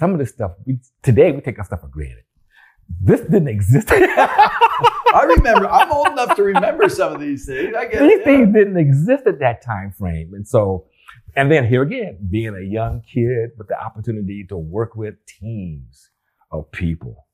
some 0.00 0.12
of 0.12 0.18
this 0.18 0.30
stuff 0.30 0.52
we, 0.66 0.78
today 1.02 1.30
we 1.30 1.40
take 1.40 1.58
our 1.58 1.64
stuff 1.64 1.80
for 1.80 1.88
granted. 1.88 2.24
This 3.00 3.20
didn't 3.20 3.48
exist. 3.48 3.88
I 3.92 5.24
remember, 5.36 5.68
I'm 5.68 5.92
old 5.92 6.08
enough 6.08 6.34
to 6.36 6.42
remember 6.42 6.88
some 6.88 7.12
of 7.14 7.20
these 7.20 7.46
things. 7.46 7.74
I 7.74 7.86
get 7.86 8.00
these 8.00 8.18
yeah. 8.18 8.24
things 8.24 8.52
didn't 8.52 8.76
exist 8.76 9.26
at 9.26 9.38
that 9.38 9.62
time 9.62 9.92
frame. 9.92 10.34
And 10.34 10.46
so, 10.46 10.86
and 11.34 11.50
then 11.50 11.66
here 11.66 11.82
again, 11.82 12.18
being 12.30 12.54
a 12.54 12.60
young 12.60 13.02
kid 13.02 13.50
with 13.56 13.68
the 13.68 13.80
opportunity 13.80 14.44
to 14.48 14.56
work 14.56 14.94
with 14.94 15.14
teams 15.26 16.10
of 16.50 16.70
people, 16.72 17.26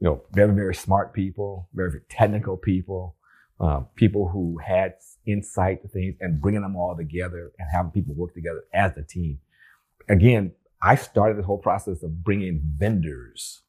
you 0.00 0.06
know, 0.06 0.22
very, 0.32 0.54
very 0.54 0.74
smart 0.74 1.14
people, 1.14 1.68
very, 1.72 1.90
very 1.90 2.02
technical 2.10 2.56
people, 2.56 3.16
um, 3.60 3.86
people 3.96 4.28
who 4.28 4.58
had 4.58 4.94
insight 5.26 5.82
to 5.82 5.88
things 5.88 6.14
and 6.20 6.40
bringing 6.40 6.62
them 6.62 6.76
all 6.76 6.94
together 6.96 7.52
and 7.58 7.68
having 7.72 7.90
people 7.90 8.14
work 8.14 8.34
together 8.34 8.62
as 8.74 8.96
a 8.96 9.02
team. 9.02 9.38
Again, 10.08 10.52
I 10.82 10.94
started 10.94 11.38
this 11.38 11.46
whole 11.46 11.58
process 11.58 12.02
of 12.02 12.22
bringing 12.22 12.60
vendors 12.76 13.62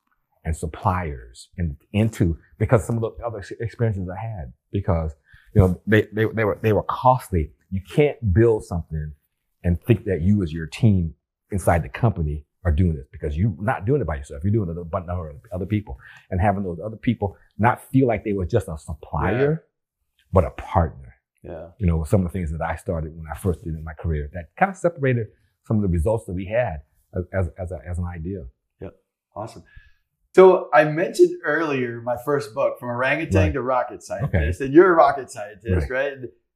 and 0.45 0.55
suppliers 0.55 1.49
and 1.57 1.75
into 1.93 2.37
because 2.59 2.85
some 2.85 3.01
of 3.01 3.01
the 3.01 3.25
other 3.25 3.43
experiences 3.59 4.07
I 4.09 4.19
had 4.19 4.53
because 4.71 5.15
you 5.53 5.61
know 5.61 5.81
they, 5.87 6.03
they 6.13 6.25
they 6.25 6.43
were 6.43 6.59
they 6.61 6.73
were 6.73 6.83
costly. 6.83 7.51
You 7.71 7.81
can't 7.81 8.33
build 8.33 8.65
something 8.65 9.13
and 9.63 9.81
think 9.81 10.05
that 10.05 10.21
you 10.21 10.43
as 10.43 10.53
your 10.53 10.67
team 10.67 11.15
inside 11.51 11.83
the 11.83 11.89
company 11.89 12.45
are 12.65 12.71
doing 12.71 12.95
this 12.95 13.07
because 13.11 13.37
you're 13.37 13.53
not 13.59 13.85
doing 13.85 14.01
it 14.01 14.07
by 14.07 14.15
yourself. 14.15 14.43
You're 14.43 14.53
doing 14.53 14.69
it 14.69 14.75
with 14.75 14.81
a 14.81 14.85
bunch 14.85 15.07
of 15.09 15.35
other 15.53 15.65
people 15.65 15.97
and 16.29 16.41
having 16.41 16.63
those 16.63 16.79
other 16.83 16.97
people 16.97 17.37
not 17.57 17.81
feel 17.91 18.07
like 18.07 18.23
they 18.23 18.33
were 18.33 18.45
just 18.45 18.67
a 18.67 18.77
supplier, 18.77 19.65
but 20.33 20.43
a 20.43 20.51
partner. 20.51 21.15
Yeah. 21.43 21.69
You 21.77 21.87
know, 21.87 22.03
some 22.03 22.25
of 22.25 22.31
the 22.31 22.37
things 22.37 22.51
that 22.51 22.61
I 22.61 22.75
started 22.75 23.15
when 23.17 23.25
I 23.31 23.35
first 23.37 23.63
did 23.63 23.73
in 23.73 23.83
my 23.83 23.93
career 23.93 24.29
that 24.33 24.49
kind 24.57 24.69
of 24.69 24.77
separated 24.77 25.27
some 25.65 25.77
of 25.77 25.83
the 25.83 25.87
results 25.87 26.25
that 26.25 26.33
we 26.33 26.45
had 26.45 26.81
as 27.15 27.23
as 27.33 27.49
as, 27.57 27.71
a, 27.71 27.79
as 27.89 27.97
an 27.97 28.05
idea. 28.05 28.45
Yeah. 28.81 28.89
Awesome. 29.35 29.63
So 30.35 30.69
I 30.73 30.83
mentioned 30.83 31.39
earlier 31.43 32.01
my 32.01 32.17
first 32.23 32.53
book, 32.53 32.77
From 32.79 32.89
Orangutan 32.89 33.41
Right. 33.41 33.53
to 33.53 33.61
Rocket 33.61 34.03
Scientist, 34.03 34.61
okay. 34.61 34.65
and 34.65 34.73
you're 34.73 34.91
a 34.91 34.95
rocket 34.95 35.31
scientist, 35.31 35.89
right? 35.89 36.13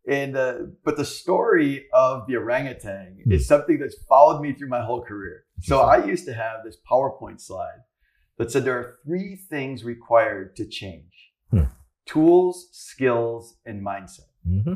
And 0.10 0.36
uh, 0.36 0.54
but 0.84 0.98
the 0.98 1.06
story 1.06 1.86
of 1.94 2.28
the 2.28 2.36
orangutan 2.36 3.20
Hmm. 3.24 3.32
is 3.32 3.48
something 3.48 3.80
that's 3.80 3.96
followed 4.10 4.42
me 4.42 4.54
through 4.54 4.70
my 4.70 4.84
whole 4.84 5.02
career. 5.02 5.46
So 5.62 5.80
I 5.80 6.04
used 6.06 6.26
to 6.26 6.34
have 6.34 6.64
this 6.66 6.78
PowerPoint 6.90 7.40
slide 7.40 7.82
that 8.38 8.52
said 8.52 8.66
there 8.66 8.78
are 8.78 8.98
three 9.06 9.38
things 9.50 9.84
required 9.86 10.56
to 10.58 10.66
change: 10.68 11.32
Hmm. 11.52 11.64
tools, 12.06 12.68
skills, 12.74 13.56
and 13.66 13.86
mindset. 13.86 14.28
Mm-hmm. 14.48 14.74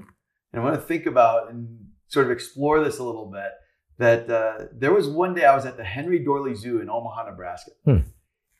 And 0.53 0.61
I 0.61 0.63
want 0.63 0.75
to 0.75 0.81
think 0.81 1.05
about 1.05 1.49
and 1.51 1.87
sort 2.07 2.25
of 2.27 2.31
explore 2.31 2.81
this 2.83 2.99
a 2.99 3.03
little 3.03 3.29
bit. 3.29 3.51
That 3.97 4.29
uh, 4.29 4.67
there 4.73 4.93
was 4.93 5.09
one 5.09 5.33
day 5.33 5.43
I 5.43 5.55
was 5.55 5.65
at 5.65 5.75
the 5.75 5.83
Henry 5.83 6.19
Doorly 6.23 6.55
Zoo 6.55 6.79
in 6.79 6.89
Omaha, 6.89 7.25
Nebraska, 7.29 7.71
Hmm. 7.83 7.97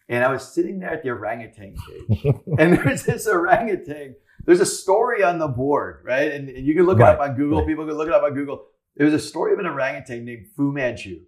and 0.10 0.26
I 0.26 0.32
was 0.32 0.44
sitting 0.54 0.80
there 0.80 0.90
at 0.90 1.04
the 1.04 1.12
orangutan 1.12 1.76
cage, 1.88 2.24
and 2.60 2.74
there's 2.74 3.04
this 3.04 3.26
orangutan. 3.28 4.16
There's 4.48 4.60
a 4.62 4.66
story 4.66 5.24
on 5.24 5.38
the 5.38 5.48
board, 5.48 6.02
right? 6.04 6.32
And, 6.32 6.50
and 6.50 6.66
you 6.66 6.74
can 6.74 6.86
look 6.88 6.98
it 7.00 7.04
up 7.04 7.20
on 7.20 7.36
Google. 7.36 7.60
right. 7.60 7.68
People 7.68 7.86
can 7.86 7.96
look 7.96 8.08
it 8.08 8.14
up 8.14 8.24
on 8.24 8.34
Google. 8.34 8.66
There 8.96 9.06
was 9.06 9.14
a 9.14 9.20
story 9.20 9.54
of 9.54 9.60
an 9.60 9.68
orangutan 9.68 10.26
named 10.26 10.48
Fu 10.56 10.72
Manchu, 10.72 11.20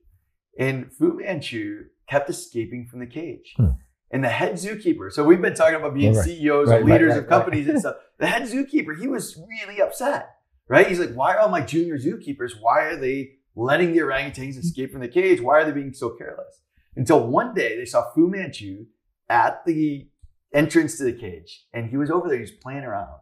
and 0.57 0.91
Fu 0.91 1.13
Manchu 1.13 1.84
kept 2.09 2.30
escaping 2.30 2.88
from 2.89 2.99
the 3.01 3.05
cage. 3.05 3.53
Hmm. 3.57 3.67
And 4.11 4.24
the 4.24 4.30
head 4.30 4.53
zookeeper, 4.53 5.11
so 5.11 5.24
we've 5.24 5.39
been 5.41 5.53
talking 5.53 5.76
about 5.76 5.93
being 5.93 6.15
Right. 6.15 6.26
CEOs 6.26 6.70
Right, 6.70 6.82
and 6.82 6.89
leaders 6.89 7.11
right, 7.11 7.20
of 7.20 7.28
companies 7.28 7.67
and 7.67 7.80
stuff. 7.80 7.97
The 8.17 8.26
head 8.26 8.41
zookeeper, 8.43 8.99
he 8.99 9.07
was 9.07 9.38
really 9.38 9.80
upset, 9.82 10.30
right? 10.67 10.88
He's 10.88 10.99
like, 10.99 11.13
why 11.13 11.36
are 11.36 11.39
all 11.41 11.49
my 11.49 11.61
junior 11.61 11.99
zookeepers, 11.99 12.53
why 12.59 12.86
are 12.86 12.95
they 12.95 13.34
letting 13.55 13.91
the 13.93 13.99
orangutans 13.99 14.57
escape 14.57 14.91
from 14.91 15.01
the 15.01 15.07
cage? 15.09 15.41
Why 15.41 15.59
are 15.59 15.65
they 15.65 15.72
being 15.74 15.93
so 15.93 16.09
careless? 16.17 16.61
Until 16.95 17.28
one 17.28 17.53
day 17.53 17.78
they 17.78 17.86
saw 17.86 18.11
Fu 18.13 18.28
Manchu 18.28 18.86
at 19.30 19.63
the 19.65 20.07
entrance 20.54 20.97
to 20.97 21.04
the 21.04 21.14
cage 21.14 21.66
and 21.74 21.89
he 21.89 21.97
was 21.97 22.10
over 22.10 22.28
there, 22.28 22.38
he 22.38 22.41
was 22.41 22.52
playing 22.52 22.84
around. 22.84 23.20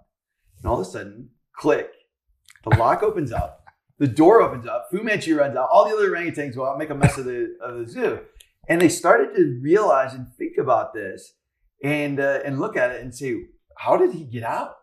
And 0.58 0.70
all 0.70 0.80
of 0.80 0.88
a 0.88 0.90
sudden, 0.90 1.30
click, 1.56 1.90
the 2.64 2.78
lock 2.78 3.04
opens 3.04 3.32
up, 3.32 3.66
the 4.00 4.08
door 4.08 4.42
opens 4.42 4.68
up, 4.68 4.88
Fu 4.92 5.04
Manchu 5.04 5.36
runs 5.36 5.56
out, 5.56 5.70
all 5.72 5.88
the 5.88 5.96
other 5.96 6.10
orangutans 6.10 6.56
go 6.56 6.66
out 6.66 6.78
make 6.78 6.90
a 6.90 6.96
mess 6.96 7.18
of 7.18 7.26
the, 7.26 7.56
of 7.62 7.80
the 7.80 7.88
zoo. 7.88 8.20
And 8.70 8.82
they 8.82 8.90
started 8.90 9.36
to 9.36 9.60
realize 9.62 10.14
and 10.14 10.28
think 10.38 10.58
about 10.58 10.94
this 10.94 11.34
and, 11.84 12.20
uh, 12.20 12.40
and 12.44 12.60
look 12.60 12.76
at 12.76 12.92
it 12.92 13.02
and 13.02 13.14
say, 13.14 13.36
how 13.78 13.98
did 13.98 14.12
he 14.12 14.24
get 14.24 14.44
out? 14.44 14.76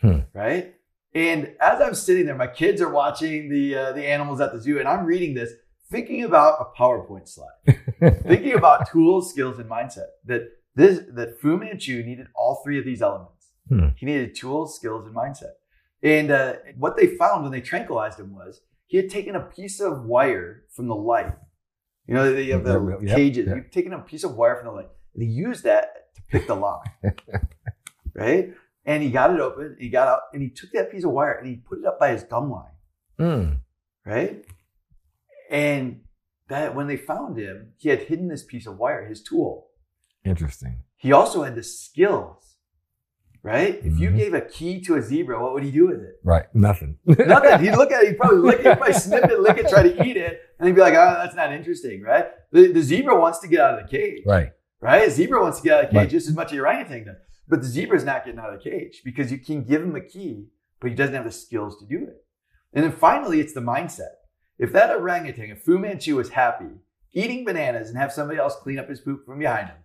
Hmm. 0.00 0.20
Right? 0.32 0.74
And 1.14 1.54
as 1.60 1.80
I'm 1.80 1.94
sitting 1.94 2.26
there, 2.26 2.34
my 2.34 2.46
kids 2.46 2.80
are 2.80 2.90
watching 2.90 3.48
the, 3.48 3.74
uh, 3.74 3.92
the 3.92 4.06
animals 4.06 4.40
at 4.40 4.52
the 4.52 4.60
zoo 4.60 4.78
and 4.78 4.88
I'm 4.88 5.04
reading 5.04 5.34
this, 5.34 5.52
thinking 5.90 6.24
about 6.24 6.60
a 6.60 6.80
PowerPoint 6.80 7.28
slide 7.28 7.78
thinking 8.26 8.54
about 8.54 8.90
tools, 8.90 9.30
skills, 9.30 9.58
and 9.58 9.68
mindset. 9.68 10.06
That 10.26 10.48
this 10.78 11.00
that 11.14 11.40
Fu 11.40 11.56
Manchu 11.58 12.02
needed 12.02 12.28
all 12.34 12.60
three 12.64 12.78
of 12.78 12.84
these 12.84 13.02
elements. 13.02 13.48
Hmm. 13.68 13.88
He 13.96 14.06
needed 14.06 14.34
tools, 14.34 14.76
skills, 14.76 15.04
and 15.06 15.14
mindset. 15.14 15.54
And 16.02 16.30
uh, 16.30 16.54
what 16.76 16.96
they 16.96 17.08
found 17.16 17.42
when 17.42 17.52
they 17.52 17.60
tranquilized 17.60 18.18
him 18.18 18.34
was 18.34 18.60
he 18.86 18.96
had 18.96 19.10
taken 19.10 19.34
a 19.36 19.40
piece 19.40 19.80
of 19.80 20.04
wire 20.04 20.64
from 20.74 20.86
the 20.88 20.94
light. 20.94 21.34
You 22.06 22.14
know, 22.14 22.32
they 22.32 22.46
have 22.46 22.64
the 22.64 22.98
Yep, 23.02 23.16
cages. 23.16 23.46
yep. 23.46 23.56
He'd 23.56 23.72
taken 23.72 23.92
a 23.92 23.98
piece 23.98 24.24
of 24.24 24.34
wire 24.36 24.56
from 24.56 24.66
the 24.68 24.72
light, 24.72 24.88
and 25.14 25.22
he 25.22 25.28
used 25.28 25.64
that 25.64 26.14
to 26.16 26.22
pick 26.30 26.46
the 26.46 26.54
lock. 26.54 26.88
right? 28.14 28.54
And 28.86 29.02
he 29.02 29.10
got 29.10 29.34
it 29.34 29.40
open. 29.40 29.76
He 29.78 29.90
got 29.90 30.08
out, 30.08 30.20
and 30.32 30.40
he 30.42 30.48
took 30.48 30.70
that 30.72 30.90
piece 30.90 31.04
of 31.04 31.10
wire 31.10 31.32
and 31.32 31.46
he 31.46 31.56
put 31.56 31.78
it 31.80 31.84
up 31.84 31.98
by 32.00 32.10
his 32.12 32.22
gum 32.22 32.50
line 32.50 32.72
Mm. 33.20 33.58
right? 34.06 34.44
And 35.50 36.02
that 36.48 36.74
when 36.74 36.86
they 36.86 36.96
found 36.96 37.36
him, 37.36 37.72
he 37.76 37.88
had 37.88 38.02
hidden 38.02 38.28
this 38.28 38.44
piece 38.44 38.66
of 38.66 38.78
wire, 38.78 39.04
his 39.06 39.22
tool. 39.22 39.67
Interesting. 40.28 40.82
He 40.96 41.12
also 41.12 41.42
had 41.42 41.54
the 41.54 41.62
skills, 41.62 42.56
right? 43.42 43.76
If 43.84 43.98
you 43.98 44.10
Mhm. 44.10 44.16
gave 44.16 44.34
a 44.34 44.40
key 44.40 44.80
to 44.82 44.96
a 44.96 45.02
zebra, 45.02 45.40
what 45.42 45.54
would 45.54 45.62
he 45.62 45.70
do 45.70 45.86
with 45.88 46.00
it? 46.02 46.16
Right. 46.24 46.46
Nothing. 46.54 46.98
Nothing. 47.06 47.60
He'd 47.60 47.76
look 47.76 47.92
at 47.92 48.02
it, 48.02 48.08
he'd 48.08 48.18
probably 48.18 48.38
lick 48.38 48.60
it, 48.60 48.66
he'd 48.66 48.76
probably 48.76 48.94
snip 48.94 49.24
it, 49.24 49.40
lick 49.40 49.58
it, 49.58 49.68
try 49.68 49.82
to 49.82 50.04
eat 50.06 50.16
it, 50.16 50.40
and 50.58 50.66
he'd 50.66 50.74
be 50.74 50.80
like, 50.80 50.94
oh, 50.94 51.14
that's 51.22 51.36
not 51.36 51.52
interesting, 51.52 52.02
right? 52.02 52.26
The, 52.52 52.72
the 52.72 52.82
zebra 52.82 53.18
wants 53.18 53.38
to 53.40 53.48
get 53.48 53.60
out 53.60 53.78
of 53.78 53.82
the 53.88 53.96
cage, 53.96 54.22
right. 54.26 54.52
right? 54.80 55.06
A 55.06 55.10
zebra 55.10 55.40
wants 55.40 55.58
to 55.60 55.64
get 55.64 55.72
out 55.78 55.84
of 55.84 55.90
the 55.90 55.92
cage 55.94 56.02
Right. 56.04 56.10
just 56.10 56.28
as 56.28 56.34
much 56.34 56.52
as 56.52 56.58
orangutan 56.58 57.04
does. 57.04 57.16
But 57.46 57.62
the 57.62 57.68
zebra's 57.68 58.04
not 58.04 58.24
getting 58.24 58.40
out 58.40 58.52
of 58.52 58.62
the 58.62 58.70
cage 58.70 59.02
because 59.04 59.30
you 59.32 59.38
can 59.38 59.62
give 59.64 59.82
him 59.82 59.94
a 59.96 60.00
key, 60.00 60.48
but 60.80 60.90
he 60.90 60.96
doesn't 60.96 61.14
have 61.14 61.24
the 61.24 61.32
skills 61.32 61.78
to 61.80 61.86
do 61.86 62.04
it. 62.04 62.24
And 62.74 62.84
then 62.84 62.92
finally, 62.92 63.40
it's 63.40 63.54
the 63.54 63.60
mindset. 63.60 64.16
If 64.58 64.72
that 64.72 64.90
orangutan, 64.94 65.50
if 65.50 65.62
Fu 65.62 65.78
Manchu 65.78 66.16
was 66.16 66.30
happy 66.30 66.80
eating 67.14 67.42
bananas 67.44 67.88
and 67.88 67.96
have 67.96 68.12
somebody 68.12 68.38
else 68.38 68.54
clean 68.56 68.78
up 68.78 68.88
his 68.88 69.00
poop 69.00 69.24
from 69.24 69.38
behind 69.38 69.68
him, 69.68 69.76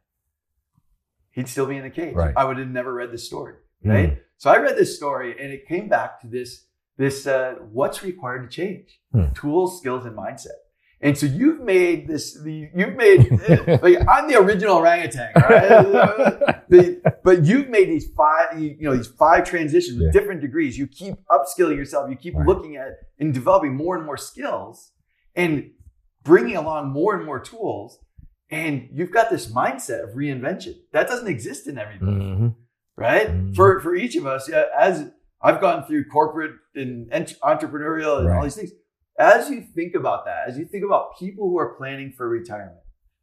he'd 1.34 1.48
still 1.50 1.66
be 1.66 1.76
in 1.78 1.84
the 1.84 1.90
cage. 1.90 2.16
Right. 2.16 2.34
I 2.36 2.46
would 2.46 2.58
have 2.58 2.68
never 2.70 2.94
read 2.94 3.12
this 3.12 3.26
story, 3.26 3.56
right? 3.84 4.12
Mm. 4.14 4.20
So 4.38 4.50
I 4.50 4.58
read 4.58 4.78
this 4.78 4.96
story 4.96 5.36
and 5.40 5.52
it 5.52 5.68
came 5.68 5.88
back 5.90 6.22
to 6.22 6.28
this, 6.28 6.66
this 6.98 7.28
uh, 7.28 7.56
what's 7.72 8.04
required 8.04 8.50
to 8.50 8.56
change? 8.56 9.00
Hmm. 9.12 9.32
Tools, 9.34 9.80
skills, 9.80 10.06
and 10.06 10.18
mindset. 10.18 10.60
And 11.02 11.18
so 11.18 11.26
you've 11.26 11.60
made 11.60 12.08
this, 12.08 12.42
the, 12.42 12.70
you've 12.74 12.96
made, 12.96 13.30
like, 13.82 13.98
I'm 14.08 14.30
the 14.30 14.38
original 14.40 14.78
orangutan, 14.78 15.32
right? 15.36 16.56
The- 16.70 17.02
but 17.24 17.44
you've 17.46 17.68
made 17.70 17.90
these 17.90 18.08
five, 18.18 18.58
you 18.60 18.78
know, 18.82 18.96
these 18.96 19.08
five 19.08 19.44
transitions 19.44 19.98
with 19.98 20.08
Yeah. 20.08 20.12
different 20.20 20.42
degrees. 20.42 20.78
You 20.78 20.88
keep 20.88 21.16
upskilling 21.30 21.76
yourself. 21.76 22.10
You 22.10 22.16
keep 22.16 22.36
Right. 22.36 22.48
looking 22.48 22.78
at 22.78 22.88
and 23.20 23.34
developing 23.34 23.76
more 23.76 23.96
and 23.98 24.06
more 24.06 24.18
skills 24.18 24.92
and 25.36 25.72
bringing 26.24 26.56
along 26.56 26.90
more 26.92 27.16
and 27.16 27.26
more 27.26 27.40
tools. 27.40 28.00
And 28.50 28.90
you've 28.92 29.12
got 29.12 29.30
this 29.30 29.52
mindset 29.52 30.04
of 30.04 30.16
reinvention 30.16 30.74
that 30.92 31.08
doesn't 31.08 31.28
exist 31.28 31.68
in 31.68 31.78
everybody 31.78 32.12
Mhm. 32.12 32.56
right? 32.98 33.28
Mhm. 33.30 33.56
For 33.56 33.80
for 33.80 33.96
each 33.96 34.16
of 34.16 34.26
us, 34.28 34.48
yeah, 34.50 34.66
as 34.78 35.12
I've 35.42 35.60
gone 35.60 35.86
through 35.86 36.06
corporate 36.06 36.52
and 36.76 37.12
ent- 37.12 37.38
entrepreneurial 37.42 38.20
and 38.20 38.30
all 38.30 38.44
these 38.44 38.56
things, 38.56 38.72
as 39.18 39.50
you 39.50 39.62
think 39.62 39.96
about 39.96 40.26
that, 40.26 40.48
as 40.48 40.58
you 40.58 40.66
think 40.66 40.84
about 40.86 41.18
people 41.18 41.50
who 41.50 41.58
are 41.58 41.74
planning 41.76 42.12
for 42.16 42.30
retirement, 42.30 42.80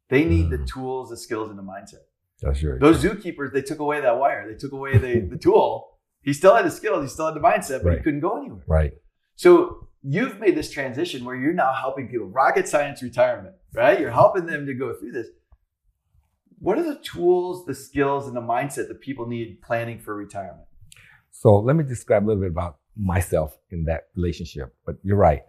they 0.09 0.25
need 0.25 0.49
the 0.49 0.57
Mhm. 0.59 0.67
tools, 0.67 1.09
the 1.09 1.17
skills, 1.17 1.49
and 1.49 1.57
the 1.57 1.63
mindset. 1.63 2.03
That's 2.41 2.63
right. 2.63 2.79
Those 2.79 3.03
zookeepers, 3.03 3.53
they 3.53 3.61
took 3.61 3.79
away 3.79 4.01
that 4.01 4.17
wire, 4.17 4.47
they 4.49 4.55
took 4.57 4.71
away 4.71 4.97
the, 4.97 5.19
the 5.21 5.37
tool. 5.37 5.99
He 6.23 6.33
still 6.33 6.55
had 6.55 6.65
the 6.65 6.71
skills, 6.71 7.03
he 7.03 7.09
still 7.09 7.27
had 7.27 7.35
the 7.35 7.39
mindset, 7.39 7.83
but 7.83 7.93
he 7.93 7.99
couldn't 7.99 8.19
go 8.19 8.37
anywhere. 8.37 8.63
Right. 8.67 8.93
So 9.35 9.87
you've 10.03 10.39
made 10.39 10.55
this 10.55 10.71
transition 10.71 11.25
where 11.25 11.35
you're 11.35 11.53
now 11.53 11.73
helping 11.73 12.07
people, 12.07 12.27
rocket 12.27 12.67
science 12.67 13.01
retirement, 13.01 13.55
right? 13.73 13.99
You're 13.99 14.11
helping 14.11 14.45
them 14.45 14.65
to 14.65 14.73
go 14.73 14.93
through 14.93 15.11
this. 15.11 15.27
What 16.59 16.77
are 16.77 16.83
the 16.83 16.99
tools, 17.03 17.65
the 17.65 17.73
skills, 17.73 18.27
and 18.27 18.35
the 18.35 18.41
mindset 18.41 18.87
that 18.87 19.01
people 19.01 19.27
need 19.27 19.61
planning 19.61 19.99
for 19.99 20.15
retirement? 20.15 20.67
So 21.31 21.57
let 21.57 21.75
me 21.75 21.83
describe 21.83 22.25
a 22.25 22.27
little 22.27 22.41
bit 22.41 22.51
about 22.51 22.77
myself 22.95 23.57
in 23.71 23.85
that 23.85 24.09
relationship. 24.15 24.75
But 24.85 24.95
you're 25.03 25.17
right. 25.17 25.41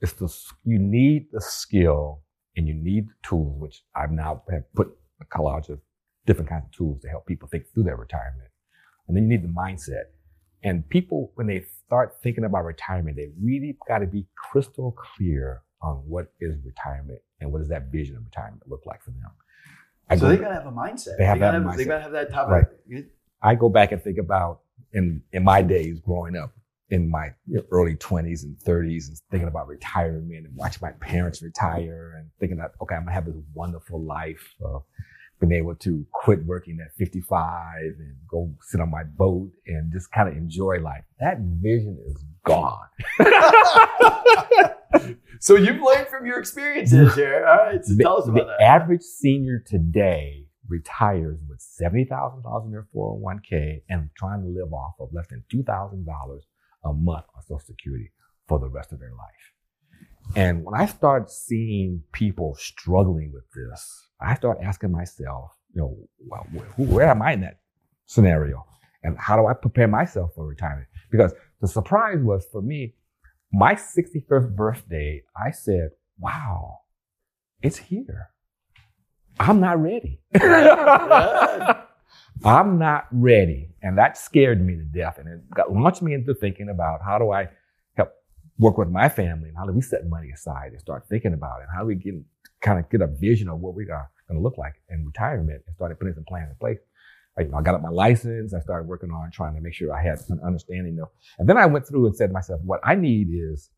It's 0.00 0.12
the 0.12 0.34
you 0.64 0.78
need 0.78 1.28
the 1.32 1.40
skill 1.40 2.22
and 2.56 2.66
you 2.66 2.74
need 2.74 3.08
the 3.08 3.14
tools, 3.22 3.60
which 3.60 3.82
I've 3.94 4.10
now 4.10 4.42
have 4.50 4.64
put 4.74 4.88
a 5.20 5.24
collage 5.24 5.68
of 5.68 5.80
different 6.26 6.50
kinds 6.50 6.64
of 6.66 6.72
tools 6.72 7.00
to 7.02 7.08
help 7.08 7.26
people 7.26 7.48
think 7.48 7.64
through 7.72 7.84
their 7.84 7.96
retirement. 7.96 8.50
And 9.08 9.16
then 9.16 9.24
you 9.24 9.30
need 9.30 9.44
the 9.44 9.48
mindset. 9.48 10.10
And 10.64 10.88
people, 10.88 11.32
when 11.34 11.46
they 11.46 11.64
start 11.86 12.16
thinking 12.22 12.44
about 12.44 12.64
retirement, 12.64 13.16
they 13.16 13.30
really 13.42 13.76
got 13.88 13.98
to 13.98 14.06
be 14.06 14.26
crystal 14.36 14.92
clear 14.92 15.62
on 15.80 15.96
what 15.96 16.32
is 16.40 16.56
retirement 16.64 17.20
and 17.40 17.50
what 17.50 17.58
does 17.58 17.68
that 17.68 17.90
vision 17.90 18.16
of 18.16 18.24
retirement 18.24 18.62
look 18.68 18.86
like 18.86 19.02
for 19.02 19.10
them. 19.10 19.30
I 20.08 20.16
so 20.16 20.22
go- 20.22 20.28
they 20.28 20.36
gotta 20.36 20.54
have 20.54 20.66
a 20.66 20.72
mindset. 20.72 21.16
They 21.18 21.24
have 21.24 21.38
gotta 21.38 21.60
that 21.60 21.68
have, 21.68 21.76
They 21.76 21.84
gotta 21.84 22.02
have 22.02 22.12
that 22.12 22.30
top. 22.30 22.48
Right. 22.48 22.66
I 23.42 23.54
go 23.54 23.68
back 23.68 23.92
and 23.92 24.02
think 24.02 24.18
about 24.18 24.60
in 24.92 25.22
in 25.32 25.42
my 25.42 25.62
days 25.62 25.98
growing 26.00 26.36
up 26.36 26.52
in 26.90 27.08
my 27.08 27.32
early 27.70 27.96
20s 27.96 28.44
and 28.44 28.56
30s 28.58 29.08
and 29.08 29.18
thinking 29.30 29.48
about 29.48 29.66
retirement 29.66 30.46
and 30.46 30.54
watching 30.54 30.80
my 30.82 30.92
parents 30.92 31.42
retire 31.42 32.16
and 32.18 32.30
thinking 32.38 32.58
that 32.58 32.72
okay 32.82 32.94
I'm 32.94 33.02
gonna 33.02 33.12
have 33.12 33.24
this 33.24 33.34
wonderful 33.54 34.00
life 34.02 34.54
of 34.62 34.82
being 35.42 35.60
able 35.60 35.74
to 35.76 36.06
quit 36.12 36.44
working 36.44 36.78
at 36.84 36.92
55 36.94 37.82
and 37.98 38.14
go 38.30 38.54
sit 38.62 38.80
on 38.80 38.90
my 38.90 39.02
boat 39.04 39.50
and 39.66 39.92
just 39.92 40.10
kind 40.12 40.28
of 40.28 40.36
enjoy 40.36 40.78
life. 40.80 41.04
That 41.20 41.38
vision 41.40 41.98
is 42.06 42.24
gone. 42.44 42.86
So 45.42 45.56
you've 45.56 45.82
learned 45.82 46.06
from 46.06 46.24
your 46.24 46.38
experiences 46.38 47.14
here. 47.16 47.44
All 47.48 47.56
right. 47.56 47.84
So 47.84 47.94
the, 47.96 48.04
tell 48.04 48.18
us 48.18 48.28
about 48.28 48.46
the 48.46 48.54
that. 48.58 48.62
average 48.62 49.02
senior 49.02 49.58
today 49.66 50.46
retires 50.68 51.40
with 51.48 51.60
seventy 51.60 52.04
thousand 52.04 52.44
dollars 52.44 52.66
in 52.66 52.70
their 52.70 52.86
four 52.92 53.10
hundred 53.14 53.22
one 53.22 53.40
k 53.40 53.82
and 53.88 54.08
trying 54.16 54.42
to 54.42 54.46
live 54.48 54.72
off 54.72 54.94
of 55.00 55.08
less 55.12 55.26
than 55.30 55.42
two 55.50 55.64
thousand 55.64 56.06
dollars 56.06 56.46
a 56.84 56.92
month 56.92 57.24
on 57.34 57.42
Social 57.42 57.58
Security 57.58 58.12
for 58.46 58.60
the 58.60 58.68
rest 58.68 58.92
of 58.92 59.00
their 59.00 59.10
life. 59.10 60.36
And 60.36 60.64
when 60.64 60.80
I 60.80 60.86
started 60.86 61.28
seeing 61.28 62.04
people 62.12 62.54
struggling 62.54 63.32
with 63.32 63.44
this, 63.52 64.08
I 64.24 64.34
started 64.34 64.62
asking 64.64 64.92
myself, 64.92 65.50
you 65.74 65.80
know, 65.80 65.96
well, 66.26 66.46
who, 66.76 66.84
where 66.84 67.08
am 67.08 67.22
I 67.22 67.32
in 67.32 67.40
that 67.40 67.60
scenario? 68.06 68.64
And 69.02 69.16
how 69.18 69.36
do 69.36 69.46
I 69.46 69.54
prepare 69.54 69.88
myself 69.88 70.32
for 70.34 70.46
retirement? 70.46 70.88
Because 71.10 71.32
the 71.60 71.68
surprise 71.68 72.18
was 72.20 72.46
for 72.50 72.62
me, 72.62 72.94
my 73.52 73.74
61st 73.74 74.54
birthday, 74.54 75.22
I 75.36 75.50
said, 75.50 75.90
wow, 76.18 76.78
it's 77.60 77.76
here. 77.76 78.30
I'm 79.38 79.60
not 79.60 79.80
ready. 79.80 80.20
I'm 82.44 82.78
not 82.78 83.06
ready. 83.10 83.70
And 83.82 83.98
that 83.98 84.16
scared 84.16 84.64
me 84.64 84.76
to 84.76 84.84
death. 84.84 85.18
And 85.18 85.28
it 85.28 85.50
got, 85.50 85.72
launched 85.72 86.02
me 86.02 86.14
into 86.14 86.34
thinking 86.34 86.68
about 86.68 87.00
how 87.04 87.18
do 87.18 87.30
I 87.30 87.48
help 87.94 88.10
work 88.58 88.78
with 88.78 88.88
my 88.88 89.08
family 89.08 89.48
and 89.48 89.56
how 89.56 89.64
do 89.66 89.72
we 89.72 89.80
set 89.80 90.06
money 90.08 90.30
aside 90.30 90.72
and 90.72 90.80
start 90.80 91.06
thinking 91.08 91.34
about 91.34 91.60
it? 91.60 91.66
How 91.74 91.80
do 91.80 91.86
we 91.86 91.96
get 91.96 92.14
kind 92.62 92.78
of 92.78 92.88
get 92.90 93.00
a 93.00 93.06
vision 93.06 93.48
of 93.48 93.60
what 93.60 93.74
we 93.74 93.84
are 93.84 94.10
going 94.28 94.38
to 94.38 94.42
look 94.42 94.56
like 94.58 94.74
in 94.88 95.04
retirement 95.04 95.62
and 95.66 95.76
started 95.76 95.98
putting 95.98 96.14
some 96.14 96.24
plans 96.24 96.50
in 96.50 96.56
place. 96.56 96.78
I, 97.38 97.42
you 97.42 97.48
know, 97.48 97.58
I 97.58 97.62
got 97.62 97.74
up 97.74 97.82
my 97.82 97.88
license. 97.88 98.54
I 98.54 98.60
started 98.60 98.86
working 98.86 99.10
on 99.10 99.30
trying 99.32 99.54
to 99.54 99.60
make 99.60 99.74
sure 99.74 99.92
I 99.92 100.02
had 100.02 100.18
an 100.28 100.40
understanding 100.44 100.98
of, 101.00 101.08
and 101.38 101.48
then 101.48 101.56
I 101.56 101.66
went 101.66 101.86
through 101.86 102.06
and 102.06 102.16
said 102.16 102.28
to 102.28 102.32
myself, 102.32 102.60
what 102.64 102.80
I 102.84 102.94
need 102.94 103.28
is 103.30 103.70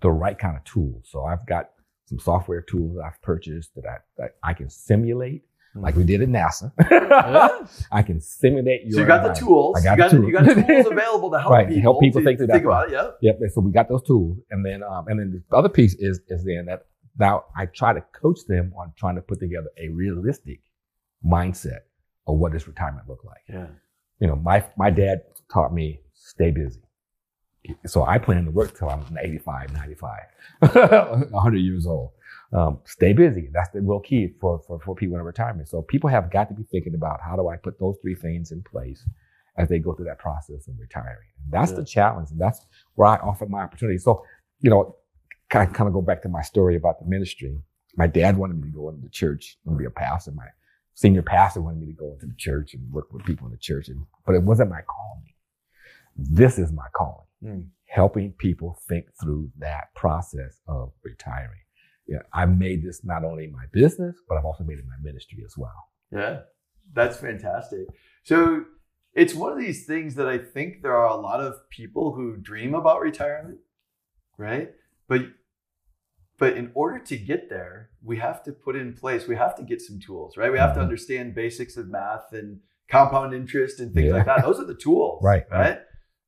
the 0.00 0.10
right 0.10 0.38
kind 0.38 0.56
of 0.56 0.64
tools. 0.64 1.08
So 1.10 1.24
I've 1.24 1.46
got 1.46 1.70
some 2.06 2.18
software 2.18 2.60
tools 2.62 2.96
that 2.96 3.04
I've 3.04 3.20
purchased 3.22 3.74
that 3.74 3.84
I, 3.86 3.96
that 4.18 4.30
I 4.42 4.54
can 4.54 4.68
simulate, 4.70 5.42
like 5.74 5.94
we 5.94 6.02
did 6.04 6.22
at 6.22 6.28
NASA. 6.28 6.72
Yeah. 6.90 7.66
I 7.92 8.02
can 8.02 8.20
simulate 8.20 8.82
your. 8.84 8.92
So 8.92 9.00
you 9.00 9.06
got 9.06 9.22
the 9.22 9.32
tools. 9.38 9.78
I 9.78 9.84
got 9.84 9.92
you, 9.92 9.98
got, 9.98 10.10
the 10.10 10.26
you 10.26 10.32
got 10.32 10.44
tools. 10.44 10.66
tools 10.66 10.86
available 10.86 11.30
to 11.30 11.38
help 11.40 11.52
Right, 11.52 11.68
people 11.68 11.82
help 11.82 12.00
people 12.00 12.22
think 12.22 12.38
through 12.38 12.48
that 12.48 12.52
think 12.54 12.64
about 12.64 12.88
it. 12.88 12.92
Yeah. 12.92 13.10
Yep. 13.20 13.38
and 13.40 13.52
So 13.52 13.60
we 13.60 13.70
got 13.70 13.88
those 13.88 14.02
tools, 14.02 14.38
and 14.50 14.64
then 14.64 14.82
um, 14.82 15.06
and 15.08 15.20
then 15.20 15.44
the 15.48 15.56
other 15.56 15.68
piece 15.68 15.94
is 15.94 16.20
is 16.28 16.44
then 16.44 16.66
that 16.66 16.86
now 17.18 17.44
I 17.56 17.66
try 17.66 17.92
to 17.92 18.00
coach 18.12 18.40
them 18.46 18.72
on 18.78 18.92
trying 18.96 19.16
to 19.16 19.22
put 19.22 19.40
together 19.40 19.68
a 19.78 19.88
realistic 19.88 20.60
mindset 21.24 21.80
of 22.26 22.38
what 22.38 22.52
does 22.52 22.66
retirement 22.66 23.08
look 23.08 23.24
like. 23.24 23.42
Yeah. 23.48 23.66
You 24.20 24.28
know, 24.28 24.36
my 24.36 24.64
my 24.76 24.90
dad 24.90 25.22
taught 25.52 25.72
me 25.72 26.00
stay 26.14 26.50
busy. 26.50 26.82
So 27.86 28.04
I 28.04 28.18
plan 28.18 28.44
to 28.44 28.50
work 28.50 28.78
till 28.78 28.88
I'm 28.88 29.04
85, 29.20 29.72
95, 29.72 30.20
100 31.30 31.58
years 31.58 31.86
old. 31.86 32.12
Um, 32.52 32.78
stay 32.84 33.12
busy. 33.12 33.50
That's 33.52 33.68
the 33.70 33.82
real 33.82 34.00
key 34.00 34.32
for, 34.40 34.60
for, 34.66 34.80
for 34.80 34.94
people 34.94 35.18
in 35.18 35.22
retirement. 35.22 35.68
So 35.68 35.82
people 35.82 36.08
have 36.08 36.30
got 36.30 36.48
to 36.48 36.54
be 36.54 36.62
thinking 36.62 36.94
about 36.94 37.20
how 37.20 37.36
do 37.36 37.48
I 37.48 37.56
put 37.56 37.78
those 37.78 37.96
three 38.00 38.14
things 38.14 38.52
in 38.52 38.62
place 38.62 39.04
as 39.58 39.68
they 39.68 39.80
go 39.80 39.92
through 39.92 40.06
that 40.06 40.18
process 40.18 40.66
of 40.68 40.78
retiring. 40.78 41.28
And 41.44 41.52
that's 41.52 41.72
yeah. 41.72 41.78
the 41.78 41.84
challenge. 41.84 42.30
And 42.30 42.40
that's 42.40 42.64
where 42.94 43.08
I 43.08 43.16
offer 43.16 43.44
my 43.46 43.60
opportunity. 43.60 43.98
So, 43.98 44.24
you 44.60 44.70
know, 44.70 44.96
kind 45.50 45.68
of, 45.68 45.74
kind 45.74 45.88
of 45.88 45.94
go 45.94 46.02
back 46.02 46.22
to 46.22 46.28
my 46.28 46.42
story 46.42 46.76
about 46.76 46.98
the 46.98 47.06
ministry. 47.06 47.58
My 47.96 48.06
dad 48.06 48.36
wanted 48.36 48.56
me 48.56 48.70
to 48.70 48.76
go 48.76 48.88
into 48.88 49.02
the 49.02 49.08
church 49.08 49.58
and 49.66 49.76
be 49.76 49.84
a 49.84 49.90
pastor. 49.90 50.32
My 50.32 50.46
senior 50.94 51.22
pastor 51.22 51.60
wanted 51.60 51.80
me 51.80 51.86
to 51.86 51.92
go 51.92 52.12
into 52.12 52.26
the 52.26 52.36
church 52.36 52.74
and 52.74 52.92
work 52.92 53.12
with 53.12 53.24
people 53.24 53.46
in 53.46 53.52
the 53.52 53.58
church. 53.58 53.88
And, 53.88 54.04
but 54.26 54.34
it 54.34 54.42
wasn't 54.42 54.70
my 54.70 54.82
calling. 54.82 55.32
This 56.16 56.58
is 56.58 56.72
my 56.72 56.86
calling. 56.94 57.26
Mm. 57.42 57.66
Helping 57.86 58.32
people 58.32 58.78
think 58.88 59.06
through 59.20 59.50
that 59.58 59.94
process 59.94 60.60
of 60.68 60.92
retiring 61.02 61.60
yeah, 62.08 62.20
I've 62.32 62.58
made 62.58 62.82
this 62.82 63.04
not 63.04 63.22
only 63.22 63.46
my 63.48 63.64
business, 63.70 64.16
but 64.28 64.38
I've 64.38 64.44
also 64.46 64.64
made 64.64 64.78
it 64.78 64.84
my 64.86 64.96
ministry 65.02 65.42
as 65.44 65.56
well. 65.56 65.90
Yeah, 66.10 66.40
that's 66.94 67.18
fantastic. 67.18 67.86
So 68.24 68.64
it's 69.12 69.34
one 69.34 69.52
of 69.52 69.58
these 69.58 69.84
things 69.84 70.14
that 70.14 70.26
I 70.26 70.38
think 70.38 70.82
there 70.82 70.96
are 70.96 71.08
a 71.08 71.20
lot 71.20 71.40
of 71.40 71.68
people 71.68 72.14
who 72.14 72.36
dream 72.38 72.74
about 72.74 73.02
retirement, 73.02 73.58
right? 74.38 74.70
But 75.06 75.20
but 76.38 76.56
in 76.56 76.70
order 76.74 76.98
to 77.00 77.16
get 77.16 77.50
there, 77.50 77.90
we 78.02 78.18
have 78.18 78.42
to 78.44 78.52
put 78.52 78.76
in 78.76 78.94
place, 78.94 79.26
we 79.26 79.36
have 79.36 79.56
to 79.56 79.62
get 79.62 79.80
some 79.80 79.98
tools, 79.98 80.36
right? 80.36 80.52
We 80.52 80.58
have 80.58 80.70
mm-hmm. 80.70 80.78
to 80.78 80.84
understand 80.84 81.34
basics 81.34 81.76
of 81.76 81.88
math 81.88 82.32
and 82.32 82.60
compound 82.88 83.34
interest 83.34 83.80
and 83.80 83.92
things 83.92 84.06
yeah. 84.06 84.14
like 84.14 84.26
that. 84.26 84.42
Those 84.42 84.58
are 84.58 84.64
the 84.64 84.74
tools, 84.74 85.20
right, 85.22 85.44
right? 85.50 85.60
Right. 85.60 85.78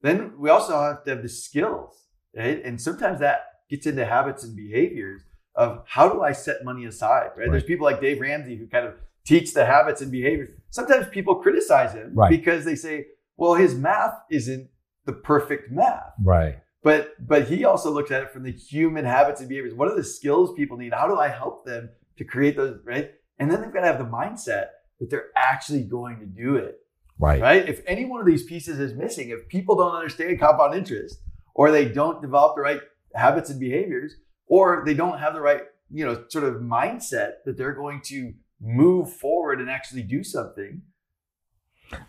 Then 0.02 0.32
we 0.38 0.50
also 0.50 0.78
have 0.80 1.04
to 1.04 1.10
have 1.10 1.22
the 1.22 1.28
skills, 1.28 2.04
right? 2.36 2.60
And 2.64 2.80
sometimes 2.80 3.20
that 3.20 3.42
gets 3.68 3.86
into 3.86 4.04
habits 4.04 4.44
and 4.44 4.56
behaviors 4.56 5.22
of 5.54 5.84
how 5.86 6.08
do 6.08 6.22
I 6.22 6.32
set 6.32 6.64
money 6.64 6.86
aside, 6.86 7.30
right? 7.36 7.38
right? 7.38 7.50
There's 7.50 7.64
people 7.64 7.84
like 7.84 8.00
Dave 8.00 8.20
Ramsey 8.20 8.56
who 8.56 8.66
kind 8.66 8.86
of 8.86 8.94
teach 9.24 9.54
the 9.54 9.64
habits 9.64 10.00
and 10.00 10.10
behaviors. 10.10 10.50
Sometimes 10.70 11.06
people 11.08 11.36
criticize 11.36 11.92
him 11.92 12.12
right. 12.14 12.30
because 12.30 12.64
they 12.64 12.74
say, 12.74 13.06
well, 13.36 13.54
his 13.54 13.74
math 13.74 14.14
isn't 14.30 14.68
the 15.04 15.12
perfect 15.12 15.70
math. 15.70 16.12
Right. 16.22 16.58
But 16.82 17.14
but 17.26 17.48
he 17.48 17.64
also 17.64 17.90
looks 17.90 18.10
at 18.10 18.22
it 18.22 18.32
from 18.32 18.42
the 18.42 18.52
human 18.52 19.04
habits 19.04 19.40
and 19.40 19.48
behaviors. 19.48 19.74
What 19.74 19.88
are 19.88 19.96
the 19.96 20.04
skills 20.04 20.54
people 20.54 20.76
need? 20.76 20.94
How 20.94 21.06
do 21.06 21.16
I 21.18 21.28
help 21.28 21.66
them 21.66 21.90
to 22.16 22.24
create 22.24 22.56
those, 22.56 22.80
right? 22.84 23.10
And 23.38 23.50
then 23.50 23.60
they've 23.60 23.72
got 23.72 23.80
to 23.80 23.86
have 23.86 23.98
the 23.98 24.04
mindset 24.04 24.68
that 24.98 25.10
they're 25.10 25.28
actually 25.36 25.82
going 25.82 26.20
to 26.20 26.26
do 26.26 26.56
it. 26.56 26.78
Right. 27.18 27.40
Right? 27.40 27.68
If 27.68 27.82
any 27.86 28.06
one 28.06 28.20
of 28.20 28.26
these 28.26 28.44
pieces 28.44 28.78
is 28.78 28.94
missing, 28.94 29.30
if 29.30 29.48
people 29.48 29.76
don't 29.76 29.94
understand 29.94 30.38
compound 30.40 30.74
interest 30.74 31.20
or 31.54 31.70
they 31.70 31.86
don't 31.86 32.22
develop 32.22 32.56
the 32.56 32.62
right 32.62 32.80
habits 33.14 33.50
and 33.50 33.60
behaviors, 33.60 34.14
or 34.46 34.82
they 34.86 34.94
don't 34.94 35.18
have 35.18 35.34
the 35.34 35.40
right, 35.40 35.62
you 35.90 36.04
know, 36.04 36.24
sort 36.28 36.44
of 36.44 36.62
mindset 36.62 37.32
that 37.44 37.56
they're 37.56 37.74
going 37.74 38.00
to 38.04 38.32
move 38.60 39.12
forward 39.12 39.60
and 39.60 39.70
actually 39.70 40.02
do 40.02 40.22
something, 40.22 40.82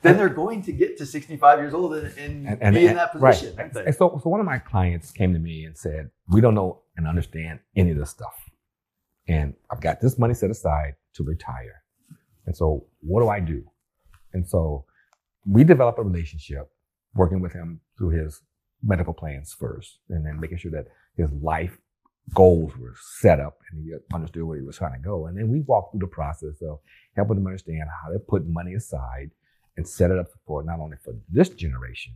then 0.02 0.18
they're 0.18 0.30
going 0.30 0.62
to 0.64 0.72
get 0.72 0.98
to 0.98 1.06
65 1.06 1.60
years 1.60 1.74
old 1.74 1.94
and, 1.96 2.08
and, 2.18 2.48
and, 2.48 2.62
and 2.62 2.76
be 2.76 2.86
in 2.86 2.96
that 2.96 3.12
position. 3.12 3.56
Right. 3.56 3.72
And 3.76 3.96
so, 3.96 4.20
so 4.22 4.30
one 4.30 4.40
of 4.40 4.46
my 4.46 4.60
clients 4.60 5.12
came 5.12 5.34
to 5.34 5.40
me 5.40 5.66
and 5.66 5.78
said, 5.78 6.10
we 6.28 6.42
don't 6.42 6.56
know 6.56 6.82
and 6.98 7.08
understand 7.08 7.60
any 7.76 7.92
of 7.92 7.98
this 7.98 8.10
stuff. 8.10 8.34
And 9.28 9.54
I've 9.72 9.82
got 9.82 10.02
this 10.02 10.20
money 10.20 10.34
set 10.34 10.50
aside 10.52 10.96
to 11.16 11.24
retire. 11.24 11.84
And 12.46 12.56
so 12.56 12.86
what 13.02 13.22
do 13.22 13.30
I 13.30 13.40
do? 13.40 13.64
And 14.34 14.48
so 14.48 14.86
we 15.46 15.64
develop 15.64 15.98
a 15.98 16.04
relationship 16.04 16.70
working 17.16 17.42
with 17.42 17.54
him 17.54 17.82
through 17.98 18.10
his 18.10 18.42
medical 18.84 19.14
plans 19.14 19.56
first 19.58 20.00
and 20.10 20.26
then 20.26 20.40
making 20.40 20.58
sure 20.58 20.72
that 20.72 20.88
his 21.16 21.32
life 21.42 21.78
goals 22.34 22.76
were 22.78 22.96
set 23.20 23.40
up 23.40 23.58
and 23.72 23.84
he 23.84 23.94
understood 24.14 24.44
where 24.44 24.58
he 24.58 24.64
was 24.64 24.78
trying 24.78 24.94
to 24.94 25.00
go. 25.00 25.26
And 25.28 25.38
then 25.38 25.50
we 25.50 25.62
walked 25.62 25.94
through 25.94 26.02
the 26.02 26.08
process 26.08 26.62
of 26.62 26.80
helping 27.16 27.38
him 27.38 27.48
understand 27.48 27.84
how 28.04 28.12
to 28.12 28.20
put 28.20 28.48
money 28.48 28.74
aside 28.74 29.32
and 29.78 29.88
set 29.88 30.12
it 30.12 30.18
up 30.18 30.28
for 30.46 30.64
not 30.64 30.80
only 30.80 30.98
for 31.04 31.14
this 31.30 31.50
generation, 31.50 32.14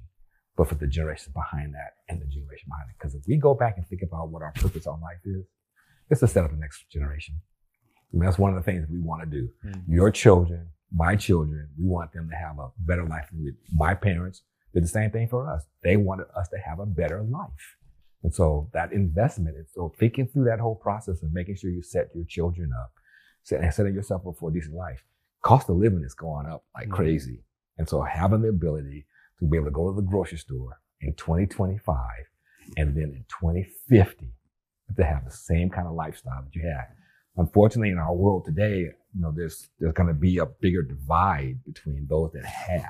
but 0.57 0.67
for 0.69 0.75
the 0.75 0.87
generation 0.87 1.33
behind 1.33 1.73
that 1.73 1.93
and 2.09 2.21
the 2.21 2.25
generation 2.25 2.67
behind 2.69 2.89
it. 2.89 2.95
Because 2.97 3.15
if 3.15 3.23
we 3.27 3.37
go 3.37 3.53
back 3.53 3.77
and 3.77 3.87
think 3.87 4.01
about 4.01 4.29
what 4.29 4.41
our 4.41 4.53
purpose 4.53 4.87
on 4.87 5.01
life 5.01 5.19
is, 5.25 5.45
it's 6.09 6.19
to 6.19 6.27
set 6.27 6.43
up 6.43 6.51
the 6.51 6.57
next 6.57 6.89
generation. 6.91 7.35
I 8.13 8.17
mean, 8.17 8.25
that's 8.25 8.37
one 8.37 8.55
of 8.55 8.63
the 8.63 8.71
things 8.71 8.87
we 8.89 9.01
want 9.01 9.23
to 9.23 9.29
do. 9.29 9.49
Mm-hmm. 9.65 9.93
Your 9.93 10.11
children, 10.11 10.69
my 10.93 11.15
children, 11.15 11.69
we 11.77 11.87
want 11.87 12.13
them 12.13 12.29
to 12.29 12.35
have 12.35 12.59
a 12.59 12.69
better 12.79 13.05
life 13.05 13.27
than 13.31 13.43
we, 13.43 13.51
my 13.73 13.93
parents 13.93 14.43
did 14.73 14.83
the 14.83 14.87
same 14.87 15.11
thing 15.11 15.27
for 15.27 15.49
us. 15.49 15.65
They 15.83 15.97
wanted 15.97 16.27
us 16.35 16.47
to 16.49 16.57
have 16.57 16.79
a 16.79 16.85
better 16.85 17.23
life. 17.23 17.77
And 18.23 18.33
so 18.33 18.69
that 18.73 18.91
investment, 18.91 19.55
and 19.55 19.65
so 19.73 19.93
thinking 19.99 20.27
through 20.27 20.45
that 20.45 20.59
whole 20.59 20.75
process 20.75 21.21
of 21.21 21.33
making 21.33 21.55
sure 21.57 21.69
you 21.69 21.83
set 21.83 22.09
your 22.15 22.25
children 22.27 22.71
up 22.73 22.91
and 23.51 23.73
setting 23.73 23.93
yourself 23.93 24.25
up 24.27 24.35
for 24.39 24.49
a 24.49 24.53
decent 24.53 24.75
life, 24.75 25.03
cost 25.41 25.69
of 25.69 25.77
living 25.77 26.03
is 26.03 26.13
going 26.13 26.47
up 26.47 26.63
like 26.73 26.85
mm-hmm. 26.85 26.95
crazy. 26.95 27.43
And 27.77 27.87
so 27.87 28.01
having 28.01 28.41
the 28.41 28.49
ability 28.49 29.05
to 29.39 29.45
be 29.45 29.57
able 29.57 29.67
to 29.67 29.71
go 29.71 29.89
to 29.89 29.95
the 29.95 30.07
grocery 30.07 30.37
store 30.37 30.79
in 31.01 31.13
2025 31.13 31.97
and 32.77 32.95
then 32.95 33.03
in 33.03 33.25
2050 33.29 34.31
to 34.95 35.03
have 35.03 35.25
the 35.25 35.31
same 35.31 35.69
kind 35.69 35.87
of 35.87 35.93
lifestyle 35.93 36.43
that 36.43 36.55
you 36.55 36.61
had. 36.61 36.85
Unfortunately, 37.37 37.89
in 37.89 37.97
our 37.97 38.13
world 38.13 38.45
today, 38.45 38.79
you 38.79 39.21
know, 39.21 39.33
there's 39.35 39.69
there's 39.79 39.93
going 39.93 40.07
to 40.07 40.13
be 40.13 40.37
a 40.37 40.45
bigger 40.45 40.81
divide 40.81 41.59
between 41.65 42.07
those 42.09 42.31
that 42.31 42.45
have 42.45 42.81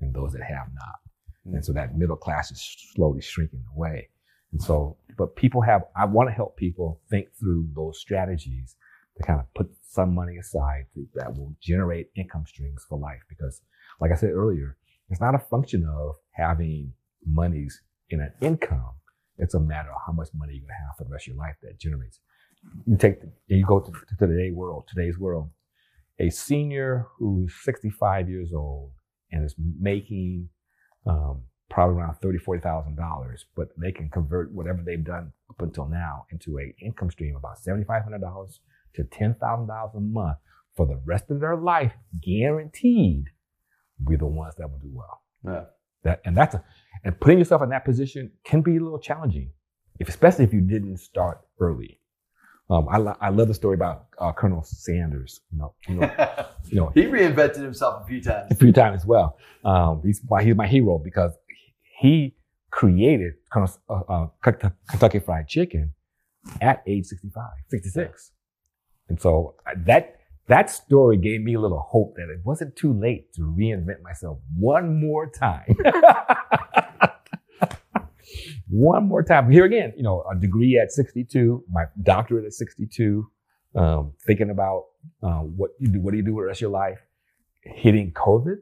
and 0.00 0.14
those 0.14 0.32
that 0.32 0.42
have 0.42 0.66
not. 0.74 0.98
Mm-hmm. 1.46 1.56
And 1.56 1.64
so 1.64 1.72
that 1.72 1.96
middle 1.96 2.16
class 2.16 2.50
is 2.50 2.62
slowly 2.94 3.22
shrinking 3.22 3.64
away. 3.74 4.08
And 4.52 4.60
so, 4.60 4.96
but 5.16 5.36
people 5.36 5.62
have, 5.62 5.82
I 5.96 6.06
want 6.06 6.28
to 6.28 6.34
help 6.34 6.56
people 6.56 7.00
think 7.08 7.28
through 7.38 7.68
those 7.74 7.98
strategies 8.00 8.76
to 9.16 9.22
kind 9.22 9.40
of 9.40 9.52
put 9.54 9.70
some 9.82 10.14
money 10.14 10.38
aside 10.38 10.86
to, 10.94 11.06
that 11.14 11.36
will 11.36 11.54
generate 11.60 12.08
income 12.16 12.44
streams 12.46 12.84
for 12.88 12.98
life. 12.98 13.22
Because, 13.28 13.62
like 14.00 14.12
I 14.12 14.16
said 14.16 14.30
earlier, 14.30 14.76
it's 15.08 15.20
not 15.20 15.34
a 15.34 15.38
function 15.38 15.86
of 15.86 16.16
having 16.32 16.92
monies 17.26 17.82
in 18.10 18.20
an 18.20 18.32
income. 18.40 18.92
It's 19.38 19.54
a 19.54 19.60
matter 19.60 19.90
of 19.90 20.00
how 20.06 20.12
much 20.12 20.28
money 20.34 20.54
you're 20.54 20.62
going 20.62 20.68
to 20.68 20.86
have 20.86 20.96
for 20.98 21.04
the 21.04 21.10
rest 21.10 21.24
of 21.28 21.34
your 21.34 21.42
life 21.42 21.56
that 21.62 21.78
generates. 21.78 22.20
You 22.86 22.96
take, 22.96 23.20
you 23.46 23.64
go 23.64 23.80
to, 23.80 23.90
to 23.90 24.26
today's 24.26 24.54
world, 24.54 24.84
today's 24.88 25.18
world, 25.18 25.50
a 26.18 26.30
senior 26.30 27.06
who's 27.18 27.54
65 27.62 28.28
years 28.28 28.52
old 28.54 28.92
and 29.32 29.44
is 29.44 29.54
making 29.80 30.48
um, 31.06 31.42
probably 31.70 31.96
around 31.96 32.14
thirty, 32.16 32.38
forty 32.38 32.60
thousand 32.60 32.96
dollars, 32.96 33.46
but 33.56 33.68
they 33.78 33.92
can 33.92 34.10
convert 34.10 34.52
whatever 34.52 34.82
they've 34.84 35.04
done 35.04 35.32
up 35.48 35.62
until 35.62 35.86
now 35.86 36.26
into 36.30 36.58
a 36.58 36.74
income 36.84 37.10
stream 37.10 37.36
about 37.36 37.58
seventy 37.58 37.84
five 37.84 38.02
hundred 38.02 38.20
dollars 38.20 38.60
to 38.94 39.04
ten 39.04 39.34
thousand 39.34 39.68
dollars 39.68 39.92
a 39.96 40.00
month 40.00 40.36
for 40.76 40.86
the 40.86 41.00
rest 41.04 41.30
of 41.30 41.40
their 41.40 41.56
life, 41.56 41.92
guaranteed, 42.20 43.26
be 44.08 44.16
the 44.16 44.26
ones 44.26 44.54
that 44.58 44.70
will 44.70 44.78
do 44.78 44.90
well. 44.92 45.22
Yeah. 45.44 45.64
That 46.02 46.20
and 46.24 46.36
that's 46.36 46.54
a, 46.54 46.64
and 47.04 47.18
putting 47.20 47.38
yourself 47.38 47.62
in 47.62 47.70
that 47.70 47.84
position 47.84 48.32
can 48.44 48.62
be 48.62 48.76
a 48.76 48.80
little 48.80 48.98
challenging, 48.98 49.50
if, 49.98 50.08
especially 50.08 50.44
if 50.44 50.52
you 50.52 50.60
didn't 50.60 50.98
start 50.98 51.40
early. 51.58 52.00
Um, 52.70 52.88
I, 52.88 52.98
lo- 52.98 53.16
I 53.20 53.30
love 53.30 53.48
the 53.48 53.54
story 53.54 53.74
about 53.74 54.06
uh, 54.18 54.32
Colonel 54.32 54.62
Sanders. 54.62 55.40
You 55.52 55.58
know, 55.58 55.74
you 55.88 55.94
know, 55.96 56.46
you 56.68 56.76
know, 56.76 56.92
he 56.94 57.02
reinvented 57.02 57.56
himself 57.56 58.04
a 58.04 58.06
few 58.06 58.22
times. 58.22 58.46
A 58.50 58.54
few 58.54 58.72
times 58.72 59.02
as 59.02 59.06
well. 59.06 59.36
Um, 59.64 60.02
he's 60.04 60.20
my 60.28 60.42
he's 60.42 60.54
my 60.54 60.68
hero 60.68 60.98
because 60.98 61.32
he 61.98 62.36
created 62.70 63.34
uh, 63.54 63.66
uh, 63.88 64.26
Kentucky 64.42 65.18
Fried 65.18 65.48
Chicken 65.48 65.92
at 66.60 66.82
age 66.86 67.06
65, 67.06 67.44
66. 67.68 68.32
And 69.08 69.20
so 69.20 69.56
uh, 69.66 69.72
that 69.86 70.19
that 70.48 70.70
story 70.70 71.16
gave 71.16 71.42
me 71.42 71.54
a 71.54 71.60
little 71.60 71.80
hope 71.80 72.14
that 72.16 72.28
it 72.30 72.40
wasn't 72.44 72.76
too 72.76 72.92
late 72.92 73.32
to 73.34 73.42
reinvent 73.42 74.02
myself 74.02 74.38
one 74.56 75.00
more 75.00 75.30
time. 75.30 75.64
one 78.68 79.06
more 79.06 79.22
time. 79.22 79.50
Here 79.50 79.64
again, 79.64 79.92
you 79.96 80.02
know, 80.02 80.24
a 80.30 80.38
degree 80.38 80.78
at 80.82 80.90
62, 80.90 81.64
my 81.70 81.84
doctorate 82.02 82.44
at 82.46 82.52
62, 82.52 83.26
um, 83.76 84.12
thinking 84.26 84.50
about 84.50 84.84
uh, 85.22 85.40
what 85.40 85.70
you 85.78 85.88
do, 85.88 86.00
what 86.00 86.10
do 86.10 86.16
you 86.16 86.24
do 86.24 86.34
with 86.34 86.44
the 86.44 86.48
rest 86.48 86.58
of 86.58 86.62
your 86.62 86.70
life? 86.70 86.98
Hitting 87.62 88.12
COVID, 88.12 88.56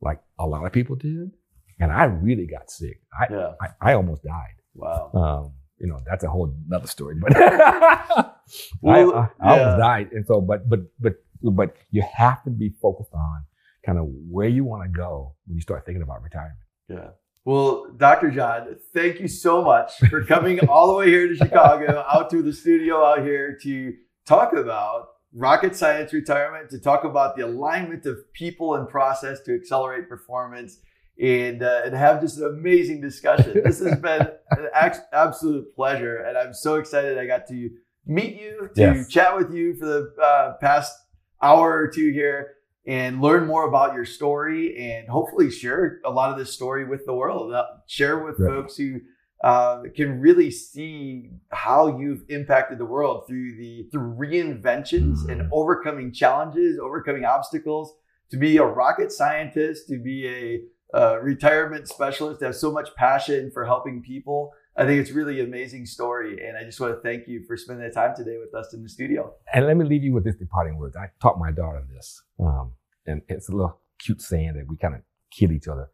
like 0.00 0.20
a 0.38 0.46
lot 0.46 0.64
of 0.64 0.72
people 0.72 0.96
did 0.96 1.32
and 1.80 1.92
I 1.92 2.04
really 2.04 2.46
got 2.46 2.70
sick. 2.70 3.00
I 3.18 3.32
yeah. 3.32 3.52
I, 3.60 3.90
I, 3.90 3.94
almost 3.94 4.22
died. 4.22 4.54
Wow. 4.74 5.10
Um, 5.14 5.52
you 5.78 5.88
know, 5.88 6.00
that's 6.06 6.24
a 6.24 6.30
whole 6.30 6.54
another 6.68 6.86
story. 6.86 7.16
But 7.20 7.32
well, 8.80 9.14
I, 9.14 9.46
I, 9.46 9.50
I 9.54 9.58
almost 9.58 9.78
died, 9.78 10.12
and 10.12 10.26
so 10.26 10.40
but 10.40 10.68
but 10.68 10.80
but 11.00 11.14
but 11.42 11.76
you 11.90 12.02
have 12.16 12.42
to 12.44 12.50
be 12.50 12.70
focused 12.80 13.12
on 13.12 13.44
kind 13.84 13.98
of 13.98 14.06
where 14.30 14.48
you 14.48 14.64
want 14.64 14.82
to 14.82 14.88
go 14.88 15.34
when 15.46 15.56
you 15.56 15.60
start 15.60 15.84
thinking 15.84 16.02
about 16.02 16.22
retirement. 16.22 16.58
Yeah. 16.88 17.10
Well, 17.44 17.88
Dr. 17.94 18.30
John, 18.30 18.76
thank 18.94 19.20
you 19.20 19.28
so 19.28 19.62
much 19.62 19.92
for 20.08 20.24
coming 20.24 20.60
all 20.68 20.86
the 20.88 20.94
way 20.94 21.08
here 21.08 21.28
to 21.28 21.36
Chicago, 21.36 22.04
out 22.10 22.30
to 22.30 22.42
the 22.42 22.52
studio 22.54 23.04
out 23.04 23.22
here 23.22 23.58
to 23.62 23.92
talk 24.24 24.54
about 24.54 25.08
rocket 25.34 25.74
science 25.76 26.12
retirement 26.12 26.70
to 26.70 26.78
talk 26.78 27.04
about 27.04 27.36
the 27.36 27.44
alignment 27.44 28.06
of 28.06 28.32
people 28.32 28.76
and 28.76 28.88
process 28.88 29.40
to 29.40 29.54
accelerate 29.54 30.08
performance 30.08 30.78
and, 31.20 31.62
uh, 31.62 31.82
and 31.84 31.94
have 31.94 32.20
just 32.20 32.38
an 32.38 32.46
amazing 32.46 33.00
discussion. 33.00 33.60
This 33.64 33.80
has 33.80 33.98
been 33.98 34.28
an 34.50 34.68
absolute 35.12 35.74
pleasure. 35.74 36.18
And 36.18 36.38
I'm 36.38 36.54
so 36.54 36.76
excited 36.76 37.18
I 37.18 37.26
got 37.26 37.46
to 37.48 37.70
meet 38.06 38.40
you, 38.40 38.70
to 38.74 38.80
yes. 38.80 39.08
chat 39.08 39.36
with 39.36 39.52
you 39.52 39.74
for 39.74 39.86
the 39.86 40.14
uh, 40.22 40.54
past 40.60 40.94
hour 41.42 41.72
or 41.72 41.88
two 41.88 42.10
here 42.12 42.54
and 42.86 43.22
learn 43.22 43.46
more 43.46 43.66
about 43.66 43.94
your 43.94 44.04
story 44.04 44.76
and 44.76 45.08
hopefully 45.08 45.50
share 45.50 46.00
a 46.04 46.10
lot 46.10 46.30
of 46.30 46.38
this 46.38 46.52
story 46.52 46.84
with 46.84 47.06
the 47.06 47.14
world. 47.14 47.52
Uh, 47.52 47.64
share 47.86 48.18
with 48.18 48.38
right. 48.38 48.48
folks 48.48 48.76
who 48.76 49.00
uh, 49.42 49.82
can 49.94 50.20
really 50.20 50.50
see 50.50 51.30
how 51.50 51.98
you've 51.98 52.24
impacted 52.28 52.78
the 52.78 52.84
world 52.84 53.26
through 53.26 53.56
the 53.56 53.86
through 53.90 54.14
reinventions 54.14 55.18
mm-hmm. 55.18 55.30
and 55.30 55.48
overcoming 55.52 56.12
challenges, 56.12 56.78
overcoming 56.78 57.24
obstacles. 57.24 57.94
To 58.30 58.38
be 58.38 58.56
a 58.56 58.64
rocket 58.64 59.12
scientist, 59.12 59.86
to 59.88 59.98
be 59.98 60.26
a 60.26 60.98
uh, 60.98 61.20
retirement 61.20 61.88
specialist, 61.88 62.40
to 62.40 62.46
have 62.46 62.56
so 62.56 62.72
much 62.72 62.94
passion 62.96 63.50
for 63.52 63.64
helping 63.64 64.02
people. 64.02 64.52
I 64.76 64.84
think 64.84 65.00
it's 65.00 65.12
really 65.12 65.40
amazing 65.40 65.86
story, 65.86 66.44
and 66.44 66.56
I 66.56 66.64
just 66.64 66.80
want 66.80 66.94
to 66.94 67.00
thank 67.00 67.28
you 67.28 67.44
for 67.46 67.56
spending 67.56 67.86
the 67.86 67.94
time 67.94 68.12
today 68.16 68.38
with 68.38 68.52
us 68.54 68.74
in 68.74 68.82
the 68.82 68.88
studio. 68.88 69.32
And 69.52 69.66
let 69.66 69.76
me 69.76 69.84
leave 69.84 70.02
you 70.02 70.12
with 70.12 70.24
this 70.24 70.34
departing 70.34 70.76
words. 70.76 70.96
I 70.96 71.10
taught 71.22 71.38
my 71.38 71.52
daughter 71.52 71.84
this, 71.94 72.20
um, 72.40 72.72
and 73.06 73.22
it's 73.28 73.48
a 73.48 73.52
little 73.52 73.78
cute 74.00 74.20
saying 74.20 74.54
that 74.54 74.66
we 74.66 74.76
kind 74.76 74.96
of 74.96 75.02
kid 75.30 75.52
each 75.52 75.68
other. 75.68 75.90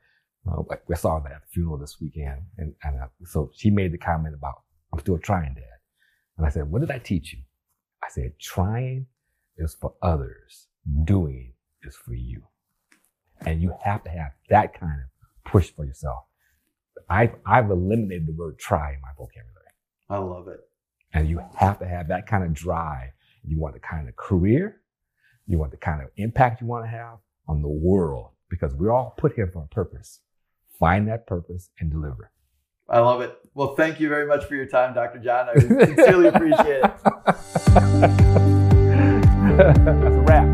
Uh, 0.51 0.63
we 0.89 0.97
saw 0.97 1.21
that 1.21 1.31
at 1.31 1.43
the 1.43 1.49
funeral 1.53 1.77
this 1.77 2.01
weekend, 2.01 2.41
and, 2.57 2.75
and 2.83 3.01
uh, 3.03 3.09
so 3.27 3.51
she 3.55 3.69
made 3.69 3.93
the 3.93 3.99
comment 3.99 4.35
about, 4.35 4.63
"I'm 4.95 5.01
still 5.01 5.19
trying, 5.19 5.53
Dad." 5.53 5.65
And 6.39 6.47
I 6.47 6.49
said, 6.49 6.71
"What 6.71 6.81
did 6.81 6.91
I 6.91 6.99
teach 6.99 7.35
you?" 7.35 7.41
I 8.03 8.09
said, 8.09 8.33
"Trying 8.41 9.07
is 9.59 9.75
for 9.79 9.93
others. 10.01 10.69
Doing 11.05 11.53
is 11.83 11.97
for 11.97 12.15
you." 12.15 12.45
And 13.45 13.61
you 13.61 13.75
have 13.85 14.05
to 14.05 14.11
have 14.11 14.33
that 14.49 14.73
kind 14.73 15.01
of 15.03 15.51
push 15.53 15.71
for 15.71 15.85
yourself. 15.85 16.25
I've, 17.09 17.35
I've 17.47 17.71
eliminated 17.71 18.27
the 18.27 18.33
word 18.33 18.59
try 18.59 18.93
in 18.93 19.01
my 19.01 19.11
vocabulary. 19.17 19.47
I 20.09 20.19
love 20.19 20.49
it. 20.49 20.61
And 21.13 21.29
you 21.29 21.41
have 21.57 21.79
to 21.81 21.87
have 21.87 22.09
that 22.09 22.27
kind 22.27 22.45
of 22.45 22.53
drive. 22.53 23.11
You 23.45 23.59
want 23.59 23.75
the 23.75 23.81
kind 23.81 24.09
of 24.09 24.17
career, 24.17 24.81
you 25.47 25.59
want 25.59 25.71
the 25.71 25.77
kind 25.79 26.03
of 26.03 26.09
impact 26.17 26.61
you 26.61 26.67
want 26.67 26.85
to 26.85 26.91
have 26.91 27.19
on 27.49 27.63
the 27.63 27.69
world 27.69 28.31
because 28.49 28.75
we're 28.75 28.93
all 28.93 29.15
put 29.17 29.33
here 29.35 29.47
for 29.47 29.63
a 29.65 29.69
purpose 29.69 30.21
find 30.81 31.07
that 31.07 31.27
purpose 31.27 31.69
and 31.79 31.93
deliver. 31.93 32.33
I 32.89 32.99
love 32.99 33.21
it. 33.21 33.37
Well, 33.55 33.77
thank 33.77 34.01
you 34.01 34.09
very 34.09 34.27
much 34.27 34.47
for 34.47 34.57
your 34.57 34.67
time, 34.67 34.95
Dr. 34.95 35.21
John. 35.21 35.49
I 35.49 35.61
sincerely 35.61 36.27
appreciate 36.35 36.83
it. 36.83 36.91
That's 39.57 40.17
a 40.17 40.25
wrap. 40.27 40.50